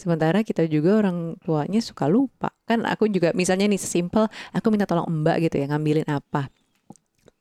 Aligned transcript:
Sementara 0.00 0.40
kita 0.40 0.64
juga 0.64 1.04
orang 1.04 1.36
tuanya 1.44 1.84
suka 1.84 2.08
lupa. 2.08 2.48
Kan 2.64 2.88
aku 2.88 3.04
juga 3.12 3.36
misalnya 3.36 3.68
nih 3.68 3.76
sesimpel 3.76 4.32
aku 4.56 4.72
minta 4.72 4.88
tolong 4.88 5.04
Mbak 5.04 5.36
gitu 5.44 5.56
ya 5.60 5.68
ngambilin 5.68 6.08
apa. 6.08 6.48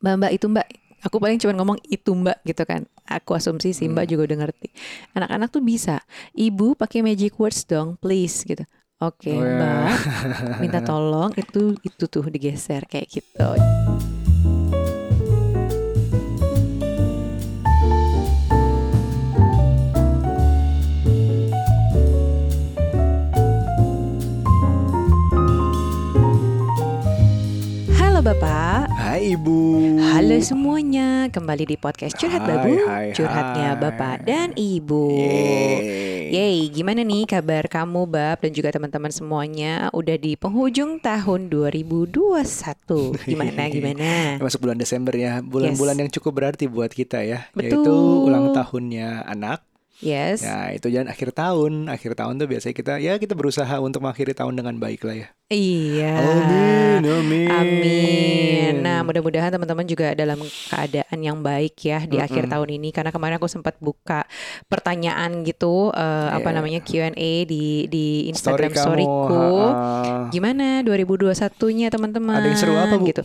Mbak 0.04 0.14
Mbak 0.20 0.32
itu 0.36 0.48
Mbak 0.52 0.68
Aku 1.00 1.16
paling 1.16 1.40
cuma 1.40 1.56
ngomong 1.56 1.80
itu 1.88 2.12
mbak 2.12 2.44
gitu 2.44 2.68
kan. 2.68 2.84
Aku 3.08 3.32
asumsi 3.32 3.72
si 3.72 3.88
mbak 3.88 4.04
Hmm. 4.04 4.12
juga 4.12 4.22
udah 4.28 4.38
ngerti. 4.44 4.68
Anak-anak 5.16 5.48
tuh 5.48 5.64
bisa. 5.64 6.04
Ibu 6.36 6.76
pakai 6.76 7.00
magic 7.00 7.40
words 7.40 7.64
dong, 7.64 7.96
please 8.04 8.44
gitu. 8.44 8.68
Oke 9.00 9.32
Oh, 9.32 9.40
ya. 9.40 9.56
mbak, 9.56 9.96
minta 10.60 10.84
tolong 10.92 11.32
itu 11.40 11.80
itu 11.88 12.04
tuh 12.12 12.28
digeser 12.28 12.84
kayak 12.84 13.08
gitu. 13.08 13.48
Halo 28.20 28.36
Bapak, 28.36 28.92
Hai 29.00 29.32
Ibu. 29.32 29.96
halo 29.96 30.36
semuanya. 30.44 31.32
Kembali 31.32 31.64
di 31.64 31.80
podcast 31.80 32.20
Curhat 32.20 32.44
Hai, 32.44 32.52
Babu, 32.52 32.74
hai, 32.84 33.08
curhatnya 33.16 33.72
hai. 33.72 33.80
Bapak 33.80 34.28
dan 34.28 34.52
Ibu. 34.60 35.08
Yeay. 35.08 36.28
Yeay, 36.28 36.58
gimana 36.68 37.08
nih 37.08 37.24
kabar 37.24 37.72
kamu 37.72 38.12
Bab 38.12 38.44
dan 38.44 38.52
juga 38.52 38.76
teman-teman 38.76 39.08
semuanya 39.16 39.88
udah 39.96 40.20
di 40.20 40.36
penghujung 40.36 41.00
tahun 41.00 41.48
2021. 41.48 43.24
Gimana 43.24 43.62
gimana? 43.80 44.36
Masuk 44.44 44.68
bulan 44.68 44.76
Desember 44.76 45.16
ya, 45.16 45.40
bulan-bulan 45.40 46.04
yang 46.04 46.12
cukup 46.12 46.44
berarti 46.44 46.68
buat 46.68 46.92
kita 46.92 47.24
ya, 47.24 47.48
yaitu 47.56 47.80
Betul. 47.80 48.28
ulang 48.28 48.52
tahunnya 48.52 49.32
anak. 49.32 49.64
Yes. 50.04 50.44
Ya 50.44 50.76
itu 50.76 50.92
jangan 50.92 51.16
akhir 51.16 51.32
tahun, 51.32 51.88
akhir 51.88 52.20
tahun 52.20 52.36
tuh 52.36 52.52
biasanya 52.52 52.76
kita 52.76 52.94
ya 53.00 53.16
kita 53.16 53.32
berusaha 53.32 53.80
untuk 53.80 54.04
mengakhiri 54.04 54.36
tahun 54.36 54.60
dengan 54.60 54.76
baik 54.76 55.08
lah 55.08 55.16
ya. 55.24 55.32
Iya. 55.50 56.14
Amin, 56.14 57.02
amin. 57.10 57.50
Amin. 57.50 58.74
Nah, 58.86 59.02
mudah-mudahan 59.02 59.50
teman-teman 59.50 59.82
juga 59.82 60.14
dalam 60.14 60.38
keadaan 60.46 61.18
yang 61.26 61.42
baik 61.42 61.74
ya 61.90 62.06
di 62.06 62.22
akhir 62.22 62.46
Mm-mm. 62.46 62.54
tahun 62.54 62.70
ini 62.78 62.90
karena 62.94 63.10
kemarin 63.10 63.42
aku 63.42 63.50
sempat 63.50 63.74
buka 63.82 64.30
pertanyaan 64.70 65.42
gitu 65.42 65.90
eh, 65.90 66.30
apa 66.30 66.54
Iya. 66.54 66.58
namanya 66.62 66.80
Q&A 66.86 67.50
di 67.50 67.90
di 67.90 68.30
Story 68.38 68.70
Instagram 68.70 68.72
kamu, 68.78 68.84
storyku. 68.86 69.50
Gimana 70.30 70.86
2021-nya 70.86 71.88
teman-teman? 71.90 72.38
Ada 72.38 72.48
yang 72.54 72.60
seru 72.62 72.78
apa, 72.78 72.96
Bu? 73.02 73.10
Gitu. 73.10 73.24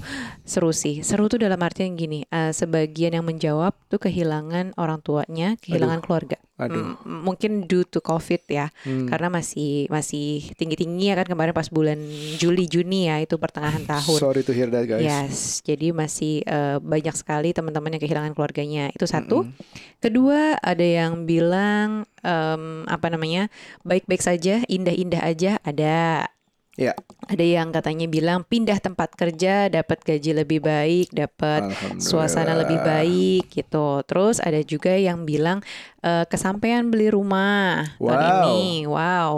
Seru 0.48 0.72
sih. 0.72 1.04
Seru 1.04 1.28
tuh 1.28 1.36
dalam 1.36 1.60
artian 1.60 1.92
gini, 1.92 2.24
eh, 2.24 2.56
sebagian 2.56 3.20
yang 3.20 3.24
menjawab 3.28 3.76
tuh 3.92 4.00
kehilangan 4.00 4.72
orang 4.80 5.04
tuanya, 5.04 5.60
kehilangan 5.60 6.00
keluarga. 6.00 6.40
Aduh. 6.54 6.94
Mm, 7.02 7.20
mungkin 7.26 7.50
due 7.66 7.82
to 7.82 7.98
COVID 7.98 8.46
ya. 8.46 8.70
Hmm. 8.86 9.10
Karena 9.10 9.26
masih 9.26 9.90
masih 9.90 10.54
tinggi-tinggi 10.54 11.10
ya 11.10 11.18
kan 11.18 11.26
kemarin 11.26 11.50
pas 11.50 11.66
bulan 11.66 11.98
Juli 12.36 12.64
Juni 12.66 13.10
ya 13.10 13.20
itu 13.20 13.36
pertengahan 13.36 13.84
tahun. 13.84 14.18
Sorry 14.20 14.42
to 14.42 14.52
hear 14.54 14.70
that 14.70 14.86
guys. 14.86 15.02
Yes, 15.02 15.36
jadi 15.60 15.90
masih 15.90 16.42
eh, 16.42 16.78
banyak 16.78 17.14
sekali 17.14 17.50
teman-teman 17.50 17.94
yang 17.96 18.02
kehilangan 18.02 18.32
keluarganya. 18.32 18.90
Itu 18.90 19.04
satu. 19.04 19.44
Mm-mm. 19.46 19.54
Kedua, 19.98 20.56
ada 20.60 20.84
yang 20.84 21.24
bilang 21.24 22.04
em, 22.20 22.84
apa 22.84 23.06
namanya 23.08 23.48
baik-baik 23.82 24.20
saja, 24.20 24.60
indah-indah 24.66 25.22
aja. 25.24 25.56
Ada. 25.60 26.28
Ya. 26.74 26.90
Ada 27.30 27.46
yang 27.46 27.70
katanya 27.70 28.10
bilang 28.10 28.42
pindah 28.42 28.82
tempat 28.82 29.14
kerja, 29.14 29.70
dapat 29.70 30.02
gaji 30.02 30.34
lebih 30.42 30.58
baik, 30.58 31.14
dapat 31.14 31.70
suasana 32.02 32.58
lebih 32.58 32.82
baik 32.82 33.46
gitu. 33.46 34.02
Terus 34.02 34.42
ada 34.42 34.58
juga 34.58 34.90
yang 34.90 35.22
bilang 35.22 35.62
eh, 36.02 36.26
kesampaian 36.26 36.82
beli 36.90 37.14
rumah 37.14 37.94
tahun 37.96 38.18
Wow. 38.18 38.26
ini. 38.42 38.62
Wow. 38.90 39.34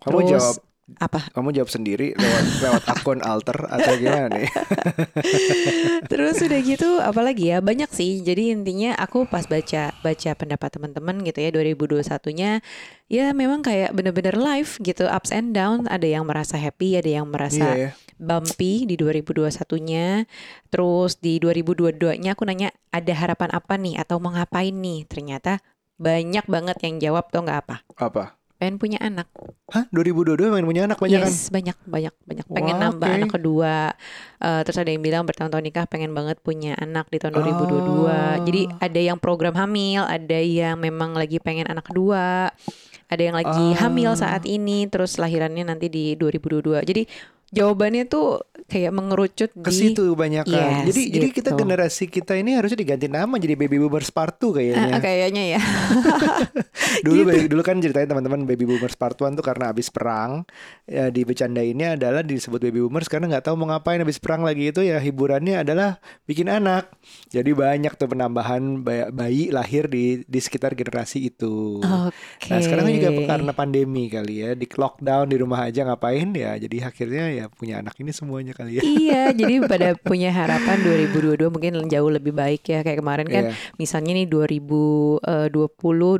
Kamu 0.00 0.08
Terus 0.08 0.28
jawab 0.32 0.56
apa? 0.98 1.30
kamu 1.30 1.54
jawab 1.54 1.70
sendiri 1.70 2.16
lewat 2.18 2.44
lewat 2.58 2.82
akun 2.90 3.20
alter 3.22 3.58
atau 3.70 3.92
gimana 3.94 4.26
nih? 4.32 4.50
Terus 6.10 6.42
udah 6.42 6.60
gitu 6.64 6.98
apalagi 6.98 7.54
ya 7.54 7.62
banyak 7.62 7.90
sih. 7.92 8.24
Jadi 8.24 8.50
intinya 8.50 8.96
aku 8.98 9.28
pas 9.28 9.46
baca 9.46 9.94
baca 10.02 10.30
pendapat 10.34 10.70
teman-teman 10.74 11.22
gitu 11.22 11.38
ya 11.38 11.50
2021-nya 11.54 12.50
ya 13.06 13.26
memang 13.34 13.62
kayak 13.62 13.94
bener-bener 13.94 14.34
live 14.34 14.80
gitu 14.82 15.06
ups 15.06 15.30
and 15.30 15.54
down. 15.54 15.86
Ada 15.86 16.18
yang 16.18 16.24
merasa 16.26 16.58
happy, 16.58 16.98
ada 16.98 17.10
yang 17.22 17.30
merasa 17.30 17.62
Iya 17.76 17.90
ya. 17.90 17.90
bumpy 18.18 18.88
di 18.88 18.98
2021-nya. 18.98 20.26
Terus 20.72 21.20
di 21.20 21.38
2022-nya 21.38 22.34
aku 22.34 22.42
nanya 22.48 22.74
ada 22.90 23.12
harapan 23.14 23.50
apa 23.54 23.74
nih 23.78 23.94
atau 24.00 24.18
mau 24.18 24.34
ngapain 24.34 24.74
nih? 24.74 25.06
Ternyata 25.06 25.62
banyak 26.00 26.48
banget 26.48 26.76
yang 26.80 26.96
jawab 26.98 27.28
tuh 27.28 27.44
nggak 27.44 27.60
apa. 27.68 27.76
Apa? 28.00 28.39
Pengen 28.60 28.76
punya 28.76 29.00
anak. 29.00 29.24
Hah? 29.72 29.88
2022 29.88 30.52
main 30.52 30.60
punya 30.62 30.84
anak 30.84 31.00
banyak 31.00 31.16
kan? 31.16 31.32
yes, 31.32 31.48
banyak 31.48 31.72
banyak 31.88 32.12
banyak. 32.28 32.46
Pengen 32.46 32.76
Wah, 32.76 32.82
nambah 32.86 33.08
oke. 33.08 33.16
anak 33.16 33.30
kedua. 33.32 33.74
Eh, 34.36 34.60
terus 34.68 34.76
ada 34.76 34.90
yang 34.92 35.00
bilang 35.00 35.24
bertahun-tahun 35.24 35.64
nikah 35.64 35.88
pengen 35.88 36.12
banget 36.12 36.36
punya 36.44 36.76
anak 36.76 37.08
di 37.08 37.16
tahun 37.16 37.40
2022. 37.40 38.04
Oh. 38.04 38.36
Jadi 38.44 38.68
ada 38.76 39.00
yang 39.00 39.16
program 39.16 39.56
hamil, 39.56 40.04
ada 40.04 40.36
yang 40.36 40.76
memang 40.76 41.16
lagi 41.16 41.40
pengen 41.40 41.72
anak 41.72 41.88
kedua. 41.88 42.52
Ada 43.08 43.22
yang 43.24 43.34
lagi 43.34 43.66
Ah. 43.74 43.88
hamil 43.88 44.12
saat 44.12 44.44
ini 44.44 44.84
terus 44.86 45.16
lahirannya 45.16 45.64
nanti 45.64 45.88
di 45.88 46.12
2022. 46.14 46.84
Jadi 46.84 47.08
jawabannya 47.50 48.06
tuh 48.06 48.44
kayak 48.70 48.92
mengerucut 48.94 49.50
Ke 49.50 49.68
di 49.68 49.74
situ 49.74 50.14
banyak 50.14 50.46
kan. 50.46 50.86
Yes, 50.86 50.94
jadi 50.94 51.02
jadi 51.18 51.26
kita 51.34 51.50
gitu. 51.52 51.60
generasi 51.66 52.04
kita 52.06 52.38
ini 52.38 52.54
harusnya 52.54 52.78
diganti 52.78 53.10
nama 53.10 53.34
jadi 53.34 53.58
baby 53.58 53.82
boomers 53.82 54.14
part 54.14 54.38
2 54.38 54.54
kayaknya. 54.62 54.94
Ah, 54.94 55.00
kayaknya 55.02 55.42
ya. 55.58 55.60
dulu 57.06 57.26
gitu. 57.26 57.50
dulu 57.50 57.62
kan 57.66 57.82
ceritanya 57.82 58.14
teman-teman 58.14 58.46
baby 58.46 58.64
boomers 58.70 58.94
part 58.94 59.18
1 59.18 59.34
tuh 59.34 59.44
karena 59.44 59.74
habis 59.74 59.90
perang 59.90 60.46
ya 60.86 61.10
di 61.10 61.26
bercandainnya 61.26 61.98
adalah 61.98 62.22
disebut 62.22 62.62
baby 62.62 62.78
boomers 62.86 63.10
karena 63.10 63.26
nggak 63.26 63.50
tahu 63.50 63.58
mau 63.58 63.74
ngapain 63.74 63.98
habis 63.98 64.22
perang 64.22 64.46
lagi 64.46 64.70
itu 64.70 64.86
ya 64.86 65.02
hiburannya 65.02 65.66
adalah 65.66 65.98
bikin 66.30 66.46
anak. 66.46 66.94
Jadi 67.28 67.50
banyak 67.52 67.98
tuh 67.98 68.06
penambahan 68.06 68.86
bayi, 68.86 69.10
bayi 69.10 69.42
lahir 69.50 69.90
di 69.90 70.22
di 70.22 70.38
sekitar 70.38 70.78
generasi 70.78 71.26
itu. 71.26 71.82
Oke. 71.82 72.48
Nah 72.48 72.58
sekarang 72.62 72.86
juga 72.94 73.10
karena 73.26 73.52
pandemi 73.52 74.06
kali 74.06 74.46
ya 74.46 74.50
di 74.54 74.66
lockdown 74.70 75.26
di 75.30 75.36
rumah 75.36 75.66
aja 75.66 75.84
ngapain 75.84 76.30
ya 76.34 76.56
jadi 76.56 76.90
akhirnya 76.90 77.24
ya 77.32 77.44
punya 77.50 77.80
anak 77.80 77.96
ini 78.00 78.10
semuanya 78.10 78.52
kali 78.60 78.72
ya. 78.72 78.82
Iya, 78.82 79.22
jadi 79.40 79.54
pada 79.64 79.88
punya 79.96 80.30
harapan 80.30 80.76
2022 80.80 81.48
mungkin 81.48 81.72
jauh 81.86 82.08
lebih 82.08 82.32
baik 82.32 82.62
ya 82.64 82.80
kayak 82.80 82.98
kemarin 82.98 83.26
kan 83.26 83.44
Iya. 83.48 83.54
misalnya 83.76 84.12
nih 84.14 84.26
2020 84.28 85.20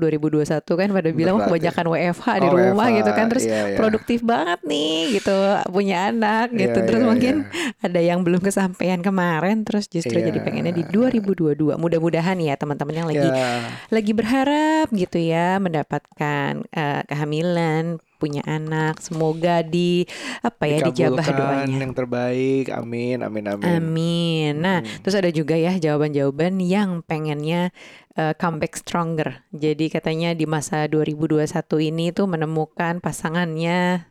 2021 0.00 0.64
kan 0.72 0.88
pada 0.90 1.08
bilang 1.10 1.36
Berat 1.36 1.42
ya. 1.42 1.48
kebanyakan 1.48 1.86
WFH 1.86 2.26
di 2.34 2.46
Oh, 2.46 2.54
rumah 2.54 2.88
WFH, 2.88 2.96
gitu 2.96 3.10
kan 3.12 3.26
terus 3.28 3.44
iya, 3.44 3.60
iya. 3.66 3.76
produktif 3.76 4.18
banget 4.22 4.60
nih 4.62 4.96
gitu 5.14 5.36
punya 5.68 5.96
anak 6.08 6.46
gitu 6.52 6.74
Iya, 6.74 6.86
terus 6.86 7.00
iya, 7.00 7.08
mungkin 7.08 7.34
iya. 7.44 7.84
ada 7.84 8.00
yang 8.00 8.20
belum 8.20 8.40
kesampaian 8.40 9.00
kemarin 9.00 9.62
terus 9.62 9.86
justru 9.86 10.16
Iya. 10.16 10.30
jadi 10.30 10.38
pengennya 10.40 10.72
di 10.72 10.84
2022 10.86 11.76
mudah-mudahan 11.76 12.38
ya 12.38 12.54
teman-teman 12.54 12.94
yang 12.94 13.08
lagi 13.08 13.28
Ya. 13.30 13.68
lagi 13.88 14.12
berharap 14.12 14.86
gitu 14.90 15.18
ya 15.18 15.58
mendapatkan 15.58 16.64
eh, 16.70 17.00
kehamilan 17.06 18.00
punya 18.20 18.44
anak 18.44 19.00
semoga 19.00 19.64
di 19.64 20.04
apa 20.44 20.68
ya 20.68 20.84
dijabah 20.92 21.24
doanya 21.24 21.76
yang 21.88 21.96
terbaik. 21.96 22.68
Amin, 22.68 23.24
amin, 23.24 23.44
amin. 23.48 23.64
Amin. 23.80 24.52
Nah, 24.60 24.78
Hmm. 24.84 25.00
terus 25.00 25.16
ada 25.16 25.32
juga 25.32 25.56
ya 25.56 25.80
jawaban-jawaban 25.80 26.60
yang 26.60 27.00
pengennya 27.00 27.72
uh, 28.20 28.36
comeback 28.36 28.76
stronger. 28.76 29.40
Jadi 29.56 29.88
katanya 29.88 30.36
di 30.36 30.44
masa 30.44 30.84
2021 30.84 31.48
ini 31.80 32.12
tuh 32.12 32.28
menemukan 32.28 33.00
pasangannya 33.00 34.04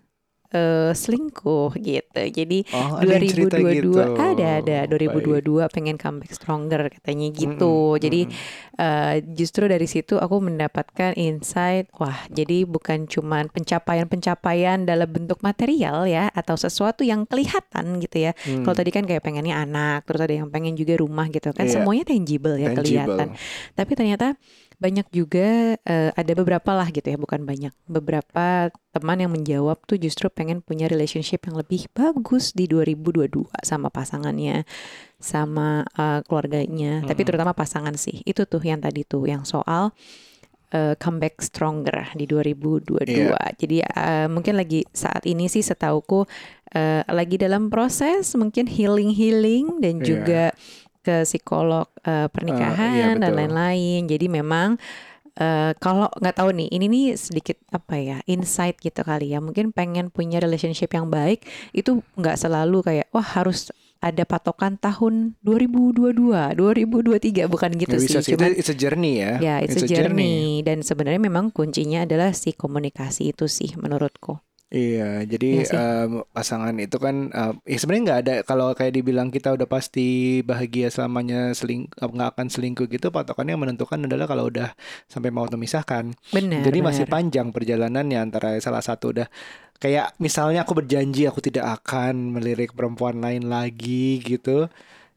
uh, 0.51 0.91
selingkuh 0.91 1.71
gitu. 1.75 2.21
Jadi 2.23 2.65
Oh, 2.69 2.97
ada 2.97 3.15
yang 3.15 3.25
cerita 3.25 3.55
2022 3.55 3.75
gitu. 3.85 3.99
ada 4.15 4.47
ada 4.59 4.77
Baik. 4.85 5.43
2022 5.43 5.67
pengen 5.69 5.95
comeback 5.95 6.31
stronger 6.31 6.81
katanya 6.89 7.27
gitu. 7.29 7.73
Mm-mm, 7.91 7.99
Jadi 7.99 8.21
mm-mm. 8.25 8.67
Uh, 8.79 9.19
justru 9.35 9.67
dari 9.67 9.83
situ 9.85 10.15
aku 10.15 10.39
mendapatkan 10.39 11.11
insight 11.13 11.91
wah 11.99 12.15
jadi 12.29 12.63
bukan 12.63 13.05
cuman 13.05 13.51
pencapaian-pencapaian 13.51 14.81
dalam 14.81 15.03
bentuk 15.05 15.41
material 15.41 16.07
ya 16.07 16.31
atau 16.31 16.55
sesuatu 16.55 17.03
yang 17.03 17.25
kelihatan 17.25 17.99
gitu 17.99 18.17
ya 18.21 18.31
Hmm. 18.39 18.63
kalau 18.63 18.71
tadi 18.73 18.87
kan 18.89 19.03
kayak 19.03 19.19
pengennya 19.19 19.59
anak 19.59 20.05
terus 20.05 20.21
ada 20.21 20.31
yang 20.31 20.47
pengen 20.47 20.73
juga 20.73 20.95
rumah 20.95 21.27
gitu 21.27 21.51
kan 21.51 21.67
Iya. 21.67 21.75
semuanya 21.75 22.07
tangible 22.07 22.55
ya 22.55 22.71
Tangible. 22.71 22.79
kelihatan 22.79 23.27
tapi 23.75 23.91
ternyata 23.93 24.27
banyak 24.79 25.11
juga 25.11 25.75
eh, 25.75 26.09
ada 26.15 26.31
beberapa 26.33 26.71
lah 26.71 26.87
gitu 26.87 27.03
ya 27.03 27.19
bukan 27.19 27.43
banyak 27.43 27.75
beberapa 27.83 28.71
teman 28.89 29.19
yang 29.19 29.29
menjawab 29.29 29.75
tuh 29.83 29.99
justru 29.99 30.31
pengen 30.31 30.63
punya 30.63 30.87
relationship 30.87 31.43
yang 31.43 31.59
lebih 31.59 31.91
bagus 31.91 32.55
di 32.55 32.63
2022 32.63 33.27
sama 33.61 33.91
pasangannya 33.91 34.63
sama 35.19 35.83
eh, 35.93 36.23
keluarganya 36.23 37.03
tapi 37.03 37.21
Mm-mm. 37.21 37.27
terutama 37.27 37.51
pasangan 37.51 37.93
sih 37.93 38.23
itu 38.23 38.47
tuh 38.47 38.63
yang 38.63 38.79
tadi 38.79 39.03
tuh 39.03 39.27
yang 39.27 39.43
soal 39.43 39.91
eh, 40.71 40.95
comeback 40.95 41.43
stronger 41.43 42.07
di 42.15 42.23
2022 42.23 43.03
Iya. 43.03 43.35
jadi 43.59 43.77
eh, 43.83 44.27
mungkin 44.31 44.55
lagi 44.55 44.87
saat 44.95 45.27
ini 45.27 45.51
sih 45.51 45.59
setauku 45.59 46.23
eh, 46.71 47.03
lagi 47.03 47.35
dalam 47.35 47.67
proses 47.67 48.31
mungkin 48.39 48.63
healing 48.63 49.11
healing 49.11 49.83
dan 49.83 49.99
Iya. 49.99 50.05
juga 50.07 50.43
ke 51.09 51.25
psikolog 51.25 51.89
eh, 52.05 52.29
pernikahan 52.29 53.17
dan 53.17 53.33
betul. 53.33 53.37
lain-lain. 53.41 54.01
Jadi 54.05 54.25
memang 54.29 54.77
eh, 55.33 55.73
kalau 55.81 56.05
nggak 56.21 56.35
tahu 56.37 56.53
nih, 56.53 56.69
ini 56.69 56.85
nih 56.85 57.05
sedikit 57.17 57.57
apa 57.73 57.97
ya 57.97 58.17
insight 58.29 58.77
gitu 58.77 59.01
kali 59.01 59.33
ya. 59.33 59.41
Mungkin 59.41 59.73
pengen 59.73 60.13
punya 60.13 60.37
relationship 60.37 60.93
yang 60.93 61.09
baik 61.09 61.49
itu 61.73 62.05
nggak 62.13 62.37
selalu 62.37 62.85
kayak 62.85 63.09
wah 63.09 63.25
harus 63.25 63.73
ada 63.99 64.23
patokan 64.23 64.79
tahun 64.79 65.35
2022, 65.43 66.55
2023 66.55 67.51
bukan 67.51 67.69
gitu 67.75 67.95
bisa 67.99 68.23
sih. 68.23 68.31
Cuman 68.31 68.55
it's 68.55 68.71
a 68.71 68.77
journey 68.77 69.19
ya. 69.19 69.43
ya 69.43 69.55
it's, 69.59 69.75
a 69.75 69.83
journey. 69.83 70.63
dan 70.63 70.79
sebenarnya 70.87 71.19
memang 71.19 71.51
kuncinya 71.51 72.07
adalah 72.07 72.31
si 72.31 72.55
komunikasi 72.55 73.35
itu 73.35 73.51
sih 73.51 73.75
menurutku. 73.75 74.39
Iya, 74.69 75.25
jadi 75.25 75.65
sih. 75.65 75.73
em, 75.73 76.21
pasangan 76.29 76.77
itu 76.77 77.01
kan 77.01 77.33
em, 77.33 77.53
ya 77.65 77.77
sebenarnya 77.81 78.03
nggak 78.05 78.21
ada 78.21 78.33
kalau 78.45 78.69
kayak 78.77 79.01
dibilang 79.01 79.33
kita 79.33 79.49
udah 79.57 79.65
pasti 79.65 80.39
bahagia 80.45 80.93
selamanya 80.93 81.57
seling 81.57 81.89
nggak 81.97 82.37
akan 82.37 82.47
selingkuh 82.53 82.85
gitu 82.85 83.09
patokannya 83.09 83.57
yang 83.57 83.63
menentukan 83.65 83.97
adalah 84.05 84.29
kalau 84.29 84.45
udah 84.45 84.69
sampai 85.09 85.33
mau 85.33 85.49
memisahkan. 85.49 86.13
Benar. 86.29 86.61
Jadi 86.61 86.79
masih 86.85 87.05
benar. 87.09 87.13
panjang 87.17 87.47
perjalanannya 87.49 88.19
antara 88.21 88.61
salah 88.61 88.85
satu 88.85 89.09
udah 89.09 89.27
kayak 89.81 90.13
misalnya 90.21 90.61
aku 90.61 90.77
berjanji 90.77 91.25
aku 91.25 91.41
tidak 91.41 91.81
akan 91.81 92.37
melirik 92.37 92.77
perempuan 92.77 93.17
lain 93.17 93.49
lagi 93.49 94.21
gitu. 94.21 94.69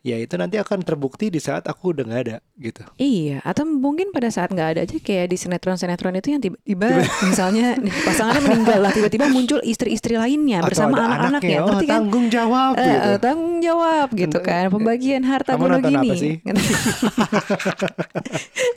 Ya 0.03 0.19
itu 0.19 0.35
nanti 0.35 0.59
akan 0.59 0.83
terbukti 0.83 1.31
di 1.31 1.39
saat 1.39 1.63
aku 1.65 1.95
udah 1.95 2.03
nggak 2.03 2.23
ada 2.27 2.37
gitu. 2.59 2.83
Iya, 2.97 3.39
atau 3.41 3.63
mungkin 3.63 4.11
pada 4.11 4.29
saat 4.29 4.51
nggak 4.51 4.69
ada 4.75 4.81
aja 4.83 4.99
kayak 4.99 5.31
di 5.31 5.39
sinetron-sinetron 5.39 6.19
itu 6.19 6.35
yang 6.35 6.43
tiba-tiba 6.43 7.07
misalnya 7.31 7.79
pasangannya 8.03 8.43
meninggal 8.43 8.83
lah, 8.83 8.91
tiba-tiba 8.91 9.31
muncul 9.31 9.63
istri-istri 9.63 10.19
lainnya 10.19 10.59
Atau 10.59 10.75
bersama 10.75 11.07
anak-anaknya, 11.07 11.31
anaknya, 11.39 11.57
oh, 11.57 11.67
ngerti 11.71 11.87
kan? 11.87 11.95
tanggung 11.95 12.27
jawab 12.29 12.73
Eh, 12.75 12.83
gitu. 12.83 12.99
eh, 13.07 13.19
tanggung 13.23 13.57
jawab 13.63 14.07
gitu 14.13 14.39
kan, 14.41 14.65
pembagian 14.69 15.23
harta 15.23 15.51
Kamu 15.55 15.67
apa 15.71 15.87
gini. 15.87 16.11
sih? 16.19 16.35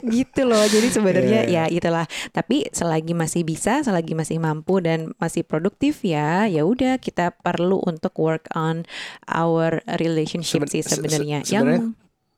gitu 0.06 0.42
loh. 0.46 0.62
Jadi 0.62 0.88
sebenarnya 0.90 1.42
Iya. 1.50 1.66
ya 1.66 1.74
itulah. 1.74 2.06
Tapi 2.32 2.70
selagi 2.70 3.14
masih 3.14 3.42
bisa, 3.42 3.82
selagi 3.82 4.14
masih 4.14 4.38
mampu 4.38 4.78
dan 4.78 5.12
masih 5.18 5.42
produktif 5.42 6.06
ya, 6.06 6.46
ya 6.46 6.62
udah 6.64 6.98
kita 6.98 7.34
perlu 7.36 7.82
untuk 7.82 8.14
work 8.18 8.46
on 8.54 8.86
our 9.26 9.82
relationship 9.98 10.66
Seben- 10.66 10.72
sih 10.72 10.82
se- 11.18 11.26
se- 11.26 11.46
sebenarnya. 11.46 11.82
Yang 11.82 11.94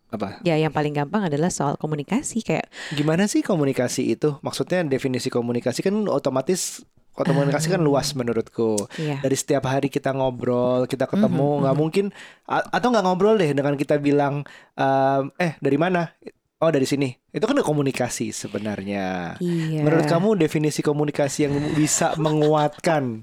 Apa? 0.07 0.27
ya 0.39 0.55
yang 0.55 0.71
paling 0.71 0.95
gampang 0.95 1.27
adalah 1.27 1.51
soal 1.51 1.75
komunikasi 1.75 2.39
kayak 2.39 2.71
Gimana 2.91 3.27
sih 3.27 3.43
komunikasi 3.43 4.07
itu? 4.09 4.39
Maksudnya 4.39 4.79
definisi 4.81 5.27
komunikasi 5.27 5.83
kan 5.83 5.95
otomatis 6.07 6.79
komunikasi 7.11 7.67
kan 7.67 7.81
luas 7.81 8.13
menurutku. 8.13 8.77
ya 8.95 9.17
Dari 9.19 9.33
setiap 9.33 9.65
hari 9.65 9.89
kita 9.89 10.13
ngobrol, 10.13 10.85
kita 10.85 11.05
ketemu, 11.05 11.49
Mhm, 11.49 11.59
nggak 11.59 11.75
mhm. 11.75 11.81
mungkin 11.81 12.05
a- 12.45 12.67
atau 12.69 12.87
nggak 12.87 13.03
ngobrol 13.03 13.35
deh 13.35 13.51
dengan 13.51 13.73
kita 13.73 13.97
bilang 13.97 14.45
ehm, 14.75 15.33
eh 15.35 15.57
dari 15.57 15.75
mana? 15.75 16.07
Oh 16.57 16.69
dari 16.69 16.85
sini. 16.85 17.09
Itu 17.29 17.45
kan 17.45 17.57
komunikasi 17.57 18.29
sebenarnya. 18.31 19.37
Iya. 19.37 19.81
Menurut 19.81 20.05
kamu 20.05 20.37
definisi 20.37 20.81
komunikasi 20.81 21.45
yang 21.45 21.53
bisa 21.73 22.13
menguatkan 22.15 23.21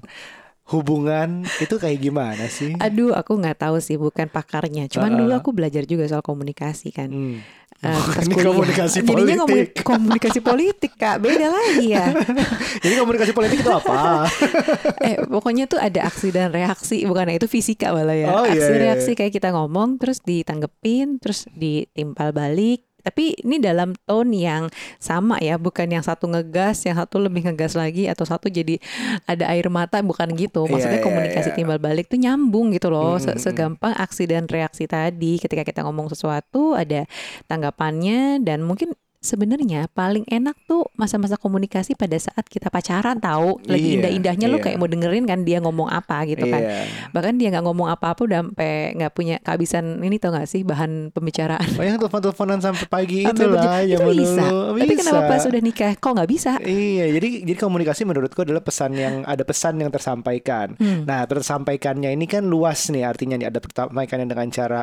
hubungan 0.65 1.45
itu 1.61 1.77
kayak 1.77 1.99
gimana 2.01 2.49
sih? 2.49 2.73
Aduh, 2.81 3.13
aku 3.13 3.37
nggak 3.37 3.61
tahu 3.61 3.77
sih, 3.77 4.01
bukan 4.01 4.25
pakarnya. 4.25 4.89
Cuman 4.89 5.13
Heeh. 5.13 5.19
dulu 5.21 5.31
aku 5.37 5.49
belajar 5.53 5.85
juga 5.85 6.09
soal 6.09 6.25
komunikasi 6.25 6.89
kan. 6.89 7.09
Hmm. 7.13 7.39
Pas 7.85 8.25
Ini 8.25 8.33
kuliah. 8.33 8.49
komunikasi 8.49 8.97
Jadinya 9.05 9.45
ngomongin 9.45 9.67
politik. 9.69 9.83
komunikasi 9.85 10.39
politik 10.41 10.91
kak, 10.97 11.21
beda 11.21 11.47
lagi 11.53 11.85
ya. 11.93 12.07
Jadi 12.83 12.93
komunikasi 12.97 13.31
politik 13.35 13.61
itu 13.61 13.69
apa? 13.69 14.25
eh 15.05 15.21
pokoknya 15.21 15.69
tuh 15.69 15.77
ada 15.77 16.09
aksi 16.09 16.33
dan 16.33 16.49
reaksi, 16.49 17.05
bukan 17.05 17.35
itu 17.35 17.45
fisika 17.45 17.93
malah 17.93 18.17
ya. 18.17 18.33
Oh, 18.33 18.47
iya, 18.47 18.57
aksi 18.57 18.71
iya, 18.73 18.81
reaksi 18.89 19.11
kayak 19.13 19.37
kita 19.37 19.53
ngomong, 19.53 20.01
terus 20.01 20.17
ditanggepin, 20.25 21.21
terus 21.21 21.45
ditimpal 21.53 22.33
balik. 22.33 22.81
Tapi 23.05 23.37
ini 23.45 23.61
dalam 23.61 23.93
tone 24.09 24.33
yang 24.33 24.63
sama 24.97 25.37
ya, 25.37 25.61
bukan 25.61 25.85
yang 25.85 26.01
satu 26.01 26.25
ngegas, 26.25 26.81
yang 26.89 26.97
satu 26.97 27.21
lebih 27.21 27.45
ngegas 27.45 27.77
lagi, 27.77 28.09
atau 28.09 28.25
satu 28.25 28.49
jadi 28.49 28.81
ada 29.29 29.45
air 29.53 29.69
mata, 29.69 30.01
bukan 30.01 30.33
gitu. 30.33 30.65
Iya, 30.65 30.71
Maksudnya 30.73 30.99
iya, 30.99 31.05
komunikasi 31.05 31.49
iya. 31.53 31.57
timbal 31.61 31.77
balik 31.77 32.09
tuh 32.09 32.17
nyambung 32.17 32.73
gitu 32.73 32.89
loh, 32.89 33.21
Mm, 33.21 33.21
mm, 33.21 33.33
mm. 33.37 33.41
segampang 33.45 33.93
aksi 33.93 34.25
dan 34.25 34.49
reaksi 34.49 34.89
tadi. 34.89 35.37
Ketika 35.37 35.61
kita 35.61 35.85
ngomong 35.85 36.09
sesuatu, 36.09 36.73
ada 36.73 37.05
tanggapannya 37.45 38.41
dan 38.41 38.65
mungkin 38.65 38.97
sebenarnya 39.25 39.89
paling 39.89 40.23
enak 40.29 40.53
tuh 40.63 40.85
masa-masa 40.93 41.35
komunikasi 41.35 41.97
pada 41.97 42.13
saat 42.15 42.45
kita 42.45 42.69
pacaran 42.69 43.17
tahu 43.17 43.57
lagi 43.65 43.83
Iya, 43.85 43.95
indah-indahnya 44.01 44.47
lu 44.47 44.57
iya. 44.61 44.63
kayak 44.69 44.77
mau 44.77 44.85
dengerin 44.85 45.25
kan 45.25 45.41
dia 45.41 45.57
ngomong 45.59 45.89
apa 45.89 46.23
gitu 46.29 46.45
kan 46.45 46.61
Iya. 46.61 46.85
bahkan 47.09 47.33
dia 47.35 47.49
nggak 47.49 47.65
ngomong 47.65 47.89
apa-apa 47.89 48.21
udah 48.21 48.39
sampai 48.45 48.93
nggak 48.93 49.11
punya 49.11 49.35
kehabisan 49.41 49.97
ini 49.99 50.21
tau 50.21 50.29
gak 50.31 50.45
sih 50.45 50.61
bahan 50.61 51.09
pembicaraan 51.09 51.65
Oh 51.75 51.83
yang 51.83 51.97
telepon-teleponan 51.97 52.61
sampai 52.61 52.85
pagi 52.85 53.19
itulah 53.25 53.81
itu 53.81 53.97
bisa. 54.13 54.43
dulu. 54.45 54.77
tapi 54.77 54.93
kenapa 54.93 55.21
Bisa. 55.25 55.31
pas 55.31 55.43
udah 55.49 55.61
nikah 55.61 55.91
kok 55.95 56.11
nggak 56.13 56.29
bisa 56.29 56.51
Iya, 56.61 57.05
jadi 57.15 57.29
jadi 57.47 57.57
komunikasi 57.57 58.01
menurutku 58.05 58.45
adalah 58.45 58.61
pesan 58.61 58.91
yang 58.93 59.15
ada 59.23 59.41
pesan 59.41 59.79
yang 59.79 59.89
tersampaikan. 59.89 60.75
Hmm. 60.77 61.07
Nah, 61.07 61.23
tersampaikannya 61.25 62.11
ini 62.11 62.25
kan 62.27 62.43
luas 62.45 62.91
nih 62.91 63.07
artinya 63.07 63.39
nih 63.39 63.47
ada 63.49 63.59
tersampaikannya 63.59 64.27
dengan 64.27 64.47
cara 64.51 64.81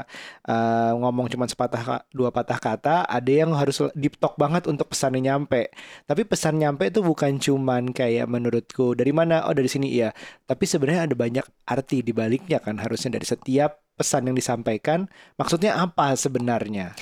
uh, 0.49 0.93
ngomong 0.97 1.29
cuma 1.29 1.45
sepatah 1.47 2.03
dua 2.11 2.33
patah 2.33 2.59
kata, 2.59 2.97
ada 3.05 3.31
yang 3.31 3.53
harus 3.55 3.79
deep 3.93 4.17
talk 4.19 4.32
banget 4.39 4.69
untuk 4.69 4.93
pesannya 4.93 5.25
nyampe. 5.33 5.73
Tapi 6.09 6.23
pesan 6.29 6.61
nyampe 6.61 6.89
itu 6.89 7.01
bukan 7.01 7.41
cuman 7.41 7.93
kayak 7.93 8.27
menurutku 8.29 8.93
dari 8.97 9.11
mana? 9.11 9.45
Oh, 9.49 9.55
dari 9.57 9.69
sini 9.69 9.93
iya. 9.93 10.13
Tapi 10.45 10.65
sebenarnya 10.69 11.11
ada 11.11 11.17
banyak 11.17 11.47
arti 11.69 12.05
di 12.05 12.13
baliknya 12.13 12.59
kan 12.61 12.79
harusnya 12.81 13.17
dari 13.17 13.27
setiap 13.27 13.81
pesan 13.93 14.27
yang 14.33 14.37
disampaikan 14.37 15.09
maksudnya 15.37 15.77
apa 15.79 16.17
sebenarnya? 16.17 16.97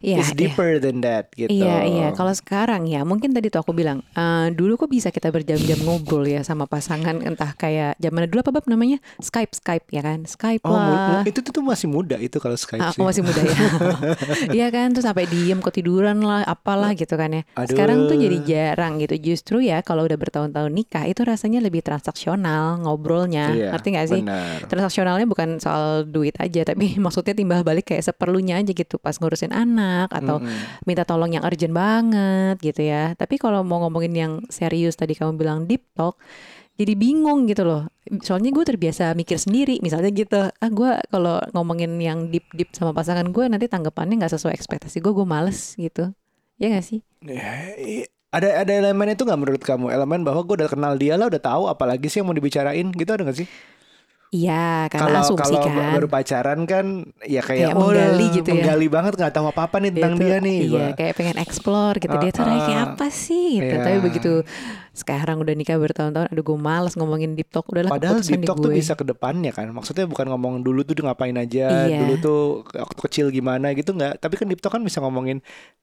Iya, 0.00 0.16
It's 0.18 0.32
iya. 0.32 0.48
deeper 0.48 0.80
than 0.80 1.00
that 1.00 1.28
gitu. 1.30 1.52
Iya 1.52 1.84
iya 1.84 2.06
kalau 2.10 2.32
sekarang 2.32 2.88
ya 2.88 3.04
mungkin 3.04 3.30
tadi 3.30 3.46
tuh 3.46 3.60
aku 3.60 3.70
bilang 3.70 4.00
eh, 4.10 4.48
dulu 4.48 4.74
kok 4.76 4.88
bisa 4.88 5.08
kita 5.08 5.28
berjam-jam 5.28 5.76
ngobrol 5.78 6.24
ya 6.24 6.40
sama 6.40 6.64
pasangan 6.64 7.20
entah 7.20 7.52
kayak 7.52 7.94
zaman 7.96 8.24
dulu 8.26 8.40
apa 8.40 8.50
bab 8.50 8.64
namanya 8.64 8.96
Skype 9.18 9.52
Skype 9.52 9.86
ya 9.88 10.00
kan 10.00 10.24
Skype 10.24 10.64
Oh, 10.64 10.72
lah 10.72 11.20
itu 11.22 11.38
tuh, 11.38 11.60
masih 11.60 11.84
muda 11.86 12.16
itu 12.16 12.36
kalau 12.36 12.56
Skype 12.56 12.80
Ah, 12.80 12.90
sih. 12.90 12.96
aku 12.96 13.04
masih 13.04 13.20
muda 13.20 13.40
ya 13.40 13.56
Iya 14.56 14.66
kan 14.68 14.88
terus 14.90 15.04
sampai 15.04 15.28
diem 15.28 15.60
ketiduran 15.60 16.16
lah 16.20 16.42
apalah 16.42 16.92
gitu 16.92 17.14
kan 17.14 17.30
ya 17.30 17.42
Aduh. 17.54 17.68
sekarang 17.68 18.08
tuh 18.08 18.16
jadi 18.16 18.38
jarang 18.40 18.96
gitu 18.98 19.20
justru 19.20 19.60
ya 19.60 19.80
kalau 19.80 20.08
udah 20.08 20.16
bertahun-tahun 20.16 20.72
nikah 20.72 21.04
itu 21.04 21.20
rasanya 21.22 21.60
lebih 21.60 21.84
transaksional 21.84 22.80
ngobrolnya 22.80 23.52
Iya, 23.52 23.68
ngerti 23.72 23.88
gak 23.92 24.06
sih 24.08 24.22
Benar. 24.24 24.64
transaksionalnya 24.64 25.26
bukan 25.26 25.60
soal 25.60 26.02
duit 26.04 26.32
aja 26.36 26.64
tapi 26.64 26.96
maksudnya 27.04 27.36
timbal 27.36 27.60
balik 27.60 27.92
kayak 27.92 28.00
seperlunya 28.02 28.56
aja 28.56 28.72
gitu 28.72 28.96
pas 28.96 29.12
ngurusin 29.14 29.52
anak 29.52 29.88
atau 30.10 30.38
Mm-mm. 30.38 30.84
minta 30.86 31.02
tolong 31.08 31.30
yang 31.34 31.42
urgent 31.42 31.74
banget 31.74 32.56
gitu 32.62 32.86
ya. 32.86 33.16
Tapi 33.18 33.34
kalau 33.40 33.66
mau 33.66 33.82
ngomongin 33.86 34.12
yang 34.14 34.32
serius 34.52 34.94
tadi 34.94 35.16
kamu 35.18 35.34
bilang 35.40 35.58
deep 35.66 35.86
talk, 35.96 36.18
jadi 36.78 36.92
bingung 36.98 37.44
gitu 37.50 37.62
loh. 37.66 37.82
Soalnya 38.22 38.50
gue 38.54 38.64
terbiasa 38.66 39.12
mikir 39.18 39.38
sendiri, 39.38 39.78
misalnya 39.84 40.10
gitu. 40.14 40.48
Ah 40.48 40.70
gue 40.70 40.90
kalau 41.12 41.38
ngomongin 41.54 41.98
yang 42.00 42.30
deep 42.32 42.46
deep 42.56 42.70
sama 42.74 42.94
pasangan 42.96 43.28
gue 43.30 43.44
nanti 43.50 43.66
tanggapannya 43.68 44.20
nggak 44.20 44.32
sesuai 44.38 44.54
ekspektasi 44.56 45.02
gue, 45.04 45.12
gue 45.12 45.26
males 45.28 45.74
gitu. 45.78 46.12
Ya 46.60 46.66
gak 46.76 46.84
sih? 46.84 47.00
Ya, 47.20 47.76
ada 48.32 48.48
ada 48.64 48.72
elemen 48.72 49.12
itu 49.12 49.22
nggak 49.28 49.40
menurut 49.40 49.62
kamu? 49.64 49.92
Elemen 49.92 50.20
bahwa 50.24 50.40
gue 50.46 50.54
udah 50.64 50.70
kenal 50.72 50.94
dia 50.96 51.14
lah, 51.20 51.28
udah 51.28 51.42
tahu 51.42 51.62
apalagi 51.68 52.06
sih 52.08 52.20
yang 52.20 52.28
mau 52.28 52.36
dibicarain 52.36 52.88
gitu 52.96 53.10
ada 53.12 53.22
nggak 53.26 53.38
sih? 53.44 53.48
Iya, 54.30 54.86
karena 54.86 55.10
Kalau 55.10 55.20
asumsi 55.26 55.42
kalau 55.42 55.66
kan. 55.66 55.90
baru 55.90 56.06
pacaran 56.06 56.60
kan 56.62 56.86
ya 57.26 57.42
Kayak 57.42 57.66
kayak, 57.66 57.68
oh, 57.74 57.90
menggali 57.90 58.26
gitu 58.30 58.46
ya. 58.46 58.54
menggali 58.54 58.86
banget 58.86 59.12
nggak 59.18 59.32
tahu 59.34 59.46
apa 59.50 59.60
apa 59.66 59.76
nih 59.82 59.90
tentang 59.90 60.14
tuh, 60.14 60.22
dia 60.22 60.36
nih. 60.38 60.58
Iya, 60.62 60.70
Gua. 60.70 60.86
kayak 60.94 61.12
pengen 61.18 61.38
explore 61.42 61.96
gitu. 61.98 62.14
Dia 62.14 62.30
tuh 62.30 62.42
Ah, 62.46 62.62
kayak 62.62 62.78
ah. 62.78 62.88
apa 62.94 63.06
sih 63.10 63.46
gitu. 63.58 63.74
Iya. 63.74 63.82
Tapi 63.82 63.98
begitu 63.98 64.32
sekarang 65.00 65.40
udah 65.40 65.54
nikah 65.56 65.80
bertahun-tahun, 65.80 66.28
aduh 66.28 66.44
gue 66.44 66.58
males 66.60 66.92
ngomongin 66.94 67.32
deep 67.32 67.48
talk. 67.48 67.64
Udahlah 67.72 67.88
Padahal 67.88 68.20
deep 68.20 68.44
di 68.44 68.46
talk 68.46 68.60
tuh 68.60 68.70
bisa 68.70 68.92
ke 68.92 69.04
depannya 69.08 69.50
kan. 69.50 69.72
Maksudnya 69.72 70.04
bukan 70.04 70.28
ngomong 70.28 70.60
dulu 70.60 70.84
tuh 70.84 70.92
ngapain 71.00 71.34
aja, 71.34 71.88
Iya. 71.88 72.04
dulu 72.04 72.14
tuh 72.20 72.40
waktu 72.76 73.00
kecil 73.08 73.26
gimana 73.32 73.72
gitu 73.72 73.96
nggak. 73.96 74.20
Tapi 74.20 74.34
kan 74.36 74.46
deep 74.46 74.60
talk 74.60 74.76
kan 74.76 74.84
bisa 74.84 75.00
ngomongin 75.00 75.40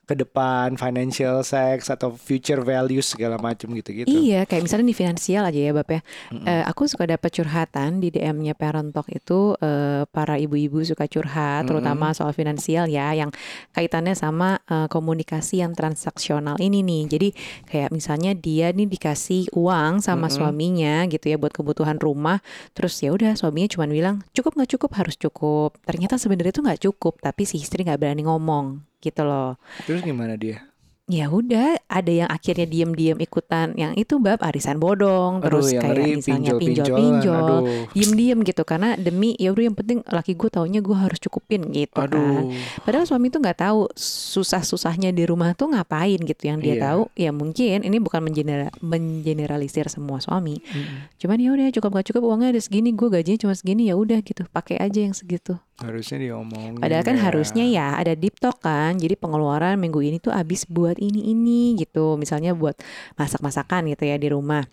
ke 0.07 0.15
depan, 0.15 0.79
financial, 0.79 1.43
sex 1.43 1.91
atau 1.91 2.15
future 2.15 2.63
values 2.63 3.11
segala 3.11 3.35
macam 3.35 3.67
gitu-gitu. 3.75 4.07
Iya, 4.07 4.47
kayak 4.47 4.63
misalnya 4.63 4.87
di 4.87 4.95
finansial 4.95 5.43
aja 5.43 5.59
ya, 5.59 5.75
Bab 5.75 5.89
ya. 5.91 5.99
Eh, 6.31 6.63
aku 6.63 6.87
suka 6.87 7.03
dapat 7.03 7.27
curhatan 7.27 7.99
di 7.99 8.07
DM-nya 8.07 8.55
Parent 8.55 8.95
Talk 8.95 9.11
itu 9.11 9.59
eh, 9.59 10.07
para 10.07 10.39
ibu-ibu 10.39 10.79
suka 10.87 11.11
curhat, 11.11 11.67
terutama 11.67 12.15
soal 12.15 12.31
finansial 12.31 12.87
ya, 12.87 13.11
yang 13.11 13.35
kaitannya 13.75 14.15
sama 14.15 14.63
eh, 14.63 14.87
komunikasi 14.87 15.59
yang 15.59 15.75
transaksional 15.75 16.55
ini 16.63 16.87
nih. 16.87 17.03
Jadi 17.11 17.27
kayak 17.67 17.91
misalnya 17.91 18.31
dia 18.31 18.71
nih 18.71 18.87
dikasih 19.07 19.47
uang 19.55 20.03
sama 20.03 20.27
suaminya 20.27 21.07
gitu 21.07 21.31
ya 21.31 21.39
buat 21.39 21.55
kebutuhan 21.55 21.95
rumah, 21.95 22.43
terus 22.75 22.99
ya 22.99 23.15
udah 23.15 23.39
suaminya 23.39 23.71
cuma 23.71 23.87
bilang 23.87 24.19
cukup 24.35 24.59
nggak 24.59 24.75
cukup 24.75 24.91
harus 24.99 25.15
cukup. 25.15 25.79
Ternyata 25.87 26.19
sebenarnya 26.19 26.51
itu 26.51 26.59
nggak 26.59 26.81
cukup, 26.83 27.23
tapi 27.23 27.47
si 27.47 27.63
istri 27.63 27.87
nggak 27.87 28.03
berani 28.03 28.27
ngomong 28.27 28.83
gitu 28.99 29.23
loh. 29.23 29.55
Terus 29.87 30.03
gimana 30.03 30.35
dia? 30.35 30.66
Ya 31.07 31.31
udah 31.31 31.79
ada 31.87 32.11
yang 32.11 32.27
akhirnya 32.27 32.67
diem-diem 32.67 33.15
ikutan 33.17 33.71
yang 33.73 33.95
itu 33.95 34.19
bab 34.19 34.43
arisan 34.43 34.75
bodong 34.75 35.39
Aduh, 35.39 35.63
terus 35.63 35.71
kayak 35.71 35.87
ngeri, 35.87 36.11
misalnya 36.19 36.51
pinjol-pinjol 36.53 37.47
diem-diem 37.95 38.39
gitu 38.43 38.61
karena 38.61 38.93
demi 38.93 39.31
ya 39.35 39.49
udah 39.49 39.63
yang 39.65 39.73
penting 39.73 40.03
laki 40.03 40.35
gue 40.35 40.51
taunya 40.51 40.83
gue 40.83 40.91
harus 40.91 41.15
cukupin 41.17 41.71
gitu 41.71 41.95
kan 41.95 42.11
Aduh. 42.11 42.51
padahal 42.83 43.07
suami 43.07 43.31
tuh 43.31 43.39
nggak 43.39 43.55
tahu 43.57 43.87
susah-susahnya 43.95 45.09
di 45.09 45.23
rumah 45.23 45.55
tuh 45.55 45.71
ngapain 45.71 46.19
gitu 46.19 46.43
yang 46.43 46.59
dia 46.59 46.75
Iya. 46.75 46.83
tahu 46.83 47.01
ya 47.15 47.31
mungkin 47.31 47.77
ini 47.81 47.97
bukan 47.97 48.21
mengenera- 48.21 48.75
mengeneralisir 48.77 49.87
semua 49.87 50.19
suami 50.19 50.59
Mm-mm. 50.59 51.15
cuman 51.15 51.37
ya 51.39 51.49
udah 51.49 51.67
cukup 51.71 51.89
gak 51.95 52.07
cukup 52.11 52.23
uangnya 52.27 52.51
ada 52.51 52.59
segini 52.59 52.91
gue 52.91 53.07
gajinya 53.07 53.47
cuma 53.47 53.55
segini 53.55 53.87
ya 53.87 53.95
udah 53.95 54.19
gitu 54.19 54.43
pakai 54.51 54.75
aja 54.77 54.99
yang 54.99 55.15
segitu 55.15 55.55
Harusnya 55.77 56.17
diomongin. 56.17 56.81
Padahal 56.81 57.05
kan 57.05 57.17
ya. 57.17 57.21
harusnya 57.29 57.65
ya 57.69 57.87
ada 58.01 58.17
deep 58.17 58.41
talk 58.41 58.57
kan. 58.65 58.97
Jadi 58.97 59.13
pengeluaran 59.13 59.77
minggu 59.77 60.01
ini 60.01 60.17
tuh 60.17 60.33
habis 60.33 60.65
buat 60.65 60.97
ini 60.97 61.29
ini 61.29 61.77
gitu. 61.77 62.17
Misalnya 62.17 62.57
buat 62.57 62.81
masak-masakan 63.13 63.93
gitu 63.93 64.09
ya 64.09 64.17
di 64.17 64.33
rumah. 64.33 64.65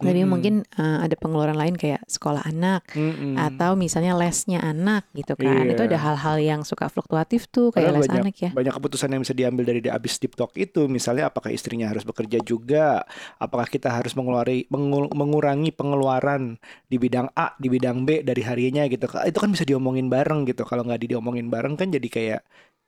Jadi 0.00 0.24
Mm-mm. 0.24 0.32
mungkin 0.32 0.54
eh, 0.64 0.98
ada 1.04 1.12
pengeluaran 1.14 1.54
lain 1.54 1.76
kayak 1.76 2.00
sekolah 2.08 2.40
anak 2.48 2.88
Mm-mm. 2.96 3.36
atau 3.36 3.76
misalnya 3.76 4.16
lesnya 4.16 4.64
anak 4.64 5.04
gitu 5.12 5.36
kan. 5.36 5.68
Iya. 5.68 5.76
Itu 5.76 5.82
ada 5.84 5.98
hal-hal 6.00 6.36
yang 6.40 6.60
suka 6.64 6.88
fluktuatif 6.88 7.52
tuh 7.52 7.68
kayak 7.68 7.92
Padahal 7.92 8.00
les 8.00 8.08
banyak, 8.08 8.24
anak 8.24 8.36
ya. 8.40 8.50
banyak 8.56 8.74
keputusan 8.74 9.08
yang 9.12 9.20
bisa 9.20 9.36
diambil 9.36 9.64
dari 9.68 9.80
di 9.84 9.92
abis 9.92 10.16
deep 10.16 10.34
talk 10.40 10.56
itu. 10.56 10.88
Misalnya 10.88 11.28
apakah 11.28 11.52
istrinya 11.52 11.92
harus 11.92 12.02
bekerja 12.08 12.40
juga? 12.40 13.04
Apakah 13.36 13.68
kita 13.68 13.92
harus 13.92 14.16
mengeluari, 14.16 14.64
mengul- 14.72 15.12
mengurangi 15.12 15.70
pengeluaran 15.70 16.56
di 16.88 16.96
bidang 16.96 17.28
A, 17.36 17.52
di 17.60 17.68
bidang 17.68 18.08
B 18.08 18.24
dari 18.24 18.40
harinya 18.40 18.88
gitu. 18.88 19.04
Itu 19.04 19.38
kan 19.38 19.52
bisa 19.52 19.68
diomongin 19.68 20.08
bareng 20.08 20.48
gitu. 20.48 20.64
Kalau 20.64 20.82
nggak 20.82 21.04
diomongin 21.04 21.52
bareng 21.52 21.76
kan 21.76 21.92
jadi 21.92 22.08
kayak 22.08 22.40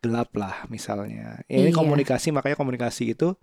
gelap 0.02 0.34
lah 0.34 0.66
misalnya. 0.66 1.44
Ya, 1.46 1.60
Iya. 1.62 1.68
Ini 1.68 1.70
komunikasi, 1.76 2.34
makanya 2.34 2.56
komunikasi 2.58 3.14
itu 3.14 3.36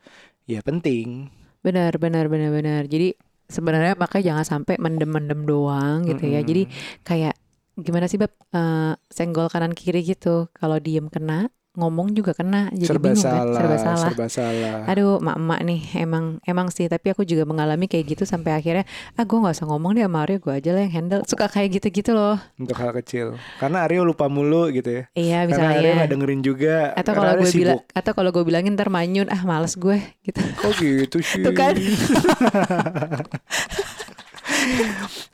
ya 0.50 0.60
penting. 0.66 1.30
Benar, 1.64 1.96
benar, 2.00 2.28
benar, 2.32 2.50
benar. 2.56 2.84
Jadi 2.88 3.16
sebenarnya 3.50 3.94
makanya 3.98 4.24
jangan 4.34 4.46
sampai 4.46 4.76
mendem-mendem 4.80 5.42
doang 5.50 6.06
gitu 6.08 6.24
ya. 6.30 6.40
Mm-mm. 6.42 6.50
Jadi 6.50 6.64
kayak 7.04 7.36
gimana 7.80 8.06
sih 8.12 8.20
bab 8.22 8.34
Eh, 8.50 8.94
senggol 9.14 9.46
kanan 9.54 9.78
kiri 9.78 10.02
gitu. 10.02 10.50
Kalau 10.58 10.82
diem 10.82 11.06
kena, 11.06 11.54
ngomong 11.80 12.12
juga 12.12 12.32
kena. 12.32 12.68
Jadi 12.70 12.86
serba 12.86 13.10
bingung 13.10 13.24
kan? 13.24 13.34
salah, 13.40 13.56
Serba 13.56 13.78
salah. 13.80 14.00
serba 14.04 14.26
salah. 14.28 14.76
Aduh, 14.86 15.18
mak-mak 15.18 15.60
nih 15.64 15.82
emang 15.98 16.44
emang 16.44 16.68
sih. 16.68 16.86
Tapi 16.86 17.12
aku 17.12 17.24
juga 17.24 17.44
mengalami 17.44 17.88
kayak 17.88 18.06
gitu 18.10 18.24
sampai 18.24 18.54
akhirnya 18.54 18.84
ah 19.16 19.24
gue 19.24 19.38
nggak 19.38 19.56
usah 19.56 19.66
ngomong 19.66 19.96
deh 19.96 20.04
sama 20.04 20.20
Aryo, 20.24 20.38
gue 20.38 20.54
aja 20.54 20.70
lah 20.76 20.82
yang 20.84 20.94
handle. 20.94 21.22
Suka 21.24 21.48
kayak 21.48 21.80
gitu-gitu 21.80 22.12
loh. 22.12 22.36
Untuk 22.56 22.76
hal 22.76 22.92
kecil. 22.94 23.40
Karena 23.58 23.88
Aryo 23.88 24.04
lupa 24.04 24.28
mulu 24.28 24.68
gitu 24.70 24.92
ya. 24.92 25.04
Iya 25.16 25.40
Karena 25.48 25.56
Aryo 25.72 25.80
misalnya. 25.80 25.94
nggak 25.96 26.12
dengerin 26.12 26.42
juga. 26.44 26.76
Atau 26.94 27.14
kalau 27.16 27.32
gue 27.34 27.52
bilang, 27.52 27.80
atau 27.90 28.12
kalau 28.12 28.30
gue 28.30 28.44
bilangin 28.44 28.76
ntar 28.76 28.92
manyun, 28.92 29.32
ah 29.32 29.42
males 29.42 29.74
gue 29.74 29.98
gitu. 30.22 30.42
Oh 30.62 30.72
gitu 30.76 31.18
sih. 31.24 31.40
Tuh 31.46 31.56
kan. 31.56 31.74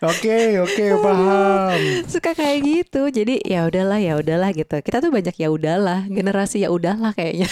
Oke, 0.04 0.60
oke, 0.62 0.86
paham. 1.02 1.80
Suka 2.14 2.32
kayak 2.36 2.60
gitu. 2.64 3.10
Jadi 3.10 3.42
ya 3.44 3.66
udahlah, 3.66 4.00
ya 4.00 4.20
udahlah 4.20 4.52
gitu. 4.52 4.76
Kita 4.84 5.00
tuh 5.00 5.10
banyak 5.10 5.36
ya 5.36 5.50
udahlah, 5.50 6.06
generasi 6.08 6.64
ya 6.64 6.70
udahlah 6.70 7.16
kayaknya. 7.16 7.50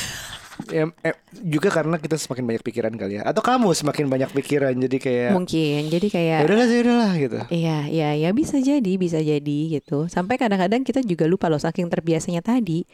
Ya, 0.70 0.86
eh, 1.02 1.18
juga 1.42 1.74
karena 1.74 1.98
kita 1.98 2.14
semakin 2.14 2.46
banyak 2.46 2.64
pikiran 2.64 2.94
kali 2.94 3.18
ya. 3.18 3.26
Atau 3.26 3.42
kamu 3.42 3.74
semakin 3.74 4.06
banyak 4.06 4.30
pikiran 4.38 4.74
jadi 4.78 4.98
kayak 5.02 5.30
Mungkin. 5.34 5.90
Jadi 5.90 6.08
ya 6.08 6.14
kayak 6.14 6.40
udahlah 6.46 6.68
sih 6.70 6.80
udahlah 6.86 7.12
gitu. 7.18 7.40
Iya, 7.50 7.78
iya, 7.90 8.10
ya 8.14 8.30
bisa 8.32 8.62
jadi, 8.62 8.92
bisa 9.02 9.18
jadi 9.18 9.60
gitu. 9.74 10.06
Sampai 10.08 10.38
kadang-kadang 10.38 10.86
kita 10.86 11.02
juga 11.02 11.26
lupa 11.26 11.50
loh, 11.50 11.58
saking 11.58 11.90
terbiasanya 11.90 12.46
tadi, 12.46 12.86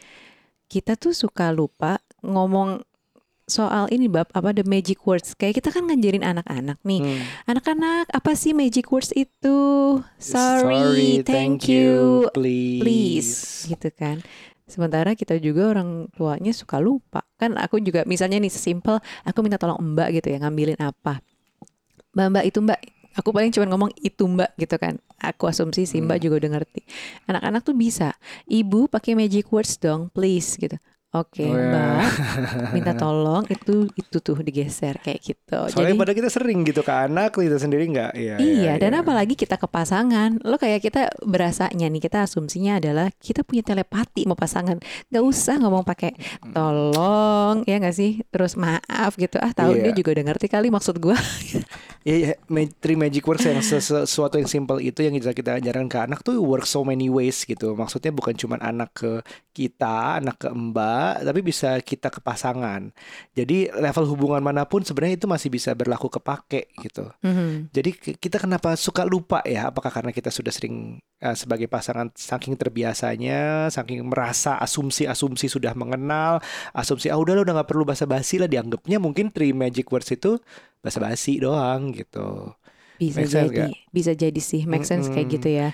kita 0.72 0.96
tuh 0.96 1.12
suka 1.12 1.52
lupa 1.52 2.00
ngomong 2.24 2.80
soal 3.50 3.90
ini 3.90 4.06
bab 4.06 4.30
apa 4.30 4.54
the 4.54 4.62
magic 4.62 5.02
words. 5.02 5.34
Kayak 5.34 5.60
kita 5.60 5.74
kan 5.74 5.84
ngajarin 5.84 6.22
anak-anak 6.22 6.78
nih, 6.80 7.02
Hmm. 7.02 7.20
anak-anak 7.44 8.06
apa 8.08 8.32
sih 8.32 8.54
magic 8.54 8.86
words 8.88 9.10
itu? 9.12 9.58
Sorry, 10.16 11.20
thank 11.20 11.66
you, 11.66 12.30
please. 12.30 12.80
please, 12.80 13.32
gitu 13.66 13.90
kan. 13.90 14.22
Sementara 14.64 15.18
kita 15.18 15.34
juga 15.36 15.74
orang 15.74 16.06
tuanya 16.14 16.54
suka 16.54 16.78
lupa. 16.78 17.26
Kan 17.34 17.58
aku 17.58 17.82
juga 17.82 18.06
misalnya 18.06 18.38
nih 18.38 18.48
sesimpel 18.48 19.02
aku 19.26 19.42
minta 19.42 19.58
tolong 19.58 19.82
Mbak 19.82 20.08
gitu 20.16 20.30
ya 20.30 20.38
ngambilin 20.38 20.78
apa. 20.78 21.18
Mbak 22.14 22.26
Mbak 22.30 22.44
itu 22.46 22.58
Mbak 22.62 22.80
aku 23.10 23.28
paling 23.34 23.50
cuma 23.50 23.66
ngomong 23.66 23.90
itu 23.98 24.22
Mbak 24.22 24.50
gitu 24.56 24.76
kan. 24.78 25.02
Aku 25.18 25.50
asumsi 25.50 25.84
si 25.84 25.98
Mbak 25.98 26.16
Hmm. 26.16 26.24
juga 26.24 26.34
udah 26.46 26.50
ngerti. 26.54 26.80
Anak-anak 27.26 27.66
tuh 27.66 27.74
bisa. 27.74 28.14
Ibu 28.46 28.86
pakai 28.86 29.18
magic 29.18 29.50
words 29.50 29.74
dong, 29.76 30.06
please 30.14 30.54
gitu. 30.54 30.78
Oke, 31.10 31.42
Oh, 31.42 31.58
ya. 31.58 31.74
Mbak. 31.74 32.06
Minta 32.78 32.94
tolong 32.94 33.42
itu 33.50 33.90
itu 33.98 34.16
tuh 34.22 34.38
digeser 34.38 34.94
kayak 34.94 35.18
gitu. 35.18 35.58
Soalnya 35.66 35.90
Jadi 35.90 35.98
pada 35.98 36.12
kita 36.14 36.30
sering 36.30 36.62
gitu 36.62 36.86
ke 36.86 36.92
anak, 36.94 37.34
kita 37.34 37.58
sendiri 37.58 37.90
nggak. 37.90 38.14
Iya, 38.14 38.38
Iya, 38.38 38.72
dan 38.78 38.94
iya. 38.94 39.02
apalagi 39.02 39.34
kita 39.34 39.58
ke 39.58 39.66
pasangan, 39.66 40.38
lo 40.46 40.54
kayak 40.54 40.78
kita 40.78 41.10
berasanya 41.26 41.90
nih, 41.90 41.98
kita 41.98 42.22
asumsinya 42.22 42.78
adalah 42.78 43.10
kita 43.18 43.42
punya 43.42 43.66
telepati 43.66 44.22
mau 44.22 44.38
pasangan, 44.38 44.78
gak 45.10 45.24
usah 45.26 45.58
ngomong 45.58 45.82
pakai 45.82 46.14
tolong, 46.54 47.66
ya 47.66 47.82
gak 47.82 47.90
sih? 47.92 48.22
Terus 48.30 48.54
maaf 48.54 49.18
gitu, 49.18 49.34
ah 49.42 49.50
tahu 49.50 49.74
Iya. 49.74 49.90
dia 49.90 49.92
juga 49.98 50.14
udah 50.14 50.24
ngerti 50.30 50.46
kali 50.46 50.70
maksud 50.70 51.02
gua. 51.02 51.18
Iya, 52.00 52.40
ma- 52.48 52.64
three 52.80 52.96
magic 52.96 53.20
words 53.28 53.44
yang 53.44 53.60
ses- 53.60 53.92
sesuatu 53.92 54.40
yang 54.40 54.48
simple 54.48 54.80
itu 54.80 55.04
yang 55.04 55.12
bisa 55.12 55.36
kita 55.36 55.60
ajarkan 55.60 55.84
ke 55.84 55.98
anak 56.00 56.24
tuh 56.24 56.40
work 56.40 56.64
so 56.64 56.80
many 56.80 57.12
ways 57.12 57.44
gitu. 57.44 57.76
Maksudnya 57.76 58.08
bukan 58.08 58.32
cuma 58.40 58.56
anak 58.56 58.96
ke 58.96 59.20
kita, 59.52 60.16
anak 60.16 60.40
ke 60.40 60.48
mbak, 60.48 61.28
tapi 61.28 61.40
bisa 61.44 61.76
kita 61.84 62.08
ke 62.08 62.24
pasangan. 62.24 62.88
Jadi 63.36 63.68
level 63.68 64.08
hubungan 64.16 64.40
mana 64.40 64.64
pun 64.64 64.80
sebenarnya 64.80 65.20
itu 65.20 65.28
masih 65.28 65.52
bisa 65.52 65.76
berlaku 65.76 66.08
kepake 66.08 66.72
gitu. 66.80 67.04
Mhm. 67.20 67.68
Jadi 67.68 67.90
ke- 67.92 68.16
kita 68.16 68.40
kenapa 68.40 68.80
suka 68.80 69.04
lupa 69.04 69.44
ya? 69.44 69.68
Apakah 69.68 69.92
karena 69.92 70.08
kita 70.16 70.32
sudah 70.32 70.56
sering 70.56 70.96
uh, 71.20 71.36
sebagai 71.36 71.68
pasangan 71.68 72.08
saking 72.16 72.56
terbiasanya, 72.56 73.68
saking 73.68 74.08
merasa 74.08 74.56
asumsi-asumsi 74.56 75.52
sudah 75.52 75.76
mengenal, 75.76 76.40
asumsi 76.72 77.12
ah 77.12 77.20
udah 77.20 77.36
lo 77.36 77.44
udah 77.44 77.60
nggak 77.60 77.68
perlu 77.68 77.84
basa-basi 77.84 78.40
lah 78.40 78.48
dianggapnya 78.48 78.96
mungkin 78.96 79.28
three 79.28 79.52
magic 79.52 79.84
words 79.92 80.08
itu 80.08 80.40
basa-basi 80.84 81.30
doang 81.44 81.82
gitu. 81.98 82.18
Bisa 83.00 83.20
Make 83.20 83.30
sense 83.32 83.50
jadi, 83.56 83.88
bisa 83.96 84.12
jadi 84.12 84.36
sih, 84.36 84.68
make 84.68 84.84
sense 84.84 85.08
kayak 85.08 85.28
Mm-mm. 85.32 85.40
gitu 85.40 85.48
ya. 85.48 85.72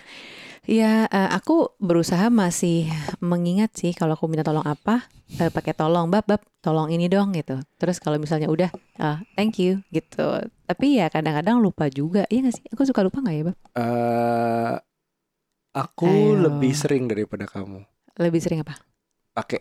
Ya, 0.65 1.11
eh, 1.11 1.31
aku 1.35 1.75
berusaha 1.83 2.31
masih 2.31 2.87
mengingat 3.19 3.75
sih 3.75 3.93
kalau 3.93 4.15
aku 4.15 4.27
minta 4.31 4.47
tolong 4.47 4.63
apa, 4.67 5.07
eh, 5.43 5.51
pakai 5.51 5.75
tolong, 5.75 6.07
bab, 6.11 6.25
bab, 6.27 6.43
tolong 6.63 6.89
ini 6.95 7.11
dong 7.11 7.35
gitu. 7.35 7.59
Terus 7.81 7.99
kalau 7.99 8.19
misalnya 8.23 8.49
udah, 8.51 8.71
ah, 9.03 9.23
thank 9.35 9.59
you 9.59 9.83
gitu. 9.95 10.47
Tapi 10.71 10.87
ya 11.03 11.11
kadang-kadang 11.11 11.59
lupa 11.63 11.91
juga, 11.91 12.25
iya 12.31 12.47
gak 12.47 12.55
sih? 12.59 12.67
Aku 12.75 12.87
suka 12.87 13.03
lupa 13.07 13.21
gak 13.23 13.35
ya, 13.37 13.43
bab? 13.53 13.59
eh 13.77 14.75
aku 15.83 16.11
Ayo. 16.11 16.43
lebih 16.45 16.73
sering 16.81 17.05
daripada 17.11 17.45
kamu 17.55 17.81
Lebih 18.21 18.41
sering 18.45 18.61
apa? 18.65 18.75
pakai 19.35 19.61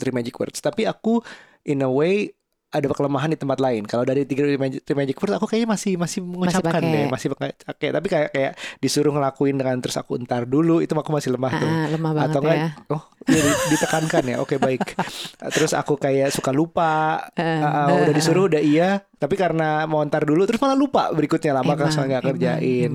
three 0.00 0.14
magic 0.14 0.34
words. 0.38 0.58
Tapi 0.62 0.86
aku 0.88 1.20
in 1.68 1.82
a 1.84 1.90
way 1.90 2.32
ada 2.68 2.84
kelemahan 2.86 3.32
di 3.32 3.36
tempat 3.36 3.58
lain. 3.58 3.82
Kalau 3.82 4.04
dari 4.04 4.22
tiga 4.22 4.44
magic, 4.54 4.84
magic 4.86 5.16
words 5.16 5.32
aku 5.32 5.48
kayaknya 5.48 5.72
masih 5.72 5.96
masih 5.96 6.20
mengucapkan 6.20 6.84
deh, 6.84 7.08
masih 7.08 7.28
pakai. 7.32 7.56
Tapi 7.88 8.06
kayak 8.06 8.28
kayak 8.28 8.52
disuruh 8.76 9.08
ngelakuin 9.08 9.56
dengan 9.56 9.80
terus 9.80 9.96
aku 9.96 10.20
entar 10.20 10.44
dulu 10.44 10.78
itu 10.78 10.92
aku 10.92 11.08
masih 11.08 11.32
lemah 11.32 11.52
tuh. 11.54 11.64
Ah, 11.66 11.86
lemah 11.88 12.10
banget 12.12 12.28
Atau 12.28 12.40
enggak 12.44 12.56
ya. 12.56 12.68
oh 12.92 13.02
di- 13.24 13.58
ditekankan 13.72 14.24
ya. 14.26 14.36
Oke 14.38 14.56
baik. 14.56 14.84
Terus 15.56 15.72
aku 15.72 15.96
kayak 15.96 16.28
suka 16.28 16.52
lupa. 16.52 17.24
Eh, 17.34 17.44
Ah, 17.58 17.88
ah, 17.88 18.04
udah 18.04 18.12
disuruh 18.12 18.44
udah 18.46 18.60
iya, 18.60 19.00
tapi 19.16 19.34
karena 19.34 19.84
mau 19.84 20.04
ntar 20.04 20.24
dulu 20.24 20.44
terus 20.44 20.60
malah 20.60 20.76
lupa 20.76 21.08
berikutnya 21.10 21.56
lama 21.56 21.72
kan 21.72 21.88
emang, 21.88 22.06
nggak 22.06 22.22
kerjain, 22.26 22.90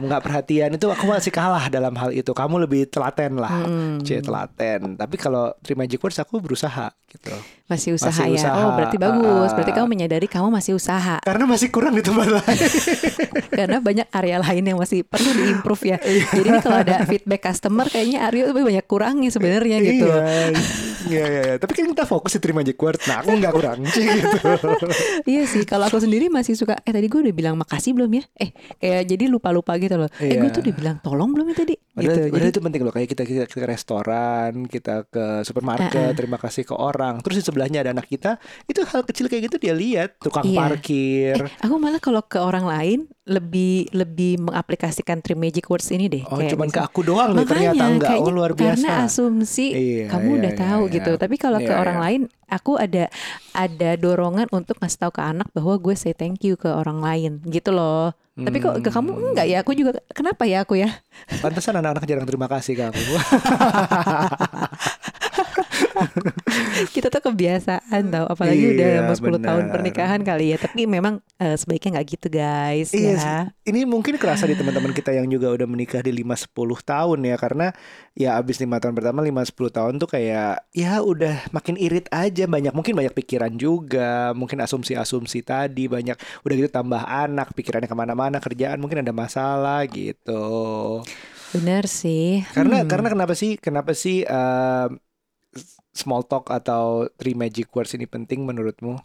nggak 0.00 0.20
perhatian 0.20 0.70
itu 0.72 0.86
aku 0.88 1.04
masih 1.04 1.28
kalah 1.30 1.68
dalam 1.68 1.92
hal 1.94 2.10
itu. 2.10 2.32
Kamu 2.32 2.64
lebih 2.64 2.88
telaten 2.88 3.36
lah. 3.36 3.52
Mm-mm. 3.64 4.00
C 4.02 4.20
telaten. 4.20 4.96
Tapi 4.96 5.16
kalau 5.16 5.52
three 5.60 5.76
magic 5.76 6.00
words 6.00 6.16
aku 6.16 6.40
berusaha 6.40 6.88
gitu. 7.08 7.32
Masih 7.70 7.94
usaha 7.94 8.10
Masih 8.10 8.34
ya. 8.34 8.50
usaha. 8.50 8.58
Oh, 8.58 8.70
berarti 8.74 8.96
bagus. 8.98 9.50
Ah, 9.50 9.54
Berarti 9.54 9.70
ah. 9.70 9.76
kamu 9.78 9.86
menyadari 9.88 10.26
kamu 10.26 10.48
masih 10.50 10.72
usaha. 10.74 11.22
Karena 11.22 11.44
masih 11.46 11.68
kurang 11.70 11.94
di 11.94 12.02
tempat 12.02 12.26
lain. 12.26 12.58
Karena 13.58 13.78
banyak 13.78 14.06
area 14.10 14.36
lain 14.40 14.64
yang 14.66 14.78
masih 14.78 15.06
perlu 15.06 15.30
diimprove 15.30 15.82
ya. 15.86 15.96
Jadi 16.02 16.48
ini 16.50 16.58
kalau 16.58 16.82
ada 16.82 17.06
feedback 17.06 17.46
customer 17.46 17.86
kayaknya 17.86 18.26
Aryo 18.26 18.50
lebih 18.50 18.66
banyak 18.66 18.84
kurangnya 18.84 19.30
sebenarnya 19.30 19.76
gitu. 19.78 20.06
Iya, 20.06 20.18
iya, 21.06 21.24
iya, 21.24 21.40
iya. 21.46 21.54
Tapi 21.56 21.72
kan 21.72 21.86
kita 21.88 22.04
fokus 22.04 22.34
di 22.34 22.50
magic 22.50 22.74
words. 22.76 23.06
Nah, 23.06 23.22
aku 23.22 23.38
nggak 23.38 23.54
kurang 23.54 23.78
sih 23.86 24.02
gitu. 24.02 24.38
iya 25.30 25.42
sih, 25.46 25.62
kalau 25.62 25.86
aku 25.86 26.02
sendiri 26.02 26.26
masih 26.26 26.58
suka 26.58 26.74
eh 26.80 26.90
tadi 26.90 27.06
gue 27.06 27.20
udah 27.22 27.34
bilang 27.34 27.54
makasih 27.54 27.94
belum 27.94 28.10
ya? 28.18 28.24
Eh 28.34 28.50
kayak 28.78 29.06
jadi 29.06 29.24
lupa-lupa 29.30 29.78
gitu 29.78 29.94
loh. 29.94 30.10
Eh 30.18 30.26
Iya. 30.30 30.42
gue 30.42 30.50
tuh 30.50 30.62
udah 30.62 30.74
bilang 30.74 30.96
tolong 30.98 31.30
belum 31.30 31.46
ya 31.50 31.56
tadi? 31.56 31.74
Padahal, 31.90 32.02
gitu. 32.02 32.20
padahal 32.26 32.38
Jadi 32.40 32.48
itu 32.50 32.60
penting 32.60 32.80
loh. 32.82 32.92
Kayak 32.92 33.08
kita, 33.08 33.22
kita 33.22 33.44
ke 33.46 33.66
restoran, 33.68 34.50
kita 34.66 34.94
ke 35.06 35.24
supermarket, 35.44 36.00
Ah, 36.00 36.10
ah. 36.10 36.16
terima 36.16 36.38
kasih 36.38 36.62
ke 36.64 36.72
orang. 36.72 37.20
Terus 37.20 37.36
di 37.38 37.44
sebelah 37.44 37.59
sebelahnya 37.60 37.84
ada 37.84 37.92
anak 37.92 38.08
kita, 38.08 38.40
itu 38.64 38.80
hal 38.82 39.04
kecil 39.04 39.28
kayak 39.28 39.52
gitu 39.52 39.56
dia 39.60 39.74
lihat 39.74 40.16
tukang 40.16 40.40
Iya. 40.42 40.56
parkir. 40.56 41.36
Eh, 41.36 41.52
aku 41.60 41.76
malah 41.76 42.00
kalau 42.00 42.24
ke 42.24 42.40
orang 42.40 42.64
lain 42.64 42.98
lebih 43.22 43.92
lebih 43.92 44.40
mengaplikasikan 44.40 45.20
three 45.20 45.36
magic 45.36 45.68
words 45.68 45.84
ini 45.88 46.08
deh. 46.08 46.24
oh, 46.24 46.40
Kayak 46.40 46.56
cuman 46.56 46.66
ke 46.66 46.72
misal- 46.74 46.88
aku 46.88 47.00
doang 47.04 47.30
nih 47.30 47.44
ternyata 47.44 47.84
enggak. 47.86 48.16
Oh, 48.16 48.32
luar 48.32 48.52
biasa. 48.52 48.80
Karena 48.80 49.04
asumsi 49.04 49.66
Iya, 49.70 50.04
kamu 50.08 50.24
iya, 50.26 50.38
udah 50.40 50.50
iya, 50.50 50.58
tahu 50.58 50.82
iya. 50.82 50.94
gitu. 50.96 51.10
Tapi 51.14 51.34
kalau 51.36 51.58
ke 51.58 51.68
Iya, 51.68 51.76
orang 51.76 51.96
iya. 51.96 52.04
lain, 52.08 52.20
aku 52.48 52.72
ada 52.74 53.04
ada 53.52 53.90
dorongan 53.94 54.48
untuk 54.50 54.80
ngasih 54.80 54.98
tahu 54.98 55.12
ke 55.12 55.22
anak 55.22 55.52
bahwa 55.52 55.76
gue 55.76 55.92
say 55.94 56.16
thank 56.16 56.40
you 56.40 56.56
ke 56.56 56.66
orang 56.66 56.98
lain 56.98 57.44
gitu 57.44 57.70
loh. 57.70 58.16
Tapi 58.32 58.56
kok 58.56 58.80
ke 58.80 58.88
kamu 58.88 59.10
Hmm. 59.12 59.26
enggak 59.30 59.46
ya? 59.46 59.60
Aku 59.60 59.76
juga 59.76 60.00
kenapa 60.10 60.48
ya 60.48 60.64
aku 60.64 60.72
ya? 60.74 60.88
Pantesan 61.38 61.76
anak-anak 61.76 62.08
jarang 62.08 62.24
terima 62.24 62.48
kasih 62.48 62.72
ke 62.72 62.84
aku. 62.88 63.04
Kita 66.94 67.08
tuh 67.08 67.22
kebiasaan 67.22 68.02
tau, 68.08 68.26
apalagi 68.26 68.74
udah 68.74 68.88
Iya, 68.90 69.00
mau 69.02 69.14
10 69.14 69.38
tahun 69.38 69.62
benar. 69.64 69.74
pernikahan 69.74 70.20
kali 70.20 70.52
ya. 70.52 70.58
Tapi 70.58 70.84
memang 70.84 71.18
eh, 71.36 71.54
sebaiknya 71.54 71.96
nggak 71.96 72.08
gitu 72.08 72.26
guys 72.28 72.90
Iya 72.90 73.12
ya. 73.12 73.36
Ini 73.62 73.84
mungkin 73.84 74.16
kerasa 74.16 74.44
di 74.44 74.54
teman-teman 74.54 74.90
kita 74.90 75.10
yang 75.10 75.26
juga 75.26 75.50
udah 75.50 75.64
menikah 75.64 76.00
di 76.00 76.12
5-10 76.12 76.50
tahun 76.82 77.18
ya 77.22 77.36
Karena 77.36 77.66
ya 78.12 78.36
abis 78.36 78.58
5 78.58 78.76
tahun 78.76 78.94
pertama 78.94 79.22
5-10 79.22 79.54
tahun 79.70 79.92
tuh 79.96 80.08
kayak 80.08 80.66
Ya 80.70 80.98
udah 80.98 81.46
makin 81.50 81.76
irit 81.76 82.10
aja 82.10 82.44
banyak 82.44 82.72
Mungkin 82.72 82.92
banyak 82.92 83.14
pikiran 83.14 83.54
juga 83.54 84.32
Mungkin 84.32 84.58
asumsi-asumsi 84.58 85.40
tadi 85.40 85.86
Banyak 85.86 86.16
udah 86.42 86.54
gitu 86.56 86.68
tambah 86.68 87.00
anak 87.00 87.54
Pikirannya 87.54 87.86
ke 87.86 87.94
mana-mana 87.94 88.36
Kerjaan 88.38 88.76
mungkin 88.76 89.00
ada 89.00 89.12
masalah 89.12 89.86
gitu 89.86 91.00
Bener 91.50 91.86
sih. 91.86 92.42
Karena 92.50 92.82
Hmm. 92.82 92.86
karena 92.86 93.08
kenapa 93.08 93.34
sih 93.34 93.54
Kenapa 93.54 93.90
sih 93.92 94.22
eh, 94.22 94.88
Small 95.94 96.22
talk 96.26 96.50
atau 96.50 97.10
three 97.18 97.34
magic 97.34 97.70
words 97.74 97.94
ini 97.94 98.06
penting 98.06 98.46
menurutmu? 98.46 98.98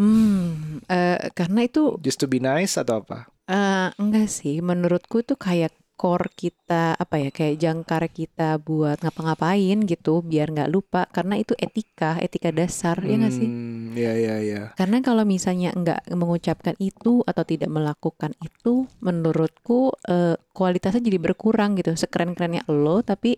Hmm, 0.00 0.80
eh, 0.88 1.30
karena 1.36 1.60
itu 1.68 2.00
Just 2.00 2.18
to 2.24 2.26
be 2.26 2.40
nice 2.40 2.80
atau 2.80 3.04
apa? 3.04 3.28
eh, 3.50 3.88
enggak 4.02 4.26
sih, 4.38 4.56
menurutku 4.68 5.16
tuh 5.28 5.38
kayak 5.46 5.72
core 6.00 6.28
kita 6.42 6.84
apa 7.02 7.14
ya 7.22 7.30
kayak 7.38 7.56
jangkar 7.62 8.02
kita 8.18 8.48
buat 8.66 8.96
ngapa-ngapain 9.02 9.78
gitu 9.92 10.12
biar 10.30 10.46
nggak 10.54 10.70
lupa. 10.74 11.00
Karena 11.16 11.34
itu 11.42 11.52
etika 11.66 12.10
etika 12.26 12.50
dasar 12.58 12.96
ya 13.10 13.14
nggak 13.20 13.34
sih? 13.38 13.50
Hmm, 13.52 13.92
Iya 13.98 14.12
iya 14.22 14.34
iya 14.46 14.62
karena 14.72 15.04
kalau 15.04 15.28
misalnya 15.28 15.68
nggak 15.76 16.00
mengucapkan 16.16 16.72
itu 16.80 17.20
atau 17.28 17.44
tidak 17.44 17.68
melakukan 17.68 18.32
itu 18.40 18.88
menurutku 19.04 19.92
eh, 20.08 20.34
kualitasnya 20.56 21.04
jadi 21.04 21.18
berkurang 21.20 21.76
gitu. 21.76 21.92
Sekeren-kerennya 21.92 22.64
lo 22.72 23.04
tapi 23.04 23.36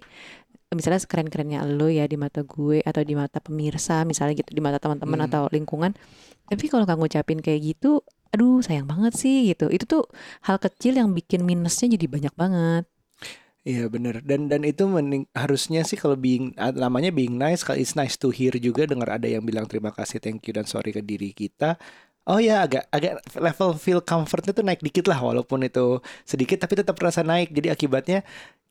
misalnya 0.73 1.01
sekeren-kerennya 1.05 1.61
lo 1.69 1.87
ya 1.93 2.09
di 2.09 2.17
mata 2.17 2.41
gue 2.43 2.81
atau 2.83 3.03
di 3.05 3.15
mata 3.15 3.39
pemirsa 3.45 4.03
misalnya 4.09 4.41
gitu 4.41 4.51
di 4.57 4.63
mata 4.65 4.81
teman-teman 4.81 5.21
Hmm. 5.23 5.29
atau 5.29 5.43
lingkungan. 5.53 5.93
Tapi 6.49 6.65
kalau 6.73 6.85
nggak 6.89 6.99
ngucapin 7.01 7.41
kayak 7.45 7.61
gitu 7.77 8.01
aduh 8.35 8.59
sayang 8.65 8.87
banget 8.89 9.15
sih 9.15 9.53
gitu. 9.55 9.71
Itu 9.71 9.85
tuh 9.87 10.03
hal 10.47 10.59
kecil 10.59 10.99
yang 10.99 11.13
bikin 11.15 11.47
minusnya 11.47 11.95
jadi 11.95 12.07
banyak 12.11 12.35
banget. 12.35 12.85
Iya 13.65 13.89
bener. 13.89 14.21
Dan 14.21 14.53
dan 14.53 14.61
itu 14.61 14.85
mending, 14.85 15.25
harusnya 15.33 15.81
sih 15.89 15.97
kalau 15.97 16.21
being 16.21 16.53
namanya 16.77 17.09
being 17.09 17.41
nice 17.41 17.65
kalau 17.65 17.81
it's 17.81 17.97
nice 17.97 18.21
to 18.21 18.29
hear 18.29 18.53
juga 18.61 18.85
dengar 18.85 19.17
ada 19.17 19.25
yang 19.25 19.41
bilang 19.41 19.65
terima 19.65 19.89
kasih 19.89 20.21
thank 20.21 20.45
you 20.45 20.53
dan 20.53 20.69
sorry 20.69 20.93
ke 20.93 21.01
diri 21.01 21.33
kita. 21.33 21.81
Oh 22.29 22.41
ya 22.41 22.65
agak 22.65 22.89
agak 22.93 23.21
level 23.37 23.77
feel 23.77 24.01
comfortnya 24.05 24.53
tuh 24.57 24.65
naik 24.65 24.81
dikit 24.85 25.09
lah 25.09 25.21
walaupun 25.21 25.65
itu 25.65 26.01
sedikit 26.29 26.61
tapi 26.61 26.77
tetap 26.81 26.97
terasa 27.01 27.25
naik. 27.25 27.53
Jadi 27.57 27.69
akibatnya 27.73 28.21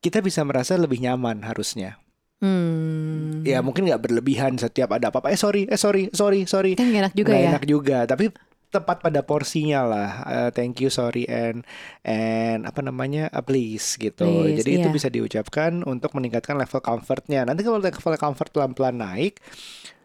kita 0.03 0.19
bisa 0.19 0.43
merasa 0.43 0.75
lebih 0.75 0.99
nyaman 0.99 1.47
harusnya. 1.47 1.95
Hmm. 2.43 3.39
Ya 3.47 3.63
mungkin 3.63 3.87
nggak 3.87 4.03
berlebihan 4.03 4.59
setiap 4.59 4.91
ada 4.91 5.07
apa-apa. 5.07 5.31
Eh 5.31 5.39
sorry 5.39 5.63
eh 5.71 5.79
sorry 5.79 6.11
sorry 6.11 6.43
sorry. 6.43 6.75
Kan 6.75 6.91
enak 6.91 7.15
juga 7.15 7.31
Nggak 7.31 7.43
ya. 7.47 7.51
enak 7.55 7.63
juga 7.63 7.97
tapi 8.03 8.35
tepat 8.67 8.99
pada 8.99 9.23
porsinya 9.23 9.87
lah. 9.87 10.09
Eh, 10.27 10.49
thank 10.51 10.83
you 10.83 10.91
sorry 10.91 11.23
and 11.31 11.63
and 12.03 12.67
apa 12.67 12.83
namanya 12.83 13.31
uh, 13.31 13.39
please 13.39 13.95
gitu. 13.95 14.27
Please, 14.27 14.59
jadi 14.59 14.69
itu 14.83 14.87
iya. 14.91 14.93
bisa 14.93 15.07
diucapkan 15.07 15.87
untuk 15.87 16.11
meningkatkan 16.19 16.59
level 16.59 16.83
comfortnya. 16.83 17.47
Nanti 17.47 17.63
kalau 17.63 17.79
level 17.79 18.19
comfort 18.19 18.51
pelan-pelan 18.51 18.99
naik 18.99 19.39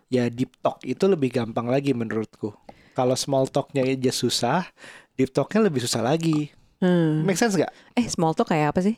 ya 0.06 0.30
deep 0.30 0.54
talk 0.62 0.78
itu 0.86 1.10
lebih 1.10 1.34
gampang 1.34 1.66
lagi 1.66 1.90
menurutku. 1.90 2.54
Kalau 2.94 3.18
small 3.18 3.50
talknya 3.50 3.82
aja 3.82 4.14
susah 4.14 4.62
deep 5.18 5.34
talknya 5.34 5.66
lebih 5.66 5.82
susah 5.82 6.06
lagi. 6.06 6.54
Hmm. 6.78 7.26
make 7.26 7.34
sense 7.34 7.58
gak? 7.58 7.74
eh 7.98 8.06
small 8.06 8.38
talk 8.38 8.54
kayak 8.54 8.70
apa 8.70 8.78
sih 8.86 8.94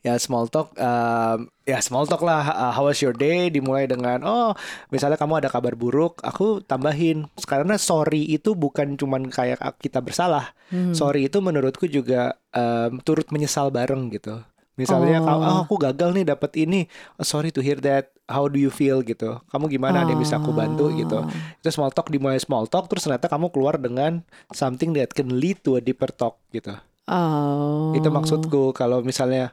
ya 0.00 0.16
small 0.16 0.46
talk 0.46 0.74
um, 0.74 1.46
ya 1.62 1.78
small 1.78 2.04
talk 2.04 2.20
lah. 2.20 2.42
Uh, 2.44 2.72
how 2.72 2.84
was 2.84 2.98
your 2.98 3.12
day? 3.12 3.48
Dimulai 3.48 3.84
dengan 3.84 4.22
oh 4.22 4.50
misalnya 4.88 5.16
kamu 5.16 5.40
ada 5.40 5.48
kabar 5.48 5.72
buruk 5.72 6.18
aku 6.20 6.60
tambahin. 6.60 7.28
Karena 7.42 7.76
sorry 7.76 8.24
itu 8.24 8.52
bukan 8.52 8.94
cuman 8.94 9.28
kayak 9.28 9.58
kita 9.78 9.98
bersalah. 9.98 10.52
Hmm. 10.68 10.92
sorry 10.92 11.28
itu 11.28 11.36
menurutku 11.38 11.84
juga 11.84 12.34
um, 12.50 12.96
turut 13.00 13.28
menyesal 13.28 13.68
bareng 13.68 14.08
gitu. 14.10 14.40
Misalnya 14.72 15.20
Oh. 15.20 15.28
"Kau- 15.28 15.42
oh, 15.42 15.58
aku 15.62 15.74
gagal 15.78 16.16
nih 16.16 16.24
dapat 16.24 16.56
ini. 16.56 16.88
Oh, 17.14 17.22
sorry 17.22 17.52
to 17.52 17.60
hear 17.60 17.76
that. 17.78 18.08
How 18.24 18.48
do 18.48 18.56
you 18.56 18.72
feel? 18.72 19.04
gitu. 19.04 19.36
Kamu 19.52 19.68
gimana? 19.68 20.00
Ada 20.00 20.16
yang 20.16 20.22
bisa 20.24 20.40
aku 20.40 20.48
bantu? 20.50 20.88
Gitu. 20.90 21.12
Oh. 21.12 21.28
itu 21.60 21.68
small 21.68 21.92
talk 21.92 22.08
dimulai 22.08 22.40
small 22.40 22.64
talk 22.64 22.88
terus 22.88 23.04
ternyata 23.04 23.28
kamu 23.28 23.52
keluar 23.52 23.76
dengan 23.76 24.24
something 24.48 24.96
that 24.96 25.12
can 25.12 25.28
lead 25.36 25.60
to 25.60 25.76
a 25.76 25.80
deeper 25.80 26.08
talk 26.08 26.40
gitu 26.48 26.72
Oh. 27.10 27.90
itu 27.98 28.06
maksudku 28.08 28.70
kalau 28.72 29.02
misalnya 29.02 29.50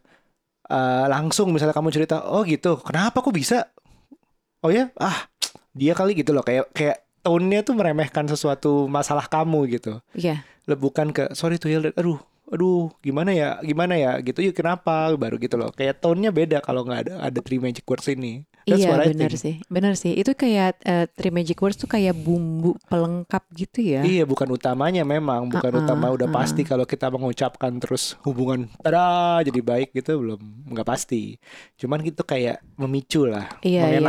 eh, 0.69 1.05
langsung 1.09 1.49
misalnya 1.49 1.73
kamu 1.73 1.89
cerita, 1.89 2.21
oh 2.29 2.45
gitu, 2.45 2.77
kenapa 2.85 3.25
kok 3.25 3.33
bisa? 3.33 3.73
Oh 4.61 4.69
ya, 4.69 4.93
ah 5.01 5.25
dia 5.73 5.97
kali 5.97 6.13
gitu 6.13 6.29
loh, 6.29 6.45
kayak 6.45 6.69
kayak 6.75 7.01
tone-nya 7.25 7.65
tuh 7.65 7.73
meremehkan 7.73 8.29
sesuatu 8.29 8.85
masalah 8.85 9.25
kamu 9.25 9.65
gitu. 9.79 9.97
Iya. 10.13 10.45
Le- 10.69 10.77
Bukan 10.77 11.09
ke 11.09 11.33
sorry 11.33 11.57
to 11.57 11.65
hear 11.67 11.81
that, 11.81 11.97
aduh, 11.97 12.21
aduh, 12.49 12.89
gimana 12.99 13.31
ya, 13.31 13.57
gimana 13.61 13.95
ya, 13.95 14.17
gitu. 14.19 14.41
Yuk 14.41 14.57
kenapa? 14.57 15.13
Baru 15.15 15.37
gitu 15.37 15.55
loh. 15.55 15.69
Kayak 15.73 16.01
tone-nya 16.01 16.33
beda 16.33 16.57
kalau 16.59 16.83
nggak 16.83 17.01
ada 17.09 17.13
ada 17.21 17.39
three 17.39 17.61
magic 17.61 17.85
words 17.85 18.09
ini. 18.09 18.45
That's 18.67 18.85
Iya 18.85 19.01
benar 19.01 19.31
sih, 19.33 19.55
benar 19.65 19.93
sih. 19.97 20.13
Itu 20.13 20.37
kayak 20.37 20.83
eh, 20.85 21.05
three 21.09 21.33
magic 21.33 21.57
words 21.57 21.79
tuh 21.79 21.89
kayak 21.89 22.13
bumbu 22.13 22.77
pelengkap 22.85 23.43
gitu 23.55 23.79
ya. 23.81 24.01
Iya, 24.05 24.29
bukan 24.29 24.45
utamanya 24.53 25.01
memang, 25.01 25.49
bukan 25.49 25.71
Uh-uh, 25.73 25.83
utama 25.85 26.13
udah 26.13 26.29
uh-uh. 26.29 26.37
pasti 26.37 26.61
kalau 26.61 26.85
kita 26.85 27.09
mengucapkan 27.09 27.73
terus 27.81 28.13
hubungan 28.21 28.69
tada 28.83 29.41
jadi 29.41 29.61
baik 29.63 29.95
gitu 29.95 30.21
belum 30.21 30.41
nggak 30.69 30.85
pasti. 30.85 31.41
Cuman 31.81 32.03
gitu 32.05 32.21
kayak 32.21 32.61
memicu 32.77 33.25
lah, 33.25 33.49
Iya, 33.65 33.97
iya. 33.97 34.01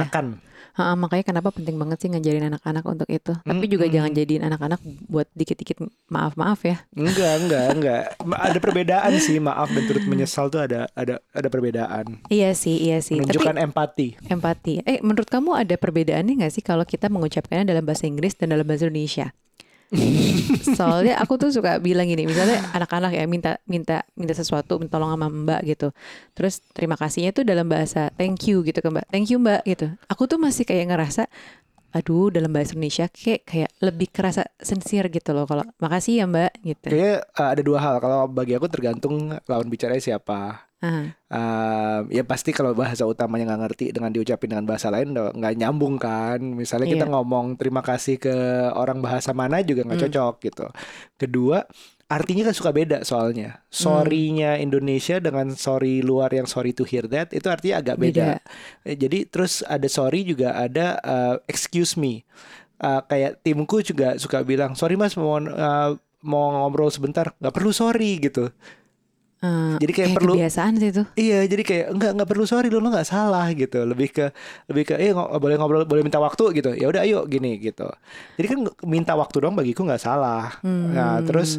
Ha, 0.81 0.97
makanya 0.97 1.25
kenapa 1.29 1.53
penting 1.53 1.77
banget 1.77 2.01
sih 2.01 2.09
ngajarin 2.09 2.49
anak-anak 2.49 2.85
untuk 2.88 3.09
itu. 3.12 3.37
Tapi 3.37 3.64
juga 3.69 3.85
jangan 3.87 4.11
jadiin 4.16 4.43
anak-anak 4.49 4.81
buat 5.07 5.29
dikit-dikit 5.37 5.85
maaf-maaf 6.09 6.64
ya. 6.64 6.81
Enggak, 6.97 7.35
enggak, 7.45 7.66
enggak. 7.77 8.03
Ada 8.25 8.59
perbedaan 8.59 9.12
sih, 9.21 9.37
maaf 9.38 9.69
dan 9.71 9.85
turut 9.85 10.05
menyesal 10.09 10.49
tuh 10.49 10.64
ada 10.64 10.88
ada 10.97 11.21
ada 11.37 11.49
perbedaan. 11.53 12.25
Iya 12.33 12.57
sih, 12.57 12.81
iya 12.81 13.05
sih. 13.05 13.21
Menunjukkan 13.21 13.61
Tapi 13.61 13.66
empati. 13.69 14.09
empati. 14.27 14.75
Eh, 14.88 14.99
menurut 15.05 15.29
kamu 15.29 15.55
ada 15.55 15.77
perbedaannya 15.77 16.40
nggak 16.40 16.53
sih 16.57 16.64
kalau 16.64 16.88
kita 16.88 17.12
mengucapkannya 17.12 17.69
dalam 17.69 17.85
bahasa 17.85 18.09
Inggris 18.09 18.33
dan 18.35 18.57
dalam 18.57 18.64
bahasa 18.64 18.88
Indonesia? 18.88 19.37
Soalnya 20.79 21.18
aku 21.18 21.35
tuh 21.35 21.50
suka 21.50 21.83
bilang 21.83 22.07
gini, 22.07 22.22
misalnya 22.22 22.62
anak-anak 22.70 23.11
ya 23.11 23.26
minta 23.26 23.59
minta 23.66 24.07
minta 24.14 24.35
sesuatu, 24.38 24.79
minta 24.79 24.96
tolong 24.96 25.11
sama 25.11 25.26
Mbak 25.26 25.61
gitu. 25.66 25.88
Terus 26.38 26.62
terima 26.70 26.94
kasihnya 26.94 27.35
tuh 27.35 27.42
dalam 27.42 27.66
bahasa 27.66 28.14
thank 28.14 28.46
you 28.46 28.62
gitu 28.62 28.79
ke 28.79 28.88
Mbak. 28.88 29.07
Thank 29.11 29.35
you 29.35 29.42
Mbak 29.42 29.62
gitu. 29.66 29.87
Aku 30.07 30.31
tuh 30.31 30.38
masih 30.38 30.62
kayak 30.62 30.94
ngerasa 30.94 31.26
aduh 31.90 32.31
dalam 32.31 32.50
bahasa 32.55 32.79
Indonesia 32.79 33.11
kayak 33.11 33.42
kayak 33.42 33.70
lebih 33.83 34.09
kerasa 34.11 34.46
sincere 34.59 35.11
gitu 35.11 35.35
loh 35.35 35.44
kalau 35.44 35.66
makasih 35.79 36.22
ya 36.22 36.26
Mbak 36.31 36.53
gitu. 36.62 36.87
Kayaknya 36.90 37.16
uh, 37.35 37.48
ada 37.50 37.62
dua 37.62 37.79
hal. 37.83 37.94
Kalau 37.98 38.31
bagi 38.31 38.55
aku 38.55 38.66
tergantung 38.70 39.35
lawan 39.46 39.66
bicaranya 39.66 40.00
siapa. 40.00 40.70
Ah, 40.81 41.12
Um, 41.31 42.09
ya 42.11 42.24
pasti 42.24 42.50
kalau 42.50 42.72
bahasa 42.72 43.05
utamanya 43.05 43.53
nggak 43.53 43.62
ngerti 43.62 43.85
dengan 43.92 44.11
diucapin 44.11 44.50
dengan 44.50 44.66
bahasa 44.66 44.88
lain 44.88 45.12
nggak 45.12 45.55
nyambung 45.55 46.00
kan. 46.00 46.40
Misalnya 46.40 46.88
kita 46.88 47.07
Iya. 47.07 47.12
ngomong 47.12 47.55
terima 47.55 47.85
kasih 47.85 48.16
ke 48.16 48.35
orang 48.72 48.98
bahasa 48.98 49.31
mana 49.31 49.61
juga 49.61 49.85
nggak 49.87 50.00
Hmm. 50.00 50.07
cocok 50.09 50.35
gitu. 50.40 50.66
Kedua, 51.14 51.62
artinya 52.11 52.51
kan 52.51 52.55
suka 52.55 52.70
beda 52.70 52.99
soalnya. 53.01 53.62
Hmm. 53.62 53.70
Sorry-nya 53.70 54.59
Indonesia 54.59 55.16
dengan 55.16 55.55
sorry 55.55 56.03
luar 56.03 56.29
yang 56.29 56.44
sorry 56.44 56.75
to 56.75 56.83
hear 56.83 57.07
that 57.07 57.31
itu 57.31 57.46
artinya 57.46 57.79
agak 57.79 57.96
beda. 57.96 58.29
Eh, 58.83 58.99
Jadi 58.99 59.25
terus 59.25 59.62
ada 59.62 59.87
sorry 59.87 60.27
juga 60.27 60.53
ada 60.53 60.99
uh, 61.01 61.35
excuse 61.46 61.94
me. 61.94 62.27
Uh, 62.77 62.99
kayak 63.05 63.38
timku 63.40 63.79
juga 63.81 64.16
suka 64.16 64.40
bilang 64.40 64.73
sorry 64.73 64.96
mas 64.96 65.14
mau 65.14 65.37
uh, 65.37 65.92
mau 66.20 66.44
ngobrol 66.51 66.88
sebentar 66.88 67.31
nggak 67.37 67.55
perlu 67.55 67.70
sorry 67.70 68.18
gitu. 68.18 68.49
ah, 69.40 69.77
Jadi 69.77 69.92
kayak 69.94 70.09
perlu- 70.12 70.37
kebiasaan 70.37 70.73
sih 70.77 70.88
itu. 70.90 71.03
Iya, 71.14 71.44
jadi 71.44 71.62
kayak 71.62 71.87
enggak 71.92 72.11
enggak 72.12 72.29
perlu 72.29 72.44
sorry 72.44 72.68
lu 72.68 72.77
lu 72.77 72.88
nggak 72.88 73.05
salah 73.05 73.49
gitu. 73.53 73.85
Lebih 73.85 74.09
ke 74.11 74.27
lebih 74.68 74.85
ke 74.85 74.94
eh 74.96 75.12
boleh 75.12 75.57
ngobrol 75.57 75.85
boleh 75.85 76.03
minta 76.03 76.18
waktu 76.18 76.44
gitu. 76.57 76.73
Ya 76.73 76.88
udah 76.88 77.05
ayo 77.05 77.25
gini 77.25 77.57
gitu. 77.57 77.88
Jadi 78.37 78.46
kan 78.49 78.59
minta 78.85 79.12
waktu 79.12 79.37
dong 79.38 79.55
bagiku 79.55 79.85
nggak 79.85 80.01
salah. 80.01 80.61
Nah, 80.61 81.20
Hmm. 81.20 81.25
terus 81.25 81.57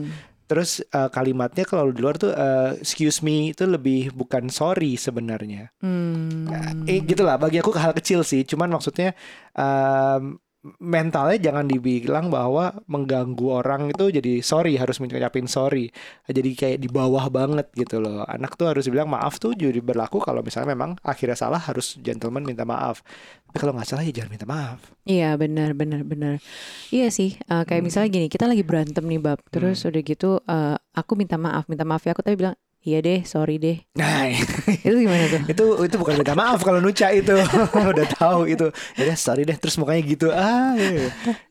terus 0.52 0.84
eh, 0.84 1.10
kalimatnya 1.16 1.64
kalau 1.64 1.96
di 1.96 2.04
luar 2.04 2.20
tuh 2.20 2.36
eh, 2.36 2.76
excuse 2.84 3.24
me 3.24 3.56
itu 3.56 3.64
lebih 3.64 4.12
bukan 4.12 4.52
sorry 4.52 5.00
sebenarnya. 5.00 5.72
Hmm. 5.80 6.52
Eh 6.84 7.00
gitulah 7.08 7.40
bagi 7.40 7.64
aku 7.64 7.72
hal 7.80 7.96
kecil 7.96 8.28
sih, 8.28 8.44
cuman 8.44 8.76
maksudnya 8.76 9.16
em, 9.56 10.36
mentalnya 10.62 11.42
jangan 11.42 11.66
dibilang 11.66 12.30
bahwa 12.30 12.86
mengganggu 12.86 13.48
orang 13.50 13.90
itu 13.90 14.14
jadi 14.14 14.46
sorry 14.46 14.78
harus 14.78 15.02
ngucapin 15.02 15.50
sorry. 15.50 15.90
Jadi 16.30 16.54
kayak 16.54 16.78
di 16.78 16.86
bawah 16.86 17.34
banget 17.34 17.74
gitu 17.74 17.98
loh. 17.98 18.22
Anak 18.30 18.54
tuh 18.62 18.70
harus 18.70 18.86
bilang 18.86 19.10
maaf 19.10 19.42
tuh 19.42 19.58
jadi 19.58 19.82
berlaku 19.82 20.22
kalau 20.22 20.46
misalnya 20.46 20.78
memang 20.78 21.02
akhirnya 21.02 21.34
salah 21.34 21.58
harus 21.58 21.98
gentleman 22.06 22.46
minta 22.46 22.62
maaf. 22.62 23.02
Tapi 23.50 23.58
kalau 23.58 23.74
nggak 23.74 23.90
salah 23.90 24.06
ya 24.06 24.14
jangan 24.14 24.32
minta 24.38 24.46
maaf. 24.46 24.80
Iya 25.10 25.34
benar 25.42 25.74
benar 25.74 26.06
benar. 26.06 26.38
Iya 26.94 27.10
sih 27.10 27.42
eh, 27.42 27.64
kayak 27.66 27.82
misalnya 27.82 28.10
gini 28.14 28.28
kita 28.30 28.46
lagi 28.46 28.62
berantem 28.62 29.02
nih 29.02 29.18
bab 29.18 29.42
terus 29.50 29.82
udah 29.82 30.02
gitu 30.06 30.46
eh, 30.46 30.78
aku 30.94 31.18
minta 31.18 31.42
maaf 31.42 31.66
minta 31.66 31.82
maaf 31.90 32.06
ya 32.06 32.14
aku 32.14 32.22
tapi 32.22 32.38
bilang 32.38 32.54
iya 32.82 32.98
deh 33.00 33.22
sorry 33.24 33.56
deh 33.56 33.78
Nah, 33.94 34.26
itu 34.74 34.90
gimana 34.98 35.26
tuh? 35.28 35.42
itu 35.46 35.64
itu 35.84 35.96
bukan 35.96 36.14
minta 36.16 36.34
maaf 36.34 36.60
kalau 36.60 36.78
nuca 36.78 37.08
itu 37.10 37.30
udah 37.94 38.08
tahu 38.12 38.46
itu 38.46 38.68
ya 38.96 39.04
deh, 39.04 39.14
sorry 39.16 39.44
deh 39.44 39.54
terus 39.54 39.78
mukanya 39.78 40.02
gitu 40.04 40.28
ah 40.30 40.74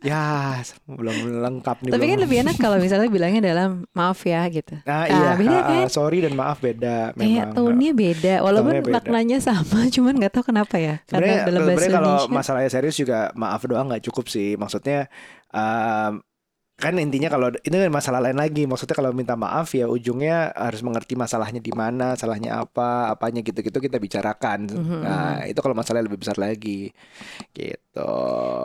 ya 0.01 0.59
belum 0.85 1.15
lengkap 1.41 1.77
nih 1.81 1.91
Tapi 1.91 2.01
belum. 2.01 2.11
kan 2.11 2.19
lebih 2.21 2.37
enak 2.43 2.57
kalau 2.57 2.77
misalnya 2.77 3.07
bilangnya 3.07 3.43
dalam 3.45 3.71
maaf 3.93 4.19
ya 4.23 4.43
gitu. 4.49 4.75
nah, 4.83 5.01
Ah, 5.01 5.07
iya 5.07 5.31
beda 5.35 5.51
ah, 5.53 5.61
ah, 5.61 5.69
kan? 5.81 5.89
sorry 5.89 6.19
dan 6.21 6.35
maaf 6.35 6.59
beda 6.59 7.15
memang 7.15 7.53
tone-nya 7.53 7.93
beda, 7.93 8.35
walaupun 8.41 8.75
beda. 8.81 8.93
maknanya 8.93 9.39
sama, 9.39 9.87
cuman 9.95 10.15
nggak 10.17 10.33
tahu 10.33 10.45
kenapa 10.47 10.77
ya. 10.77 10.95
sebenarnya 11.05 11.37
Karena 11.37 11.47
dalam 11.47 11.61
bahasa 11.61 11.79
sebenarnya 11.79 11.97
kalau 11.97 12.15
masalahnya 12.29 12.71
serius 12.71 12.97
juga 12.97 13.19
maaf 13.33 13.63
doang 13.63 13.87
nggak 13.87 14.05
cukup 14.05 14.27
sih 14.27 14.55
maksudnya 14.55 15.07
um, 15.51 16.19
kan 16.81 16.97
intinya 16.97 17.29
kalau 17.29 17.53
itu 17.53 17.71
kan 17.71 17.93
masalah 17.93 18.25
lain 18.25 18.41
lagi 18.41 18.65
maksudnya 18.65 18.97
kalau 18.97 19.13
minta 19.13 19.37
maaf 19.37 19.69
ya 19.77 19.85
ujungnya 19.85 20.51
harus 20.57 20.81
mengerti 20.81 21.13
masalahnya 21.15 21.61
di 21.61 21.71
mana 21.71 22.17
salahnya 22.17 22.57
apa 22.65 23.13
apanya 23.13 23.45
gitu-gitu 23.45 23.77
kita 23.77 24.01
bicarakan 24.01 24.65
Mhm, 24.73 24.99
nah 25.05 25.45
itu 25.45 25.61
kalau 25.61 25.77
masalahnya 25.77 26.09
lebih 26.09 26.25
besar 26.25 26.41
lagi 26.41 26.89
gitu 27.53 28.13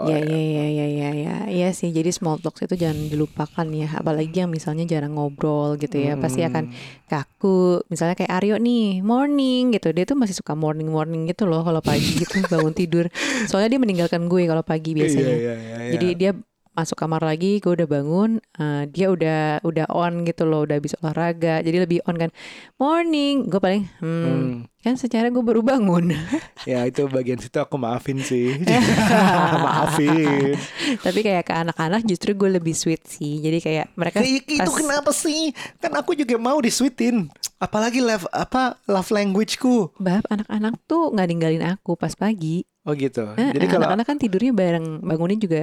Ya, 0.05 0.21
ya, 0.21 0.37
ya, 0.37 0.65
ya, 0.69 0.85
ya, 0.87 1.09
ya, 1.17 1.35
iya 1.49 1.69
sih. 1.73 1.89
Jadi 1.89 2.13
small 2.13 2.37
talk 2.37 2.61
itu 2.61 2.77
jangan 2.77 3.09
dilupakan 3.09 3.65
ya. 3.73 3.89
Apalagi 3.97 4.45
yang 4.45 4.53
misalnya 4.53 4.85
jarang 4.85 5.17
ngobrol 5.17 5.81
gitu 5.81 5.97
ya, 5.97 6.13
pasti 6.13 6.45
akan 6.45 6.69
Hmm. 6.69 6.75
kaku. 7.09 7.81
Misalnya 7.89 8.13
kayak 8.13 8.29
Aryo 8.31 8.55
nih, 8.61 9.01
morning 9.01 9.73
gitu. 9.73 9.89
Dia 9.91 10.05
tuh 10.05 10.13
masih 10.13 10.37
suka 10.37 10.53
morning 10.53 10.93
morning 10.93 11.25
gitu 11.25 11.49
loh 11.49 11.65
kalau 11.65 11.81
pagi 11.81 12.21
gitu 12.21 12.37
bangun 12.45 12.75
tidur. 12.79 13.09
Soalnya 13.49 13.73
dia 13.75 13.81
meninggalkan 13.81 14.29
gue 14.29 14.45
kalau 14.45 14.61
pagi 14.61 14.93
biasanya. 14.93 15.25
Iya, 15.25 15.33
iya, 15.41 15.53
iya, 15.57 15.77
iya. 15.81 15.91
Jadi 15.97 16.07
dia 16.13 16.31
masuk 16.75 16.99
kamar 16.99 17.23
lagi, 17.23 17.63
gue 17.63 17.71
udah 17.71 17.87
bangun, 17.87 18.43
eh, 18.59 18.83
dia 18.91 19.07
udah 19.09 19.63
udah 19.63 19.85
on 19.89 20.27
gitu 20.27 20.43
loh, 20.43 20.67
udah 20.67 20.75
habis 20.77 20.93
olahraga, 21.01 21.63
jadi 21.63 21.87
lebih 21.87 22.03
on 22.05 22.15
kan. 22.19 22.29
Morning, 22.77 23.47
gue 23.47 23.59
paling, 23.63 23.83
hmm, 24.03 24.23
Hmm. 24.25 24.51
Kan 24.85 24.93
secara 24.95 25.27
gue 25.27 25.41
baru 25.41 25.59
bangun. 25.59 26.13
Ya 26.65 26.81
itu 26.81 27.05
bagian 27.05 27.37
situ 27.37 27.53
aku 27.55 27.77
maafin 27.77 28.17
sih 28.19 28.57
Maafin 29.65 30.57
Tapi 30.97 31.19
kayak 31.21 31.43
ke 31.43 31.53
anak-anak 31.55 32.01
justru 32.03 32.33
gue 32.33 32.49
lebih 32.51 32.73
sweet 32.73 33.05
sih, 33.05 33.37
jadi 33.37 33.57
kayak 33.59 33.85
mereka 33.93 34.17
Ya, 34.21 34.41
Itu 34.41 34.65
pas- 34.65 34.73
kenapa 34.75 35.11
sih 35.11 35.53
Kan 35.77 35.93
aku 35.93 36.13
juga 36.13 36.33
mau 36.35 36.57
disweetin 36.57 37.29
Apalagi 37.55 38.01
love, 38.01 38.25
apa 38.31 38.81
love 38.83 39.09
languageku 39.09 39.93
Bab, 39.95 40.25
anak-anak 40.27 40.81
tuh 40.83 41.13
nggak 41.13 41.27
ninggalin 41.27 41.63
aku 41.67 41.93
pas 41.93 42.11
pagi. 42.11 42.65
Oh 42.81 42.93
gitu 42.93 43.25
Eh, 43.33 43.49
Jadi 43.49 43.65
kalau 43.65 43.89
anak-anak 43.89 44.05
kan 44.05 44.17
tidurnya 44.17 44.53
bareng, 44.53 45.01
bangunnya 45.01 45.33
juga 45.35 45.61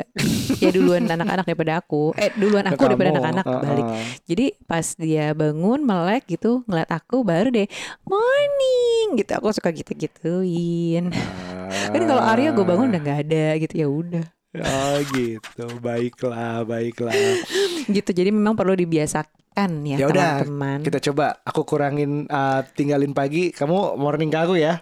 ya 0.59 0.71
duluan 0.71 1.07
anak-anak 1.07 1.47
daripada 1.47 1.79
aku. 1.79 2.11
Eh, 2.19 2.35
duluan 2.35 2.67
aku 2.67 2.75
ke 2.77 2.87
daripada 2.89 3.11
kamu, 3.11 3.19
anak-anak 3.21 3.45
uh-uh. 3.47 3.63
balik. 3.63 3.87
Jadi 4.27 4.47
pas 4.67 4.87
dia 4.99 5.31
bangun 5.31 5.81
melek 5.81 6.27
gitu 6.27 6.67
ngeliat 6.67 6.91
aku 6.91 7.23
baru 7.23 7.55
deh 7.55 7.71
morning 8.03 9.12
gitu. 9.17 9.31
Aku 9.37 9.53
suka 9.53 9.73
gitu-gituin. 9.73 11.13
Kan 11.93 12.03
kalau 12.05 12.23
Arya 12.23 12.53
gue 12.53 12.65
bangun 12.65 12.93
udah 12.93 13.01
nggak 13.01 13.21
ada 13.29 13.47
gitu. 13.61 13.75
Ya 13.77 13.89
udah. 13.89 14.27
Oh 14.53 14.97
gitu. 15.17 15.65
Baiklah 15.81 16.69
Baiklah 16.69 17.17
Gitu. 17.93 18.11
Jadi 18.11 18.33
memang 18.33 18.57
perlu 18.57 18.73
dibiasakan 18.73 19.85
ya 19.85 19.97
Ya 20.01 20.07
udah, 20.09 20.41
teman-teman. 20.43 20.79
Kita 20.81 20.99
coba. 21.13 21.37
Aku 21.45 21.69
kurangin 21.69 22.25
uh, 22.33 22.65
Tinggalin 22.73 23.13
pagi. 23.13 23.53
Kamu 23.53 24.01
morning 24.01 24.33
ke 24.33 24.39
aku 24.41 24.57
ya. 24.57 24.81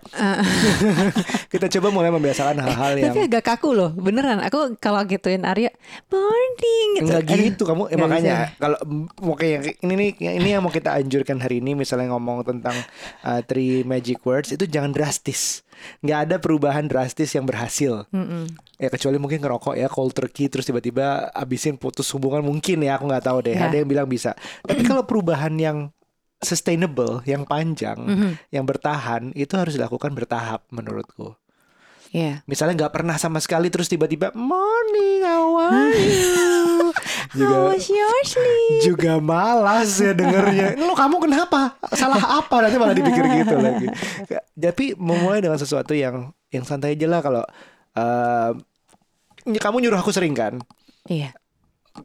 Kita 1.53 1.67
coba 1.67 1.91
mulai 1.91 2.15
membiasakan 2.15 2.63
hal-hal 2.63 2.95
yang 2.95 3.11
Tapi 3.11 3.27
agak 3.27 3.43
kaku 3.43 3.75
loh 3.75 3.91
beneran. 3.91 4.39
Aku 4.47 4.79
kalau 4.79 5.03
gituin 5.03 5.43
Arya 5.43 5.75
morning 6.07 6.89
gitu. 7.03 7.11
Enggak 7.11 7.23
Aduh, 7.27 7.39
gitu 7.43 7.63
kamu. 7.67 7.83
Eh, 7.91 7.99
nggak 7.99 8.07
makanya 8.07 8.35
kalau 8.63 8.79
mm, 8.87 9.05
mau 9.27 9.35
kayak 9.35 9.83
ini 9.83 9.95
nih 9.99 10.11
ini 10.39 10.49
yang 10.55 10.63
mau 10.63 10.71
kita 10.71 10.95
anjurkan 10.95 11.43
hari 11.43 11.59
ini 11.59 11.75
misalnya 11.75 12.15
ngomong 12.15 12.47
tentang 12.47 12.79
uh, 13.27 13.43
three 13.43 13.83
magic 13.83 14.23
words 14.23 14.55
itu 14.55 14.63
jangan 14.71 14.95
drastis. 14.95 15.67
Nggak 16.05 16.19
ada 16.29 16.37
perubahan 16.39 16.87
drastis 16.87 17.35
yang 17.35 17.49
berhasil. 17.49 18.07
Mm-mm. 18.15 18.47
ya 18.81 18.89
kecuali 18.89 19.21
mungkin 19.21 19.45
ngerokok 19.45 19.77
ya 19.77 19.93
cold 19.93 20.17
turkey 20.17 20.49
terus 20.49 20.65
tiba-tiba 20.65 21.29
abisin 21.37 21.77
putus 21.77 22.09
hubungan 22.17 22.41
mungkin 22.41 22.81
ya 22.81 22.97
aku 23.01 23.09
nggak 23.09 23.25
tahu 23.25 23.39
deh 23.41 23.57
Ya. 23.57 23.67
ada 23.67 23.77
yang 23.77 23.89
bilang 23.89 24.05
bisa 24.05 24.37
tapi 24.61 24.85
kalau 24.85 25.03
perubahan 25.03 25.57
yang 25.57 25.89
sustainable 26.39 27.25
yang 27.25 27.43
panjang 27.43 27.97
Mhm. 27.97 28.31
yang 28.49 28.65
bertahan 28.65 29.33
itu 29.33 29.57
harus 29.57 29.73
dilakukan 29.73 30.13
bertahap 30.13 30.69
menurutku 30.69 31.33
Iya. 32.11 32.45
misalnya 32.45 32.85
nggak 32.85 32.93
pernah 32.93 33.17
sama 33.17 33.41
sekali 33.41 33.69
terus 33.69 33.87
tiba-tiba 33.87 34.33
morning 34.33 35.23
how 35.23 35.57
are 35.57 35.95
you 35.95 36.93
juga 37.39 37.55
How 37.55 37.71
was 37.71 37.87
your 37.87 38.21
sleep? 38.27 38.83
juga 38.83 39.23
malas 39.23 39.95
ya 39.95 40.11
dengernya. 40.11 40.75
Lo 40.83 40.99
kamu 40.99 41.23
kenapa? 41.23 41.79
Salah 41.95 42.43
apa? 42.43 42.67
Nanti 42.67 42.75
malah 42.75 42.91
dipikir 42.91 43.23
gitu 43.23 43.55
lagi. 43.55 43.87
Tapi 44.51 44.99
memulai 44.99 45.39
dengan 45.39 45.55
sesuatu 45.55 45.95
yang 45.95 46.35
yang 46.51 46.67
santai 46.67 46.99
aja 46.99 47.07
lah 47.07 47.23
kalau 47.23 47.47
eh, 47.95 48.51
kamu 49.47 49.77
nyuruh 49.79 50.03
aku 50.03 50.11
sering 50.11 50.35
kan? 50.35 50.59
Iya. 51.07 51.31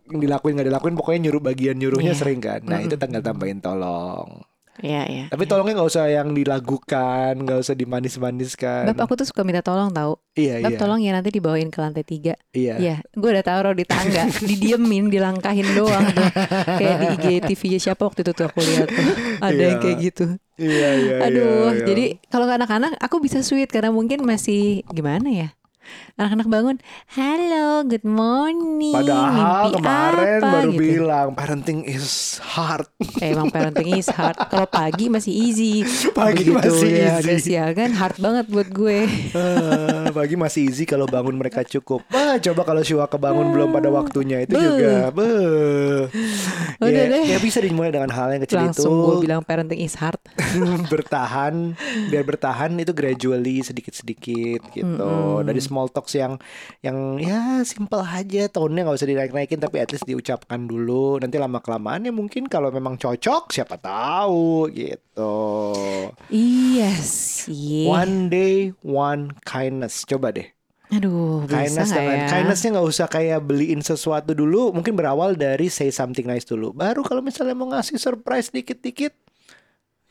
Dilakuin 0.08 0.54
nggak 0.56 0.68
dilakuin 0.68 0.96
pokoknya 0.96 1.20
nyuruh 1.30 1.42
bagian 1.42 1.76
nyuruhnya 1.76 2.12
Iya. 2.12 2.20
sering 2.20 2.40
kan. 2.40 2.62
Nah, 2.62 2.80
itu 2.80 2.94
Mm-mm. 2.94 3.02
tinggal 3.02 3.22
tambahin 3.22 3.60
tolong. 3.60 4.42
Iya, 4.76 5.08
iya. 5.08 5.26
Tapi 5.32 5.48
tolongnya 5.48 5.80
nggak 5.80 5.88
usah 5.88 6.12
yang 6.12 6.36
dilagukan, 6.36 7.32
nggak 7.32 7.64
usah 7.64 7.72
dimanis-maniskan. 7.74 8.92
Bab 8.92 9.08
aku 9.08 9.16
tuh 9.16 9.24
suka 9.24 9.48
minta 9.48 9.64
tolong 9.64 9.88
tahu. 9.88 10.20
Iya, 10.36 10.60
Bab 10.60 10.76
iya. 10.76 10.80
tolong 10.80 11.00
ya 11.00 11.16
nanti 11.16 11.32
dibawain 11.32 11.72
ke 11.72 11.80
lantai 11.80 12.04
tiga. 12.04 12.36
Iya. 12.52 12.76
Iya, 12.76 12.96
gue 13.08 13.30
udah 13.32 13.40
taruh 13.40 13.72
di 13.72 13.88
tangga, 13.88 14.28
didiemin, 14.44 15.08
dilangkahin 15.08 15.70
doang 15.74 16.12
tuh. 16.12 16.28
Kayak 16.76 16.96
di 17.00 17.08
IGTV 17.40 17.62
siapa 17.80 18.04
waktu 18.04 18.28
itu 18.28 18.36
tuh 18.36 18.52
aku 18.52 18.60
lihat 18.60 18.90
tuh. 18.92 19.08
Ada 19.40 19.56
yang 19.56 19.72
Iya. 19.72 19.80
kayak 19.80 19.98
gitu. 20.04 20.26
Iya, 20.56 20.90
iya, 20.94 21.16
Aduh, 21.24 21.40
iya, 21.40 21.72
iya. 21.72 21.86
jadi 21.86 22.06
kalau 22.28 22.44
ke 22.44 22.54
anak-anak 22.56 22.92
aku 23.00 23.20
bisa 23.20 23.40
sweet 23.40 23.72
karena 23.72 23.92
mungkin 23.92 24.24
masih 24.24 24.84
gimana 24.88 25.28
ya? 25.32 25.50
Anak-anak 26.16 26.48
bangun, 26.48 26.78
halo, 27.12 27.84
good 27.92 28.08
morning. 28.08 28.96
Padahal 28.96 29.68
Mimpi 29.68 29.84
kemarin 29.84 30.40
apa?" 30.40 30.48
baru 30.48 30.72
gitu. 30.72 30.80
bilang 30.80 31.28
parenting 31.36 31.84
is 31.84 32.40
hard. 32.40 32.88
Eh, 33.20 33.36
emang 33.36 33.52
parenting 33.52 34.00
is 34.00 34.08
hard. 34.08 34.40
Kalau 34.48 34.64
pagi 34.64 35.12
masih 35.12 35.36
easy. 35.36 35.84
Pagi 36.16 36.48
Begitu 36.48 36.72
masih 36.72 36.88
ya, 36.88 37.20
easy. 37.20 37.52
siang 37.52 37.76
kan 37.76 37.92
hard 37.92 38.16
banget 38.24 38.48
buat 38.48 38.72
gue. 38.72 39.04
Ah, 39.36 40.08
pagi 40.16 40.40
masih 40.40 40.72
easy 40.72 40.88
kalau 40.88 41.04
bangun 41.04 41.36
mereka 41.36 41.68
cukup. 41.68 42.08
Bah, 42.08 42.40
coba 42.40 42.64
kalau 42.64 42.80
Shua 42.80 43.12
kebangun 43.12 43.52
belum 43.52 43.76
pada 43.76 43.92
waktunya 43.92 44.48
itu 44.48 44.56
Beuh. 44.56 44.64
juga. 44.72 45.12
Beuh. 45.12 46.08
Udah 46.80 46.96
ya, 46.96 47.12
deh. 47.12 47.24
ya 47.28 47.38
bisa 47.44 47.60
dimulai 47.60 47.92
dengan 47.92 48.16
hal 48.16 48.32
yang 48.32 48.42
kecil 48.48 48.64
Langsung 48.64 48.88
itu 48.88 49.04
gue 49.04 49.16
bilang 49.28 49.44
parenting 49.44 49.84
is 49.84 50.00
hard. 50.00 50.24
bertahan 50.96 51.76
biar 52.08 52.24
bertahan 52.24 52.72
itu 52.80 52.96
gradually 52.96 53.60
sedikit-sedikit 53.60 54.64
gitu. 54.72 54.96
Mm-mm. 54.96 55.44
Dari 55.44 55.60
small 55.60 55.92
talks 56.06 56.14
yang 56.14 56.38
yang 56.86 57.18
ya 57.18 57.66
simple 57.66 58.06
aja 58.06 58.46
tone-nya 58.46 58.86
nggak 58.86 58.98
usah 59.02 59.10
dinaik-naikin 59.10 59.58
tapi 59.58 59.82
at 59.82 59.90
least 59.90 60.06
diucapkan 60.06 60.70
dulu. 60.70 61.18
Nanti 61.18 61.42
lama 61.42 61.58
kelamaan 61.58 62.06
ya 62.06 62.14
mungkin 62.14 62.46
kalau 62.46 62.70
memang 62.70 63.02
cocok 63.02 63.50
siapa 63.50 63.82
tahu 63.82 64.70
gitu. 64.70 65.34
Iya 66.30 66.94
sih. 67.02 67.90
One 67.90 68.30
day 68.30 68.78
one 68.86 69.34
kindness. 69.42 70.06
Coba 70.06 70.30
deh. 70.30 70.54
Aduh, 70.94 71.50
bisa 71.50 71.66
kindness 71.66 71.90
nggak 71.90 71.98
dengan 72.06 72.22
ya? 72.22 72.30
kindnessnya 72.30 72.70
nggak 72.78 72.88
usah 72.94 73.08
kayak 73.10 73.40
beliin 73.42 73.82
sesuatu 73.82 74.38
dulu 74.38 74.70
mungkin 74.70 74.94
berawal 74.94 75.34
dari 75.34 75.66
say 75.66 75.90
something 75.90 76.30
nice 76.30 76.46
dulu 76.46 76.78
baru 76.78 77.02
kalau 77.02 77.26
misalnya 77.26 77.58
mau 77.58 77.66
ngasih 77.74 77.98
surprise 77.98 78.54
dikit-dikit 78.54 79.18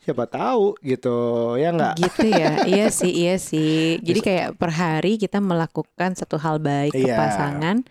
siapa 0.05 0.25
tahu 0.25 0.77
gitu 0.79 1.17
ya 1.57 1.73
nggak 1.73 1.93
Gitu 1.97 2.29
ya, 2.29 2.61
iya 2.71 2.87
sih, 2.87 3.09
iya 3.09 3.35
sih. 3.35 3.97
Jadi 3.99 4.19
kayak 4.21 4.47
per 4.55 4.69
hari 4.69 5.17
kita 5.17 5.41
melakukan 5.41 6.13
satu 6.13 6.37
hal 6.37 6.61
baik 6.61 6.93
ke 6.93 7.03
Iya. 7.03 7.17
pasangan. 7.17 7.81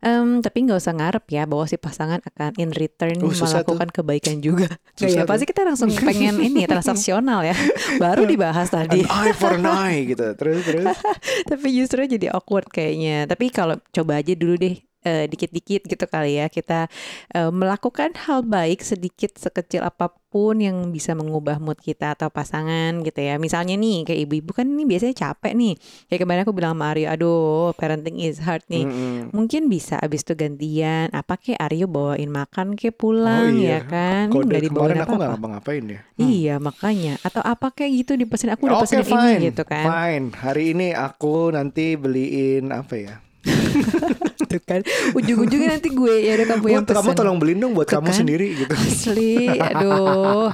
Em, 0.00 0.40
tapi 0.40 0.64
nggak 0.64 0.80
usah 0.80 0.96
ngarep 0.96 1.28
ya 1.28 1.44
bahwa 1.44 1.68
si 1.68 1.76
pasangan 1.76 2.24
akan 2.24 2.56
in 2.56 2.72
return 2.72 3.20
Uh, 3.20 3.28
melakukan 3.28 3.92
kebaikan 3.92 4.40
juga. 4.40 4.72
Susah 4.96 5.12
ya, 5.12 5.22
tuh. 5.22 5.28
pasti 5.28 5.44
kita 5.44 5.60
langsung 5.60 5.92
pengen 6.08 6.40
ini 6.40 6.64
transaksional 6.64 7.44
ya. 7.44 7.52
Baru 8.00 8.24
dibahas 8.24 8.72
tadi. 8.72 9.04
an 9.04 9.28
eye 9.28 9.36
for 9.36 9.52
an 9.52 9.68
eye 9.68 10.08
gitu 10.08 10.24
terus 10.32 10.64
terus 10.64 10.96
tapi 11.44 11.68
justru 11.70 12.08
jadi 12.08 12.32
awkward 12.32 12.64
kayaknya. 12.66 13.28
Tapi 13.28 13.52
kalau 13.52 13.76
coba 13.92 14.24
aja 14.24 14.32
dulu 14.32 14.56
deh 14.56 14.80
eh, 15.04 15.24
dikit-dikit 15.26 15.88
gitu 15.88 16.04
kali 16.04 16.40
ya 16.40 16.46
kita 16.52 16.86
eh, 17.32 17.50
melakukan 17.50 18.12
hal 18.26 18.44
baik 18.44 18.84
sedikit 18.84 19.36
sekecil 19.36 19.84
apa 19.84 20.12
pun 20.30 20.62
yang 20.62 20.94
bisa 20.94 21.10
mengubah 21.18 21.58
mood 21.58 21.74
kita 21.82 22.14
atau 22.14 22.30
pasangan 22.30 23.02
gitu 23.02 23.18
ya. 23.18 23.34
Misalnya 23.42 23.74
nih 23.74 24.06
kayak 24.06 24.20
ibu-ibu 24.30 24.54
kan 24.54 24.62
ini 24.70 24.86
biasanya 24.86 25.14
capek 25.18 25.58
nih. 25.58 25.74
Kayak 26.06 26.20
kemarin 26.22 26.40
aku 26.46 26.54
bilang 26.54 26.78
sama 26.78 26.94
Aryo, 26.94 27.06
aduh 27.10 27.74
parenting 27.74 28.22
is 28.22 28.38
hard 28.38 28.62
nih. 28.70 28.86
Mm-mm. 28.86 29.34
Mungkin 29.34 29.66
bisa 29.66 29.98
abis 29.98 30.22
itu 30.22 30.38
gantian 30.38 31.10
apa 31.10 31.34
kayak 31.34 31.58
Aryo 31.58 31.90
bawain 31.90 32.30
makan 32.30 32.78
kayak 32.78 32.94
pulang 32.94 33.58
Oh 33.58 33.58
iya. 33.58 33.82
ya 33.82 33.90
kan. 33.90 34.24
Kode 34.30 34.54
dibawain 34.62 34.70
kemarin 34.70 35.02
aku 35.02 35.12
nggak 35.18 35.18
apa-apa. 35.18 35.34
ngapa-ngapain 35.34 35.84
ya. 35.90 36.00
Iya 36.20 36.54
makanya 36.62 37.14
atau 37.26 37.42
apa 37.42 37.66
kayak 37.74 37.90
gitu 38.06 38.12
dipesan 38.14 38.54
aku 38.54 38.70
udah 38.70 38.86
fine, 38.86 39.42
ini 39.42 39.50
gitu 39.50 39.66
kan. 39.66 39.82
fine. 39.82 40.26
Hari 40.30 40.64
ini 40.78 40.88
aku 40.94 41.50
nanti 41.50 41.98
beliin 41.98 42.70
apa 42.70 42.94
ya? 42.94 43.14
Tuh 44.50 44.58
kan. 44.58 44.82
Ujung-ujungnya 45.14 45.78
nanti 45.78 45.94
gue 45.94 46.14
ya 46.26 46.34
udah 46.34 46.46
kamu 46.58 46.64
yang 46.66 46.82
Buat 46.82 46.98
kamu 46.98 47.08
pesen. 47.14 47.18
tolong 47.22 47.36
beliin 47.38 47.58
dong 47.62 47.72
buat 47.72 47.86
Tuh 47.86 48.02
kamu 48.02 48.08
kan. 48.10 48.18
sendiri 48.18 48.46
gitu. 48.58 48.74
Asli, 48.74 49.46
aduh. 49.46 50.50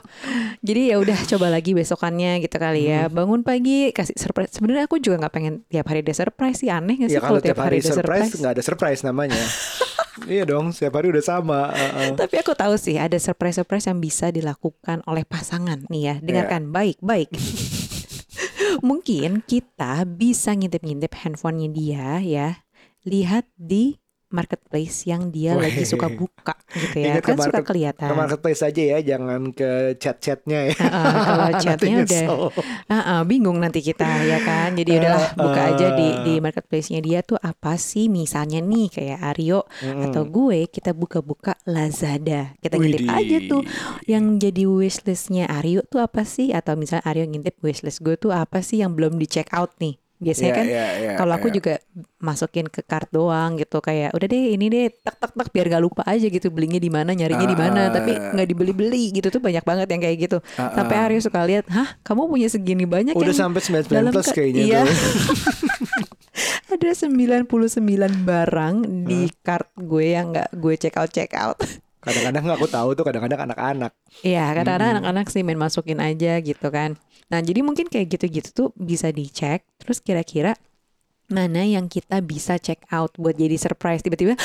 Jadi 0.61 0.83
ya 0.93 0.97
udah 1.01 1.19
coba 1.25 1.47
lagi 1.49 1.73
besokannya 1.73 2.45
gitu 2.45 2.57
kali 2.61 2.93
ya. 2.93 3.09
Hmm. 3.09 3.17
Bangun 3.17 3.41
pagi 3.41 3.89
kasih 3.97 4.21
surprise. 4.21 4.53
Sebenarnya 4.53 4.85
aku 4.85 5.01
juga 5.01 5.25
nggak 5.25 5.33
pengen 5.33 5.55
tiap 5.73 5.89
hari 5.89 6.05
ada 6.05 6.13
surprise 6.13 6.61
sih 6.61 6.69
aneh 6.69 7.01
nggak 7.01 7.09
sih 7.09 7.17
Ya 7.17 7.25
kalau 7.25 7.41
tiap 7.41 7.57
hari 7.57 7.81
ada 7.81 7.89
surprise 7.89 8.31
nggak 8.37 8.53
ada 8.53 8.63
surprise 8.63 9.01
namanya. 9.01 9.41
iya 10.33 10.45
dong, 10.45 10.77
setiap 10.77 11.01
hari 11.01 11.09
udah 11.09 11.25
sama. 11.25 11.73
Uh-uh. 11.73 12.21
Tapi 12.21 12.35
aku 12.41 12.53
tahu 12.53 12.77
sih 12.77 13.01
ada 13.01 13.17
surprise-surprise 13.17 13.89
yang 13.89 14.01
bisa 14.01 14.29
dilakukan 14.29 15.01
oleh 15.09 15.25
pasangan 15.25 15.89
nih 15.89 16.03
ya. 16.05 16.15
Dengarkan 16.21 16.69
baik-baik. 16.69 17.33
Mungkin 18.89 19.41
kita 19.45 20.05
bisa 20.05 20.53
ngintip-ngintip 20.53 21.13
handphonenya 21.17 21.69
dia 21.73 22.09
ya. 22.21 22.49
Lihat 23.07 23.47
di 23.55 23.97
marketplace 24.27 25.07
yang 25.07 25.31
dia 25.31 25.55
Weh. 25.55 25.71
lagi 25.71 25.87
suka 25.87 26.11
buka 26.11 26.59
gitu 26.75 26.99
ya. 26.99 27.15
Ingat 27.15 27.23
kan 27.23 27.39
suka 27.39 27.61
kelihatan. 27.63 28.11
Ke 28.11 28.15
marketplace 28.19 28.63
aja 28.67 28.83
ya, 28.83 28.99
jangan 28.99 29.55
ke 29.55 29.95
chat-chatnya 30.03 30.59
ya. 30.71 30.75
Heeh, 30.75 31.13
kalau 31.23 31.47
Nanti 31.55 31.63
chatnya 31.63 31.95
udah. 32.03 32.27
Ah, 32.91 32.95
ah, 32.99 33.21
bingung 33.23 33.63
nanti 33.63 33.81
kita 33.87 34.07
ya 34.27 34.43
kan. 34.43 34.75
Jadi 34.75 34.91
udahlah 34.99 35.31
buka 35.39 35.61
aja 35.71 35.87
di 35.95 36.09
di 36.27 36.35
marketplace-nya 36.43 37.01
dia 37.01 37.23
tuh 37.23 37.39
apa 37.39 37.79
sih? 37.79 38.11
Misalnya 38.11 38.59
nih 38.59 38.87
kayak 38.91 39.21
Aryo 39.23 39.63
Mm-mm. 39.87 40.11
atau 40.11 40.23
gue 40.27 40.67
kita 40.67 40.91
buka-buka 40.91 41.55
Lazada. 41.63 42.59
Kita 42.59 42.83
ngintip 42.83 43.07
aja 43.07 43.39
tuh 43.47 43.63
yang 44.11 44.43
jadi 44.43 44.67
wishlistnya 44.67 45.47
Aryo 45.47 45.87
tuh 45.87 46.03
apa 46.03 46.27
sih? 46.27 46.51
Atau 46.51 46.75
misalnya 46.75 47.07
Aryo 47.07 47.31
ngintip 47.31 47.63
wishlist 47.63 48.03
gue 48.03 48.19
tuh 48.19 48.35
apa 48.35 48.59
sih 48.59 48.83
yang 48.83 48.99
belum 48.99 49.23
di 49.23 49.31
check 49.31 49.55
out 49.55 49.71
nih? 49.79 50.03
Biasanya 50.17 50.49
Iya, 50.49 50.57
kan 50.57 50.65
iya, 50.67 50.87
iya, 50.97 51.11
kalau 51.15 51.33
aku 51.33 51.49
iya. 51.49 51.55
juga 51.55 51.75
masukin 52.19 52.67
ke 52.67 52.81
cart 52.81 53.09
doang 53.11 53.55
gitu 53.55 53.79
kayak 53.79 54.11
udah 54.11 54.25
deh 54.25 54.45
ini 54.51 54.67
deh 54.67 54.89
tak 54.97 55.21
tak 55.21 55.31
tak 55.31 55.49
biar 55.51 55.69
gak 55.69 55.83
lupa 55.83 56.03
aja 56.03 56.25
gitu 56.25 56.49
belinya 56.49 56.77
di 56.77 56.89
mana 56.89 57.13
nyarinya 57.13 57.45
di 57.45 57.53
mana 57.55 57.81
Ah. 57.83 57.93
tapi 57.93 58.17
nggak 58.17 58.49
dibeli-beli 58.49 59.13
gitu 59.13 59.29
tuh 59.29 59.39
banyak 59.39 59.61
banget 59.61 59.87
yang 59.87 60.01
kayak 60.01 60.17
gitu 60.19 60.39
Ah, 60.57 60.73
sampai 60.73 60.97
ah. 60.97 61.05
Aryo 61.05 61.21
suka 61.21 61.45
lihat 61.45 61.69
hah 61.69 62.01
kamu 62.01 62.27
punya 62.27 62.49
segini 62.49 62.85
banyak 62.85 63.13
Udah 63.13 63.29
yang 63.29 63.37
sampai 63.37 63.61
99 63.61 63.93
dalam 63.93 64.11
plus 64.11 64.27
ka- 64.27 64.35
kayaknya 64.35 64.63
iya. 64.63 64.81
tuh. 64.83 64.97
ada 66.73 66.91
99 66.93 67.47
barang 68.23 68.75
di 69.05 69.21
cart 69.39 69.69
gue 69.75 70.07
yang 70.11 70.33
nggak 70.33 70.49
gue 70.55 70.75
check 70.77 70.97
out 70.97 71.11
check 71.11 71.33
out 71.33 71.61
Kadang-kadang 71.99 72.55
aku 72.55 72.71
tahu 72.71 72.95
tuh 72.95 73.03
kadang-kadang 73.03 73.51
anak-anak. 73.51 73.91
Iya, 74.23 74.55
kadang-kadang 74.55 74.87
Hmm. 74.87 74.97
anak-anak 75.03 75.27
sih 75.27 75.43
main 75.43 75.59
masukin 75.59 75.99
aja 75.99 76.39
gitu 76.39 76.71
kan. 76.71 76.95
Nah, 77.27 77.41
jadi 77.41 77.61
mungkin 77.61 77.87
kayak 77.87 78.07
gitu-gitu 78.09 78.49
tuh 78.51 78.69
bisa 78.73 79.11
dicek. 79.11 79.67
Terus 79.77 79.99
kira-kira 79.99 80.55
mana 81.27 81.61
yang 81.61 81.87
kita 81.87 82.23
bisa 82.23 82.55
check 82.57 82.87
out 82.89 83.11
buat 83.17 83.35
jadi 83.35 83.59
surprise 83.59 83.99
tiba-tiba 83.99 84.39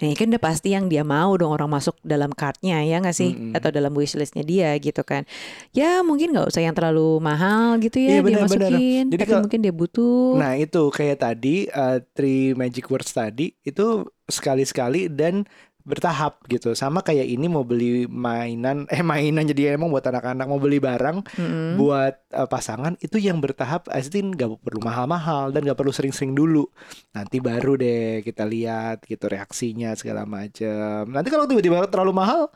ini 0.00 0.16
kan 0.16 0.26
udah 0.26 0.40
pasti 0.40 0.72
yang 0.72 0.88
dia 0.88 1.04
mau 1.04 1.36
dong 1.36 1.52
orang 1.52 1.68
masuk 1.68 1.92
dalam 2.00 2.32
kartnya 2.32 2.80
ya 2.80 2.98
nggak 2.98 3.12
sih 3.12 3.30
Mm-mm. 3.30 3.52
atau 3.52 3.68
dalam 3.68 3.92
wishlistnya 3.92 4.40
dia 4.40 4.72
gitu 4.74 5.04
kan 5.04 5.28
ya 5.70 6.00
mungkin 6.00 6.32
nggak 6.32 6.48
usah 6.48 6.64
yang 6.64 6.72
terlalu 6.72 7.20
mahal 7.20 7.76
gitu 7.78 8.00
ya 8.00 8.16
Iya, 8.16 8.18
dia 8.18 8.24
benar, 8.24 8.42
benar. 8.42 8.70
masukin 8.72 9.04
Jadi 9.06 9.14
tapi 9.14 9.28
kalau- 9.28 9.44
mungkin 9.44 9.60
dia 9.60 9.74
butuh 9.76 10.34
Nah 10.34 10.52
itu 10.56 10.82
kayak 10.88 11.18
tadi 11.20 11.54
uh, 11.68 12.00
three 12.10 12.56
magic 12.56 12.88
words 12.88 13.12
tadi 13.12 13.52
itu 13.60 13.86
sekali-sekali 14.24 15.12
dan 15.12 15.44
bertahap 15.90 16.38
gitu 16.46 16.72
sama 16.72 17.02
kayak 17.02 17.26
ini 17.26 17.50
mau 17.50 17.66
beli 17.66 18.06
mainan 18.06 18.86
eh 18.94 19.02
mainan 19.02 19.42
jadi 19.44 19.74
emang 19.74 19.90
buat 19.90 20.06
anak-anak 20.06 20.46
mau 20.46 20.56
beli 20.56 20.78
barang 20.78 21.26
Mm-mm. 21.36 21.74
buat 21.74 22.14
uh, 22.32 22.46
pasangan 22.46 22.94
itu 23.02 23.18
yang 23.18 23.42
bertahap 23.42 23.90
Astin 23.90 24.30
gak 24.30 24.62
perlu 24.62 24.78
mahal-mahal 24.80 25.50
dan 25.50 25.66
gak 25.66 25.74
perlu 25.74 25.90
sering-sering 25.90 26.32
dulu 26.32 26.70
nanti 27.10 27.42
baru 27.42 27.74
deh 27.74 28.22
kita 28.22 28.46
lihat 28.46 29.02
gitu 29.04 29.26
reaksinya 29.26 29.92
segala 29.92 30.22
macam 30.22 31.10
nanti 31.10 31.28
kalau 31.28 31.44
tiba-tiba 31.44 31.84
terlalu 31.90 32.14
mahal 32.14 32.46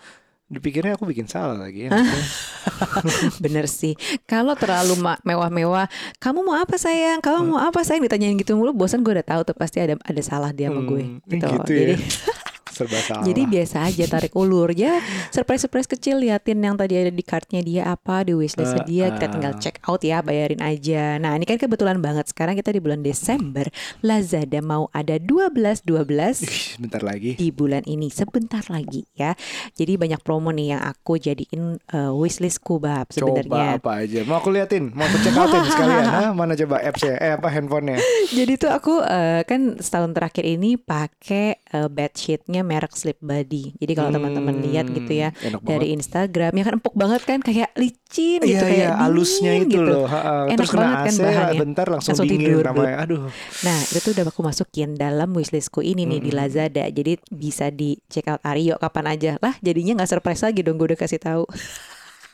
dipikirnya 0.44 0.94
aku 0.94 1.08
bikin 1.08 1.26
salah 1.26 1.56
lagi 1.58 1.88
ya 1.88 1.90
Bener 3.44 3.66
sih. 3.68 3.92
Kalau 4.24 4.56
terlalu 4.56 4.96
mewah-mewah, 5.24 5.88
kamu 6.16 6.40
mau 6.44 6.56
apa 6.56 6.76
sayang? 6.76 7.20
Kamu 7.20 7.56
mau 7.56 7.60
apa 7.60 7.84
sayang? 7.84 8.04
Ditanyain 8.04 8.36
gitu 8.36 8.56
mulu, 8.56 8.72
bosan 8.72 9.04
gue 9.04 9.12
udah 9.12 9.26
tahu 9.26 9.40
tuh 9.44 9.56
pasti 9.56 9.84
ada 9.84 10.00
ada 10.00 10.22
salah 10.24 10.50
dia 10.52 10.68
sama 10.72 10.80
gue. 10.84 11.02
Hmm, 11.04 11.20
Gitu. 11.28 11.44
gitu 11.44 11.70
ya. 11.72 11.80
Jadi 11.84 11.94
serba 12.74 12.98
salah 12.98 13.24
jadi 13.24 13.42
biasa 13.46 13.76
aja 13.88 14.04
tarik 14.10 14.34
ulur 14.36 14.70
ya. 14.74 15.00
Surprise-surprise 15.32 15.88
kecil 15.88 16.20
liatin 16.20 16.60
yang 16.60 16.76
tadi 16.76 16.94
ada 16.98 17.12
di 17.12 17.24
kartnya 17.24 17.60
dia 17.64 17.82
apa, 17.88 18.26
di 18.26 18.36
wishlist 18.36 18.74
Uh, 18.74 18.82
dia, 18.90 19.06
kita 19.14 19.30
uh. 19.30 19.32
tinggal 19.38 19.54
check 19.62 19.78
out 19.86 20.02
ya, 20.02 20.18
bayarin 20.18 20.58
aja. 20.58 21.14
Nah, 21.22 21.38
ini 21.38 21.46
kan 21.46 21.62
kebetulan 21.62 22.02
banget 22.02 22.26
sekarang 22.26 22.58
kita 22.58 22.74
di 22.74 22.82
bulan 22.82 23.06
Desember, 23.06 23.70
Lazada 24.02 24.58
mau 24.58 24.90
ada 24.90 25.14
12 25.14 25.86
12 25.86 26.42
Ih, 26.42 26.82
bentar 26.82 27.06
lagi 27.06 27.38
di 27.38 27.54
bulan 27.54 27.86
ini 27.86 28.10
sebentar 28.10 28.66
lagi 28.66 29.06
ya. 29.14 29.38
Jadi 29.78 29.94
banyak 29.94 30.18
promo 30.26 30.50
nih 30.50 30.74
yang 30.74 30.82
aku 30.82 31.22
jadiin 31.22 31.78
uh, 31.94 32.10
wishlistku 32.18 32.82
bab 32.82 33.14
sebenarnya. 33.14 33.46
Coba 33.46 33.78
apa 33.78 33.90
aja. 34.02 34.20
Mau 34.26 34.42
aku 34.42 34.50
liatin, 34.50 34.90
mau 34.90 35.06
aku 35.06 35.22
check 35.22 35.38
outin 35.38 35.62
sekalian. 35.70 36.04
Hah? 36.10 36.30
Mana 36.38 36.58
coba 36.58 36.82
appsnya? 36.82 37.14
Eh 37.22 37.30
apa 37.38 37.46
handphonenya? 37.46 38.02
Jadi 38.34 38.52
tuh 38.58 38.74
aku 38.74 39.04
eh, 39.06 39.46
kan 39.46 39.78
setahun 39.78 40.18
terakhir 40.18 40.42
ini 40.42 40.74
pakai 40.80 41.62
eh, 41.62 41.88
bedsheetnya 41.92 42.63
merek 42.64 42.96
Sleep 42.96 43.20
Buddy. 43.20 43.76
Jadi 43.76 43.92
kalau 43.94 44.10
teman-teman 44.10 44.56
Hmm, 44.56 44.64
lihat 44.64 44.88
gitu 44.90 45.12
ya 45.12 45.30
dari 45.62 45.92
Instagram, 45.92 46.52
ya 46.56 46.64
kan 46.64 46.74
empuk 46.80 46.94
banget 46.96 47.22
kan 47.28 47.38
kayak 47.40 47.70
licin 47.76 48.40
Iya 48.40 48.48
gitu 48.48 48.64
kayak 48.66 48.90
iya, 48.90 48.90
dingin 48.96 48.96
halusnya 48.96 49.52
itu 49.60 49.76
gitu. 49.80 49.92
loh. 49.92 50.04
Ha, 50.08 50.20
ha. 50.20 50.34
Enak 50.48 50.58
Terus 50.58 50.70
kena 50.72 50.86
banget 50.86 50.98
kan 51.06 51.14
AC 51.14 51.18
bahannya. 51.20 51.60
bentar 51.60 51.86
langsung, 51.88 52.16
Langsung 52.16 52.28
dingin 52.28 52.60
tidur, 52.60 52.64
namanya. 52.64 53.04
Aduh. 53.04 53.32
Nah 53.64 53.88
itu 53.88 53.98
tuh 54.00 54.12
udah 54.14 54.24
aku 54.28 54.42
masukin 54.44 54.94
dalam 54.94 55.30
wishlistku 55.32 55.80
ini 55.80 56.04
nih 56.06 56.20
di 56.20 56.30
Mm-mm. 56.30 56.38
Lazada. 56.38 56.84
Jadi 56.88 57.12
bisa 57.32 57.70
di 57.70 57.96
check 58.08 58.26
out 58.28 58.40
Aryo 58.44 58.76
kapan 58.78 59.06
aja 59.12 59.30
lah. 59.40 59.54
Jadinya 59.60 60.02
nggak 60.02 60.10
surprise 60.10 60.42
lagi 60.44 60.60
dong 60.62 60.76
gue 60.76 60.92
udah 60.92 61.00
kasih 61.00 61.20
tahu. 61.20 61.44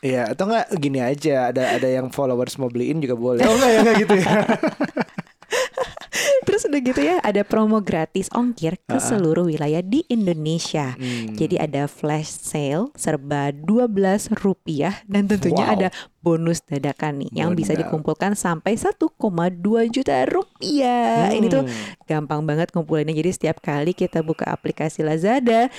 Iya, 0.01 0.33
atau 0.33 0.49
enggak 0.49 0.65
gini 0.81 0.97
aja, 0.97 1.53
ada 1.53 1.77
ada 1.77 1.85
yang 1.87 2.09
followers 2.09 2.57
mau 2.57 2.73
beliin 2.73 2.97
juga 2.97 3.13
boleh. 3.13 3.45
Oh 3.45 3.53
enggak 3.53 3.69
ya 3.69 3.79
enggak 3.85 3.95
gitu 4.01 4.13
ya. 4.17 4.31
Terus 6.41 6.65
udah 6.65 6.79
gitu 6.81 6.99
ya 6.99 7.21
ada 7.21 7.41
promo 7.41 7.77
gratis 7.79 8.25
ongkir 8.31 8.77
ke 8.81 8.97
seluruh 8.97 9.45
wilayah 9.45 9.79
di 9.79 10.01
Indonesia. 10.07 10.97
Hmm. 10.97 11.33
Jadi 11.33 11.55
ada 11.55 11.85
flash 11.85 12.29
sale 12.29 12.89
serba 12.93 13.53
12 13.53 14.33
rupiah 14.35 15.05
dan 15.05 15.25
tentunya 15.25 15.63
Wow. 15.63 15.75
ada 15.75 15.87
bonus 16.19 16.61
dadakan 16.61 17.21
nih 17.21 17.31
yang 17.35 17.53
bisa 17.53 17.73
dikumpulkan 17.73 18.33
sampai 18.33 18.73
1,2 18.73 19.09
juta 19.87 20.25
rupiah. 20.25 21.29
Ini 21.29 21.47
tuh 21.47 21.63
Hmm. 21.65 21.73
gampang 22.05 22.41
banget 22.43 22.69
ngumpulinnya. 22.71 23.13
Jadi 23.13 23.29
setiap 23.31 23.57
kali 23.59 23.93
kita 23.93 24.21
buka 24.21 24.45
aplikasi 24.45 25.01
Lazada, 25.01 25.69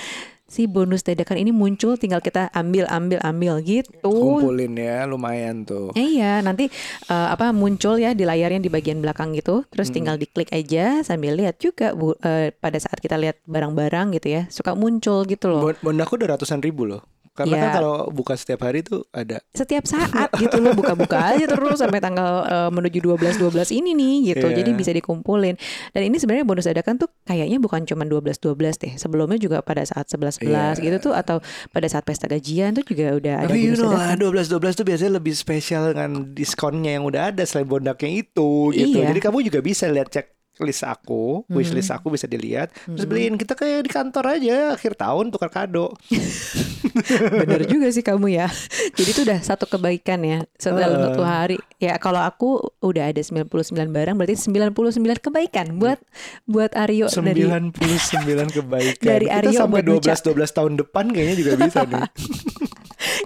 si 0.53 0.69
bonus 0.69 1.01
dadakan 1.01 1.41
ini 1.41 1.49
muncul 1.49 1.97
tinggal 1.97 2.21
kita 2.21 2.53
ambil 2.53 2.85
ambil 2.87 3.17
ambil 3.25 3.57
gitu. 3.59 3.89
kumpulin 4.05 4.77
ya, 4.77 5.09
lumayan 5.09 5.65
tuh. 5.65 5.89
Eh, 5.97 6.21
iya, 6.21 6.37
nanti 6.39 6.69
eh, 7.09 7.27
apa 7.33 7.49
muncul 7.49 7.97
ya 7.97 8.13
di 8.13 8.21
layarnya 8.21 8.61
di 8.61 8.69
bagian 8.69 9.01
belakang 9.01 9.33
gitu. 9.33 9.65
Terus 9.73 9.89
Mm. 9.89 9.95
tinggal 9.97 10.15
diklik 10.21 10.53
aja 10.53 11.01
sambil 11.01 11.33
lihat 11.33 11.57
juga 11.57 11.97
Bu, 11.97 12.13
eh, 12.21 12.53
pada 12.53 12.77
saat 12.77 13.01
kita 13.01 13.17
lihat 13.17 13.41
barang-barang 13.43 14.13
gitu 14.13 14.29
ya, 14.29 14.41
suka 14.53 14.77
muncul 14.77 15.25
gitu 15.25 15.49
loh. 15.49 15.73
Bon- 15.73 15.81
Bond 15.81 15.99
aku 15.99 16.21
udah 16.21 16.37
ratusan 16.37 16.61
ribu 16.61 16.85
loh. 16.85 17.01
Karena 17.33 17.49
Iya. 17.51 17.61
kan 17.63 17.69
kalau 17.75 17.95
buka 18.07 18.33
setiap 18.33 18.61
hari 18.61 18.79
tuh 18.79 19.09
ada. 19.09 19.41
Setiap 19.51 19.83
saat 19.83 20.29
gitu 20.39 20.57
loh 20.57 20.71
buka-buka 20.71 21.33
aja 21.33 21.43
terus 21.43 21.77
sampai 21.77 21.97
tanggal 21.97 22.45
eh, 22.45 22.69
menuju 22.69 23.01
12 23.01 23.41
12 23.41 23.73
ini 23.73 23.91
nih 23.91 24.15
gitu. 24.31 24.47
Iya. 24.47 24.61
Jadi 24.61 24.69
bisa 24.71 24.91
dikumpulin. 24.91 25.57
Dan 25.89 26.01
ini 26.03 26.15
sebenarnya 26.15 26.45
bonus 26.45 26.65
dadakan 26.65 26.95
tuh 26.95 27.09
kayaknya 27.23 27.57
bukan 27.57 27.83
cuma 27.83 28.05
12 28.05 28.37
12 28.37 28.53
deh. 28.77 28.93
Sebelumnya 28.95 29.37
juga 29.37 29.59
pada 29.59 29.81
saat 29.81 30.05
11 30.07 30.37
11 30.37 30.45
Iya. 30.77 30.77
gitu 30.79 31.09
tuh 31.09 31.13
atau 31.13 31.41
pada 31.69 31.87
saat 31.87 32.03
pesta 32.03 32.25
gajian 32.25 32.73
tuh 32.73 32.85
juga 32.85 33.13
udah 33.13 33.35
ada 33.39 33.49
Tapi 33.49 33.59
you 33.59 33.73
bonus 33.73 33.81
know 33.81 33.91
dadakan. 33.91 34.17
lah 34.29 34.69
12-12 34.69 34.73
tuh 34.75 34.85
biasanya 34.85 35.11
lebih 35.15 35.33
spesial 35.33 35.83
dengan 35.89 36.11
diskonnya 36.29 36.91
yang 36.93 37.03
udah 37.03 37.29
ada 37.29 37.43
selain 37.43 37.65
bondaknya 37.65 38.21
itu 38.21 38.49
gitu. 38.71 38.97
Iya. 38.97 39.09
Jadi 39.09 39.19
kamu 39.19 39.37
juga 39.41 39.59
bisa 39.59 39.85
lihat 39.85 40.07
cek 40.07 40.42
list 40.61 40.85
aku, 40.85 41.49
wish 41.49 41.73
list 41.73 41.89
aku 41.89 42.13
bisa 42.13 42.29
dilihat, 42.29 42.69
terus 42.85 43.05
Hmm. 43.05 43.09
beliin 43.09 43.35
kita 43.35 43.57
kayak 43.57 43.85
di 43.85 43.89
kantor 43.89 44.37
aja 44.37 44.77
akhir 44.77 44.93
tahun 44.93 45.33
tukar 45.33 45.49
kado. 45.49 45.97
Bener 47.41 47.65
juga 47.65 47.89
sih 47.89 48.05
kamu 48.05 48.37
ya. 48.37 48.47
Jadi 48.97 49.09
itu 49.09 49.21
udah 49.25 49.39
satu 49.41 49.65
kebaikan 49.65 50.21
ya 50.21 50.45
setelah 50.61 50.93
Heeh. 50.93 51.03
satu 51.09 51.21
hari. 51.25 51.57
Ya 51.81 51.97
kalau 51.97 52.21
aku 52.21 52.69
udah 52.85 53.09
ada 53.09 53.17
99 53.17 53.49
barang 53.89 54.13
berarti 54.13 54.37
99 54.37 55.25
kebaikan 55.25 55.81
buat 55.81 55.97
buat 56.45 56.69
Aryo 56.77 57.09
dari 57.09 57.49
99 57.49 58.53
kebaikan. 58.53 59.01
Dari 59.13 59.25
kita 59.25 59.37
Aryo 59.41 59.57
sampai 59.57 59.81
buat 59.81 60.05
Nuca. 60.05 60.13
12 60.13 60.53
12 60.53 60.57
tahun 60.57 60.73
depan 60.77 61.05
kayaknya 61.09 61.35
juga 61.41 61.51
bisa 61.57 61.79
nih. 61.89 62.03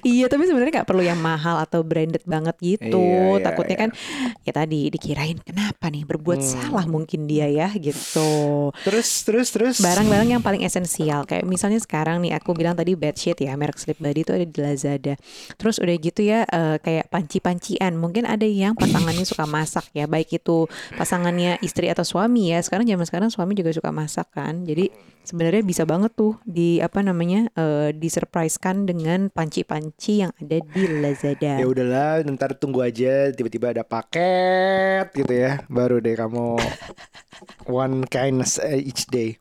Iya 0.04 0.30
tapi 0.30 0.46
sebenarnya 0.46 0.82
nggak 0.82 0.90
perlu 0.90 1.02
yang 1.02 1.18
mahal 1.18 1.58
atau 1.58 1.82
branded 1.82 2.22
banget 2.26 2.56
gitu. 2.60 3.02
Iya, 3.02 3.40
iya, 3.40 3.44
Takutnya 3.44 3.76
iya. 3.76 3.84
kan 3.86 3.90
ya 4.44 4.52
tadi 4.54 4.82
dikirain 4.90 5.38
kenapa 5.42 5.90
nih 5.90 6.04
berbuat 6.06 6.38
Hmm. 6.38 6.48
salah 6.48 6.86
mungkin 6.86 7.26
dia 7.26 7.50
ya 7.50 7.74
gitu. 7.74 8.70
Terus 8.86 9.08
terus 9.26 9.48
terus 9.50 9.76
Barang-barang 9.80 10.38
yang 10.38 10.44
paling 10.44 10.62
esensial 10.62 11.26
kayak 11.26 11.48
misalnya 11.48 11.82
sekarang 11.82 12.22
nih 12.22 12.38
aku 12.38 12.54
bilang 12.54 12.78
tadi 12.78 12.94
bedsheet 12.94 13.40
ya 13.42 13.58
merek 13.58 13.80
Sleep 13.80 13.98
Buddy 13.98 14.22
itu 14.22 14.32
ada 14.36 14.46
di 14.46 14.58
Lazada. 14.58 15.14
Terus 15.58 15.82
udah 15.82 15.96
gitu 15.98 16.22
ya 16.22 16.46
eh, 16.46 16.78
kayak 16.78 17.10
panci-pancian. 17.10 17.94
Mungkin 17.98 18.30
ada 18.30 18.46
yang 18.46 18.78
pasangannya 18.78 19.26
suka 19.26 19.50
masak 19.50 19.90
ya, 19.94 20.06
baik 20.06 20.30
itu 20.36 20.68
pasangannya 20.94 21.58
istri 21.62 21.90
atau 21.90 22.04
suami 22.04 22.54
ya. 22.54 22.60
Sekarang 22.62 22.86
zaman 22.86 23.06
sekarang 23.08 23.30
suami 23.34 23.56
juga 23.56 23.74
suka 23.74 23.90
masak 23.90 24.30
kan. 24.34 24.62
Jadi 24.68 24.92
sebenarnya 25.24 25.60
bisa 25.60 25.84
banget 25.84 26.16
tuh 26.16 26.40
di 26.44 26.80
apa 26.80 27.04
namanya 27.04 27.50
eh, 27.56 27.92
disurprisekan 27.92 28.88
dengan 28.88 29.28
panci-panci 29.32 29.87
yang 30.24 30.32
ada 30.38 30.58
di 30.62 30.84
Lazada. 30.88 31.60
Ya 31.60 31.68
udahlah, 31.68 32.26
ntar 32.34 32.56
tunggu 32.58 32.84
aja 32.84 33.30
tiba-tiba 33.32 33.72
ada 33.72 33.84
paket 33.86 35.12
gitu 35.14 35.34
ya. 35.34 35.64
Baru 35.72 36.02
deh 36.02 36.16
kamu 36.16 36.58
one 37.84 38.08
kindness 38.08 38.60
eh, 38.60 38.82
each 38.82 39.08
day. 39.08 39.38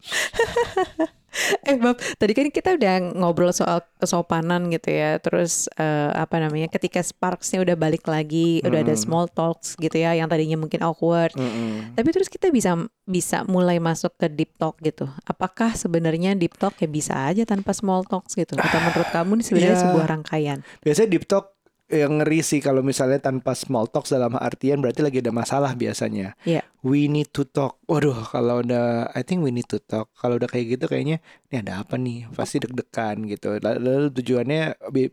Eh 1.68 1.76
Bab, 1.76 1.98
tadi 2.16 2.32
kan 2.32 2.48
kita 2.48 2.74
udah 2.74 2.94
ngobrol 3.14 3.50
soal 3.50 3.82
kesopanan 3.96 4.68
gitu 4.68 4.88
ya. 4.88 5.18
Terus 5.18 5.66
eh, 5.74 6.10
apa 6.10 6.38
namanya? 6.38 6.68
Ketika 6.68 7.00
Sparksnya 7.00 7.60
udah 7.60 7.74
balik 7.74 8.06
lagi, 8.06 8.62
udah 8.62 8.80
ada 8.80 8.94
Mm. 8.94 9.00
small 9.00 9.26
talks 9.26 9.74
gitu 9.76 9.96
ya, 9.96 10.12
yang 10.12 10.26
tadinya 10.26 10.56
mungkin 10.56 10.80
awkward. 10.80 11.34
Mm-mm. 11.34 11.92
Tapi 11.92 12.08
terus 12.10 12.28
kita 12.28 12.48
bisa 12.48 12.76
bisa 13.02 13.42
mulai 13.44 13.76
masuk 13.76 14.14
ke 14.14 14.26
deep 14.26 14.54
talk 14.56 14.78
gitu. 14.80 15.06
Apakah 15.24 15.72
sebenarnya 15.72 16.32
deep 16.32 16.54
talk 16.54 16.76
ya 16.76 16.86
bisa 16.86 17.12
aja 17.26 17.42
tanpa 17.42 17.72
small 17.72 18.02
talks 18.02 18.32
gitu? 18.32 18.54
Atau 18.54 18.78
menurut 18.80 19.08
kamu 19.10 19.30
ini 19.34 19.42
sebenarnya 19.42 19.76
Ya. 19.76 19.82
sebuah 19.82 20.06
rangkaian? 20.06 20.58
Biasanya 20.80 21.08
deep 21.08 21.24
talk 21.24 21.55
yang 21.86 22.18
ngeri 22.18 22.42
sih 22.42 22.58
kalau 22.58 22.82
misalnya 22.82 23.22
tanpa 23.22 23.54
small 23.54 23.86
talk 23.86 24.10
dalam 24.10 24.34
artian 24.34 24.82
berarti 24.82 25.06
lagi 25.06 25.22
ada 25.22 25.30
masalah 25.30 25.78
biasanya. 25.78 26.34
Iya. 26.42 26.66
We 26.82 27.06
need 27.06 27.30
to 27.30 27.46
talk. 27.46 27.78
Waduh, 27.86 28.26
kalau 28.26 28.58
udah 28.62 29.14
I 29.14 29.22
think 29.22 29.46
we 29.46 29.54
need 29.54 29.70
to 29.70 29.78
talk. 29.78 30.10
Kalau 30.18 30.34
udah 30.34 30.50
kayak 30.50 30.78
gitu 30.78 30.84
kayaknya 30.90 31.22
ini 31.46 31.54
ada 31.62 31.86
apa 31.86 31.94
nih? 31.94 32.26
Pasti 32.34 32.58
deg-degan 32.58 33.30
gitu. 33.30 33.62
Lalu 33.62 34.10
tujuannya 34.10 34.62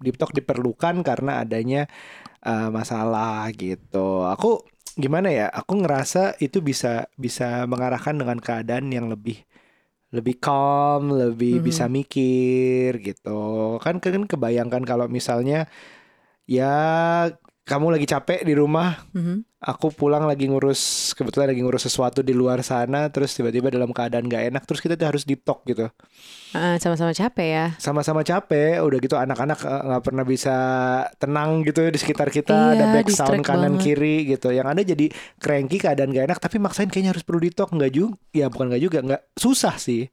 deep 0.01 0.17
talk 0.17 0.33
diperlukan 0.33 1.05
karena 1.05 1.45
adanya 1.45 1.85
uh, 2.41 2.73
masalah 2.73 3.53
gitu. 3.53 4.25
Aku 4.25 4.65
gimana 4.97 5.29
ya? 5.29 5.53
Aku 5.53 5.77
ngerasa 5.77 6.41
itu 6.41 6.65
bisa 6.65 7.05
bisa 7.17 7.69
mengarahkan 7.69 8.17
dengan 8.17 8.41
keadaan 8.41 8.89
yang 8.89 9.13
lebih 9.13 9.45
lebih 10.13 10.37
calm, 10.37 11.09
lebih 11.09 11.57
Mhm. 11.57 11.65
bisa 11.65 11.85
mikir 11.89 12.97
gitu. 13.01 13.77
Kan 13.81 13.97
kan 13.97 14.25
kebayangkan 14.25 14.85
kalau 14.85 15.09
misalnya 15.09 15.65
ya 16.45 16.71
kamu 17.63 17.95
lagi 17.95 18.03
capek 18.03 18.43
di 18.43 18.51
rumah, 18.51 19.07
Mhm. 19.15 19.47
aku 19.63 19.87
pulang 19.87 20.27
lagi 20.27 20.51
ngurus 20.51 21.15
kebetulan 21.15 21.47
lagi 21.47 21.63
ngurus 21.63 21.87
sesuatu 21.87 22.19
di 22.19 22.35
luar 22.35 22.59
sana, 22.59 23.07
terus 23.07 23.31
tiba-tiba 23.31 23.71
dalam 23.71 23.95
keadaan 23.95 24.27
gak 24.27 24.51
enak, 24.51 24.63
terus 24.67 24.83
kita 24.83 24.99
tuh 24.99 25.07
harus 25.07 25.23
deep 25.23 25.47
talk 25.47 25.63
gitu. 25.63 25.87
Ah, 26.51 26.75
sama-sama 26.75 27.15
capek 27.15 27.47
ya. 27.47 27.65
Sama-sama 27.79 28.19
capek, 28.21 28.83
udah 28.83 28.99
gitu 28.99 29.15
anak-anak 29.15 29.63
eh, 29.63 29.81
nggak 29.87 30.03
pernah 30.03 30.25
bisa 30.27 30.55
tenang 31.15 31.63
gitu 31.63 31.87
di 31.87 31.95
sekitar 31.95 32.27
kita, 32.27 32.75
ada 32.75 32.83
Iya, 32.83 32.93
back 32.99 33.07
sound 33.09 33.39
kanan 33.47 33.79
banget. 33.79 33.95
kiri 33.95 34.27
gitu. 34.27 34.51
Yang 34.51 34.67
ada 34.67 34.81
jadi 34.83 35.05
cranky 35.39 35.77
keadaan 35.79 36.11
gak 36.11 36.25
enak, 36.27 36.39
tapi 36.43 36.59
maksain 36.59 36.91
kayaknya 36.91 37.15
harus 37.15 37.23
perlu 37.23 37.39
deep 37.39 37.55
talk 37.55 37.71
nggak 37.71 37.95
juga? 37.95 38.19
Ya 38.35 38.51
bukan 38.51 38.75
nggak 38.75 38.83
juga, 38.83 38.99
nggak 38.99 39.21
susah 39.39 39.79
sih. 39.79 40.11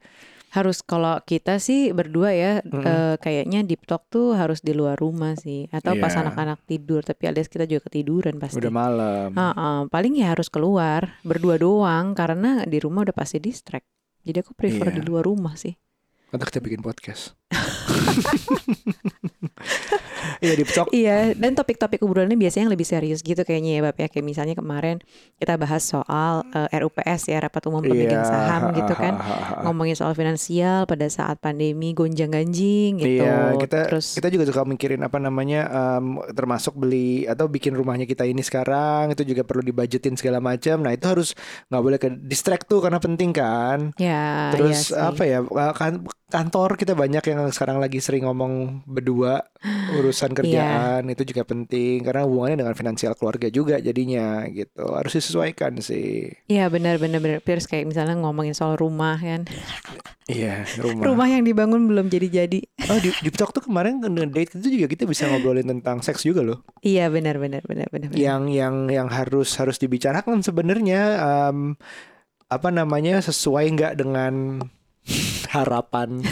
Harus 0.50 0.82
kalau 0.82 1.14
kita 1.22 1.56
sih 1.56 1.90
berdua 1.90 2.30
ya 2.30 2.52
Mm-mm. 2.60 2.82
eh, 2.82 3.14
kayaknya 3.16 3.62
deep 3.62 3.86
talk 3.86 4.02
tuh 4.06 4.34
harus 4.34 4.58
di 4.58 4.70
luar 4.70 4.94
rumah 4.94 5.34
sih 5.34 5.66
atau 5.70 5.94
pas 5.94 6.10
Iya. 6.10 6.26
anak-anak 6.26 6.58
tidur 6.64 7.00
tapi 7.00 7.24
alias 7.24 7.46
kita 7.46 7.64
juga 7.64 7.86
ketiduran 7.86 8.36
pasti. 8.36 8.58
Udah 8.58 8.68
malam. 8.68 9.28
Ah, 9.34 9.50
ah, 9.52 9.78
paling 9.86 10.14
ya 10.14 10.30
harus 10.30 10.46
keluar 10.46 11.16
berdua 11.22 11.54
doang 11.54 12.12
karena 12.12 12.62
di 12.64 12.76
rumah 12.76 13.02
udah 13.02 13.12
pasti 13.12 13.38
distract. 13.38 13.82
Jadi 14.20 14.36
aku 14.38 14.52
prefer 14.52 14.90
Iya. 14.90 14.94
di 14.98 15.02
luar 15.02 15.22
rumah 15.22 15.54
sih. 15.54 15.70
Atau 16.28 16.44
kita 16.44 16.58
bikin 16.58 16.80
podcast. 16.80 17.32
Iya 20.44 20.52
talk. 20.64 20.86
Iya, 20.90 21.36
dan 21.36 21.52
topik-topik 21.52 22.00
obrolannya 22.00 22.36
biasanya 22.36 22.68
yang 22.68 22.74
lebih 22.74 22.88
serius 22.88 23.20
gitu 23.20 23.40
kayaknya 23.44 23.70
ya, 23.76 23.80
Bab 23.84 23.96
ya. 23.96 24.08
Kayak 24.08 24.26
misalnya 24.26 24.54
kemarin 24.56 24.96
kita 25.36 25.56
bahas 25.60 25.82
soal 25.84 26.44
eh, 26.52 26.78
RUPS 26.80 27.28
ya, 27.28 27.38
rapat 27.44 27.62
umum 27.68 27.84
pemegang 27.84 28.24
Iya, 28.24 28.28
saham 28.28 28.62
gitu 28.72 28.94
kan. 28.96 29.14
Ngomongin 29.66 29.96
soal 29.96 30.12
finansial 30.16 30.84
pada 30.88 31.06
saat 31.08 31.40
pandemi 31.40 31.92
gonjang-ganjing 31.92 33.00
gitu. 33.00 33.24
Iya, 33.24 33.56
kita 33.60 33.78
Terus 33.92 34.06
kita 34.16 34.28
juga 34.32 34.44
suka 34.48 34.62
mikirin 34.64 35.00
apa 35.04 35.18
namanya 35.20 35.60
em, 35.68 36.20
termasuk 36.32 36.76
beli 36.76 37.24
atau 37.28 37.48
bikin 37.50 37.76
rumahnya 37.76 38.04
kita 38.08 38.24
ini 38.24 38.40
sekarang 38.40 39.12
itu 39.12 39.22
juga 39.26 39.42
perlu 39.44 39.64
dibajetin 39.64 40.16
segala 40.16 40.38
macam. 40.40 40.80
Nah, 40.80 40.92
itu 40.94 41.06
harus 41.08 41.28
nggak 41.68 41.82
boleh 41.82 41.98
ke 42.00 42.08
distract 42.26 42.64
tuh 42.68 42.80
karena 42.84 42.98
penting 43.00 43.30
kan. 43.34 43.92
ya, 43.96 44.54
Terus 44.54 44.92
iya 44.92 44.96
sih. 44.96 45.08
apa 45.10 45.22
ya 45.26 45.38
kan 45.74 46.04
kantor 46.30 46.78
kita 46.78 46.94
banyak 46.94 47.24
yang 47.26 47.40
sekarang 47.50 47.82
lagi 47.82 47.98
sering 47.98 48.24
ngomong 48.24 48.86
berdua 48.86 49.42
urusan 50.10 50.30
Iya. 50.30 50.36
kerjaan 50.36 51.02
itu 51.06 51.22
juga 51.24 51.42
penting 51.44 52.02
karena 52.02 52.22
hubungannya 52.22 52.58
dengan 52.58 52.74
finansial 52.74 53.14
keluarga 53.14 53.46
juga 53.46 53.78
jadinya 53.78 54.42
gitu 54.46 54.82
harus 54.90 55.14
disesuaikan 55.14 55.78
sih 55.78 56.34
Iya 56.44 56.66
benar 56.66 56.98
benar 56.98 57.18
benar. 57.18 57.38
Terus 57.40 57.64
kayak 57.64 57.86
misalnya 57.86 58.18
ngomongin 58.18 58.52
soal 58.52 58.74
rumah 58.74 59.16
kan. 59.16 59.46
iya 60.26 60.62
rumah, 60.76 61.02
Rumah 61.04 61.28
yang 61.28 61.42
dibangun 61.42 61.86
belum 61.86 62.06
jadi-jadi. 62.06 62.60
oh 62.86 62.98
di, 62.98 63.10
di 63.16 63.30
talk 63.30 63.50
tuh 63.50 63.62
kemarin 63.62 63.98
date 64.28 64.54
itu 64.54 64.68
juga 64.68 64.86
kita 64.86 65.02
bisa 65.04 65.26
ngobrolin 65.26 65.64
tentang 65.64 65.98
seks 66.00 66.22
juga 66.22 66.42
loh 66.42 66.62
Iya 66.80 67.06
benar 67.08 67.38
benar 67.38 67.62
benar 67.62 67.86
benar. 67.88 68.10
benar. 68.10 68.18
yang 68.18 68.46
yang 68.46 68.86
yang 68.86 69.06
harus 69.06 69.54
harus 69.54 69.76
dibicarakan 69.76 70.38
sebenarnya 70.40 71.00
em, 71.48 71.74
apa 72.46 72.68
namanya 72.68 73.18
sesuai 73.20 73.66
nggak 73.70 73.94
dengan 73.96 74.58
harapan 75.48 76.22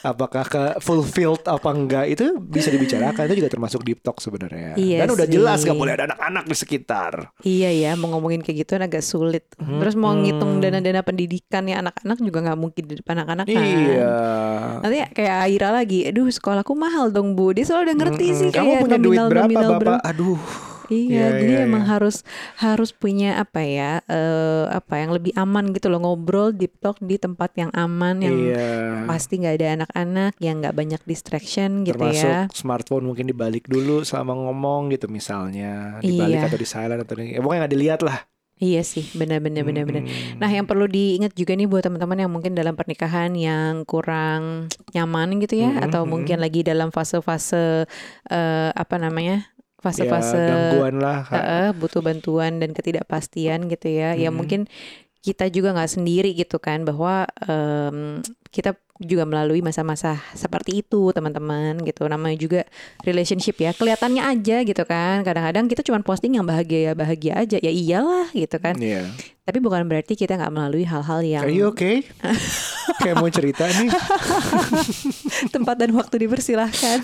apakah 0.00 0.44
ke 0.44 0.62
fulfilled 0.78 1.42
apa 1.44 1.68
enggak 1.68 2.04
itu 2.08 2.36
bisa 2.38 2.68
dibicarakan 2.68 3.26
itu 3.26 3.40
juga 3.40 3.50
termasuk 3.50 3.80
deep 3.82 3.98
talk 3.98 4.18
sebenarnya 4.18 4.74
Iya 4.74 5.02
dan 5.02 5.08
udah 5.10 5.26
jelas 5.26 5.58
sih. 5.58 5.66
nggak 5.66 5.78
boleh 5.78 5.92
ada 5.92 6.04
anak-anak 6.06 6.44
di 6.44 6.54
sekitar 6.54 7.12
Iya 7.40 7.70
ya, 7.70 7.90
mau 7.94 8.10
ngomongin 8.10 8.40
kayak 8.40 8.56
gitu 8.62 8.72
agak 8.74 9.00
sulit. 9.00 9.44
Terus 9.56 9.94
mau 9.94 10.12
ngitung 10.12 10.58
dana-dana 10.58 11.00
pendidikan 11.00 11.64
ya 11.64 11.80
anak-anak 11.80 12.18
juga 12.18 12.38
nggak 12.42 12.58
mungkin 12.58 12.82
di 12.84 12.94
depan 12.96 13.14
anak-anak 13.18 13.46
kan. 13.46 13.62
iya 13.62 14.12
Nanti 14.78 14.96
kayak 15.12 15.34
Aira 15.44 15.68
lagi, 15.70 16.04
aduh 16.04 16.28
sekolahku 16.28 16.72
mahal 16.72 17.08
dong 17.08 17.32
bu. 17.32 17.50
Dia 17.50 17.64
selalu 17.64 17.82
udah 17.84 17.96
ngerti 17.96 18.26
Mm-mm. 18.26 18.38
sih 18.38 18.48
kamu 18.50 18.66
kayak 18.68 18.82
punya 18.82 18.98
duit 18.98 19.18
berapa 19.20 19.46
nominal-nominal 19.46 19.70
bapak 19.78 19.98
aduh 20.04 20.38
Iya, 20.88 21.06
Iya, 21.08 21.26
jadi 21.38 21.52
iya, 21.54 21.64
emang 21.64 21.84
iya. 21.84 21.90
harus 21.92 22.16
harus 22.56 22.90
punya 22.90 23.36
apa 23.36 23.60
ya, 23.60 24.00
eh, 24.04 24.64
apa 24.68 24.94
yang 24.98 25.12
lebih 25.12 25.32
aman 25.34 25.70
gitu 25.70 25.86
loh 25.86 26.00
ngobrol 26.00 26.50
deep 26.50 26.80
talk 26.80 26.96
di 26.98 27.16
tempat 27.16 27.52
yang 27.54 27.68
aman, 27.72 28.18
yang 28.18 28.36
iya 28.48 29.04
pasti 29.04 29.36
nggak 29.36 29.54
ada 29.56 29.66
anak-anak, 29.80 30.32
yang 30.38 30.60
nggak 30.60 30.72
banyak 30.72 31.00
distraction 31.04 31.84
gitu 31.84 31.96
termasuk 31.96 32.28
ya. 32.28 32.40
smartphone 32.50 33.04
mungkin 33.04 33.24
dibalik 33.24 33.64
dulu 33.64 34.00
selama 34.00 34.32
ngomong 34.34 34.88
gitu 34.90 35.06
misalnya 35.06 36.00
dibalik 36.00 36.40
Iya. 36.40 36.48
atau 36.48 36.58
di 36.58 36.66
silent 36.66 37.00
atau 37.02 37.14
di, 37.16 37.32
ya 37.32 37.40
pokoknya 37.40 37.60
nggak 37.62 37.74
dilihat 37.74 38.02
lah 38.02 38.18
Iya 38.58 38.82
sih, 38.82 39.06
benar-benar 39.14 39.62
benar-benar. 39.62 40.02
Mm-mm. 40.02 40.42
Nah, 40.42 40.50
yang 40.50 40.66
perlu 40.66 40.90
diingat 40.90 41.30
juga 41.38 41.54
nih 41.54 41.70
buat 41.70 41.78
teman-teman 41.78 42.26
yang 42.26 42.32
mungkin 42.34 42.58
dalam 42.58 42.74
pernikahan 42.74 43.30
yang 43.38 43.86
kurang 43.86 44.66
nyaman 44.90 45.38
gitu 45.38 45.62
ya, 45.62 45.78
Mhm, 45.78 45.84
atau 45.86 46.02
mhm. 46.02 46.10
mungkin 46.10 46.36
lagi 46.42 46.66
dalam 46.66 46.90
fase-fase 46.90 47.86
eh, 48.26 48.70
apa 48.74 48.96
namanya, 48.98 49.46
ya 49.78 49.82
fase-fase 50.10 50.34
gangguan 50.36 50.96
lah 50.98 51.22
eh, 51.30 51.70
butuh 51.70 52.02
bantuan 52.02 52.58
dan 52.58 52.74
ketidakpastian 52.74 53.70
gitu 53.70 53.86
ya. 53.88 54.12
Ya 54.12 54.28
Mhm. 54.28 54.36
mungkin 54.36 54.60
kita 55.18 55.46
juga 55.48 55.74
nggak 55.74 55.92
sendiri 55.92 56.30
gitu 56.32 56.58
kan, 56.58 56.82
bahwa 56.82 57.26
em, 57.42 58.22
kita 58.48 58.74
juga 58.98 59.22
melalui 59.22 59.62
masa-masa 59.62 60.18
seperti 60.34 60.82
itu 60.82 61.14
teman-teman 61.14 61.78
gitu 61.86 62.02
namanya 62.06 62.34
juga 62.34 62.60
relationship 63.04 63.54
ya 63.56 63.70
kelihatannya 63.70 64.26
aja 64.26 64.66
gitu 64.66 64.82
kan 64.82 65.22
kadang-kadang 65.22 65.70
kita 65.70 65.86
cuma 65.86 66.02
posting 66.02 66.34
yang 66.34 66.42
bahagia 66.42 66.98
bahagia 66.98 67.38
aja 67.38 67.62
ya 67.62 67.70
iyalah 67.70 68.26
gitu 68.34 68.58
kan 68.58 68.74
Iya. 68.74 69.06
Tapi 69.48 69.64
bukan 69.64 69.88
berarti 69.88 70.12
kita 70.12 70.36
nggak 70.36 70.52
melalui 70.52 70.84
hal-hal 70.84 71.24
yang 71.24 71.40
Are 71.40 71.48
you 71.48 71.72
okay? 71.72 72.04
Kayak 73.00 73.16
mau 73.16 73.32
cerita 73.32 73.64
nih. 73.64 73.88
tempat 75.54 75.78
dan 75.78 75.94
waktu 75.94 76.26
dipersilahkan 76.26 76.98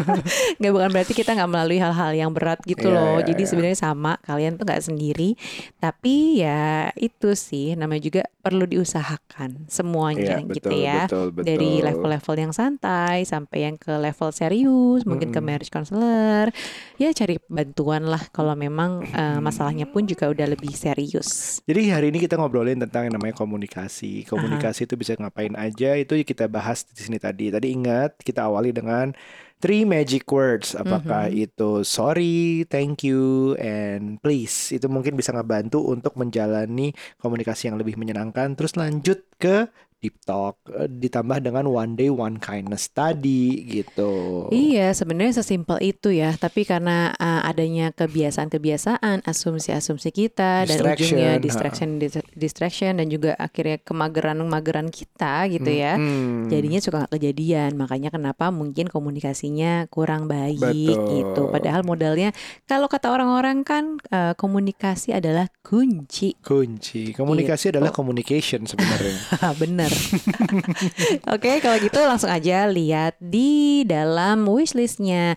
nggak 0.58 0.72
bukan 0.72 0.90
berarti 0.90 1.12
kita 1.12 1.34
nggak 1.34 1.50
melalui 1.50 1.76
hal-hal 1.76 2.14
yang 2.14 2.30
berat 2.30 2.62
gitu 2.62 2.88
Iya, 2.88 2.94
loh 2.94 3.16
iya, 3.18 3.26
jadi 3.32 3.42
iya. 3.42 3.48
sebenarnya 3.50 3.78
sama 3.78 4.12
kalian 4.22 4.54
tuh 4.54 4.64
nggak 4.64 4.82
sendiri 4.82 5.34
tapi 5.76 6.40
ya 6.40 6.94
itu 6.94 7.34
sih 7.34 7.74
namanya 7.74 8.02
juga 8.02 8.22
perlu 8.38 8.66
diusahakan 8.66 9.66
semuanya 9.66 10.38
Iya, 10.42 10.54
gitu 10.54 10.70
betul, 10.70 10.78
ya 10.78 11.00
betul, 11.06 11.26
betul. 11.34 11.44
dari 11.46 11.72
level-level 11.82 12.34
yang 12.38 12.52
santai 12.54 13.26
sampai 13.26 13.58
yang 13.66 13.76
ke 13.76 13.92
level 13.92 14.30
serius 14.30 15.02
mungkin 15.02 15.34
ke 15.34 15.40
marriage 15.42 15.70
counselor 15.70 16.54
ya 16.96 17.10
cari 17.10 17.42
bantuan 17.50 18.06
lah 18.06 18.22
kalau 18.30 18.54
memang 18.54 19.02
eh, 19.06 19.38
masalahnya 19.42 19.90
pun 19.90 20.06
juga 20.06 20.30
udah 20.30 20.46
lebih 20.46 20.70
serius 20.70 21.58
Jadi 21.66 21.81
hari 21.88 22.12
ini 22.12 22.22
kita 22.22 22.36
ngobrolin 22.38 22.78
tentang 22.78 23.08
yang 23.08 23.16
namanya 23.16 23.34
komunikasi. 23.34 24.28
Komunikasi 24.28 24.84
itu 24.86 24.94
bisa 24.94 25.16
ngapain 25.16 25.56
aja 25.56 25.96
itu 25.96 26.14
kita 26.22 26.46
bahas 26.46 26.84
di 26.86 27.00
sini 27.00 27.18
tadi. 27.18 27.48
Tadi 27.48 27.72
ingat 27.72 28.20
kita 28.20 28.46
awali 28.46 28.70
dengan 28.70 29.16
three 29.58 29.86
magic 29.86 30.26
words. 30.28 30.74
Apakah 30.74 31.30
Mhm. 31.30 31.46
itu 31.48 31.70
sorry, 31.86 32.66
thank 32.68 33.06
you, 33.06 33.54
and 33.62 34.18
please. 34.20 34.74
Itu 34.74 34.90
mungkin 34.90 35.14
bisa 35.14 35.30
ngebantu 35.32 35.80
untuk 35.86 36.18
menjalani 36.18 36.92
komunikasi 37.22 37.70
yang 37.72 37.78
lebih 37.78 37.94
menyenangkan. 37.96 38.58
Terus 38.58 38.74
lanjut 38.74 39.22
ke 39.40 39.70
deep 40.02 40.18
talk 40.26 40.58
eh, 40.66 40.90
ditambah 40.90 41.38
dengan 41.38 41.70
one 41.70 41.94
day 41.94 42.10
one 42.10 42.42
kindness 42.42 42.90
tadi 42.90 43.62
gitu. 43.70 44.50
Iya, 44.50 44.90
sebenarnya 44.92 45.38
sesimpel 45.38 45.78
itu 45.78 46.10
ya. 46.10 46.34
Tapi 46.34 46.66
karena 46.66 47.14
uh, 47.14 47.46
adanya 47.46 47.94
kebiasaan-kebiasaan, 47.94 49.22
asumsi-asumsi 49.22 50.10
kita 50.10 50.66
dan 50.66 50.78
ujungnya 50.82 51.38
distraction, 51.38 52.02
dis- 52.02 52.26
distraction 52.34 52.98
dan 52.98 53.06
juga 53.06 53.38
akhirnya 53.38 53.78
kemageran-mageran 53.78 54.90
kita 54.90 55.46
gitu 55.46 55.70
ya. 55.70 55.94
Hmm. 55.94 56.50
Jadinya 56.50 56.82
suka 56.82 57.06
nggak 57.06 57.14
kejadian. 57.14 57.78
Makanya 57.78 58.10
kenapa 58.10 58.50
mungkin 58.50 58.90
komunikasinya 58.90 59.86
kurang 59.86 60.26
baik 60.26 60.58
Betul. 60.58 61.06
gitu. 61.14 61.42
Padahal 61.46 61.86
modalnya 61.86 62.34
kalau 62.66 62.90
kata 62.90 63.06
orang-orang 63.06 63.62
kan 63.62 64.02
uh, 64.10 64.34
komunikasi 64.34 65.14
adalah 65.14 65.46
kunci. 65.62 66.34
kunci 66.42 67.14
komunikasi 67.14 67.62
Gitu. 67.62 67.78
adalah 67.78 67.94
communication 67.94 68.66
sebenarnya. 68.66 69.14
Bener. 69.62 69.91
Oke, 71.34 71.60
kalau 71.60 71.76
gitu 71.80 71.98
langsung 72.02 72.30
aja 72.30 72.66
lihat 72.68 73.16
di 73.20 73.82
dalam 73.88 74.44
wishlistnya 74.48 75.34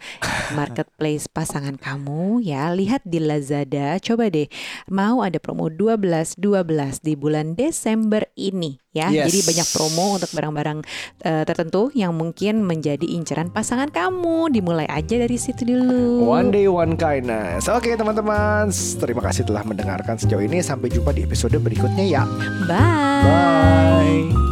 marketplace 0.56 1.28
pasangan 1.30 1.76
kamu 1.80 2.44
ya. 2.44 2.72
Lihat 2.74 3.04
di 3.06 3.20
Lazada. 3.22 3.98
Coba 4.00 4.30
deh, 4.30 4.48
mau 4.92 5.22
ada 5.22 5.38
promo 5.38 5.68
12 5.72 6.38
12 6.40 7.06
di 7.06 7.14
bulan 7.18 7.54
Desember 7.54 8.26
ini 8.36 8.80
ya. 8.96 9.12
Yes. 9.12 9.28
Jadi 9.30 9.40
banyak 9.52 9.68
promo 9.76 10.06
untuk 10.16 10.32
barang-barang 10.32 10.80
eh, 11.28 11.44
tertentu 11.44 11.92
yang 11.92 12.16
mungkin 12.16 12.64
menjadi 12.64 13.04
inceran 13.04 13.52
pasangan 13.52 13.92
kamu. 13.92 14.56
Dimulai 14.56 14.88
aja 14.88 15.20
dari 15.20 15.36
situ 15.36 15.68
dulu. 15.68 16.24
One 16.24 16.56
day 16.56 16.72
one 16.72 16.96
kindness. 16.96 17.68
Oke 17.68 17.92
teman-teman, 18.00 18.72
terima 18.72 19.22
kasih 19.28 19.44
telah 19.44 19.68
mendengarkan 19.68 20.16
sejauh 20.16 20.42
ini. 20.42 20.64
Sampai 20.64 20.88
jumpa 20.88 21.12
di 21.12 21.28
episode 21.28 21.60
berikutnya 21.60 22.06
ya. 22.08 22.24
Bye. 22.66 23.26
Bye. 23.28 24.45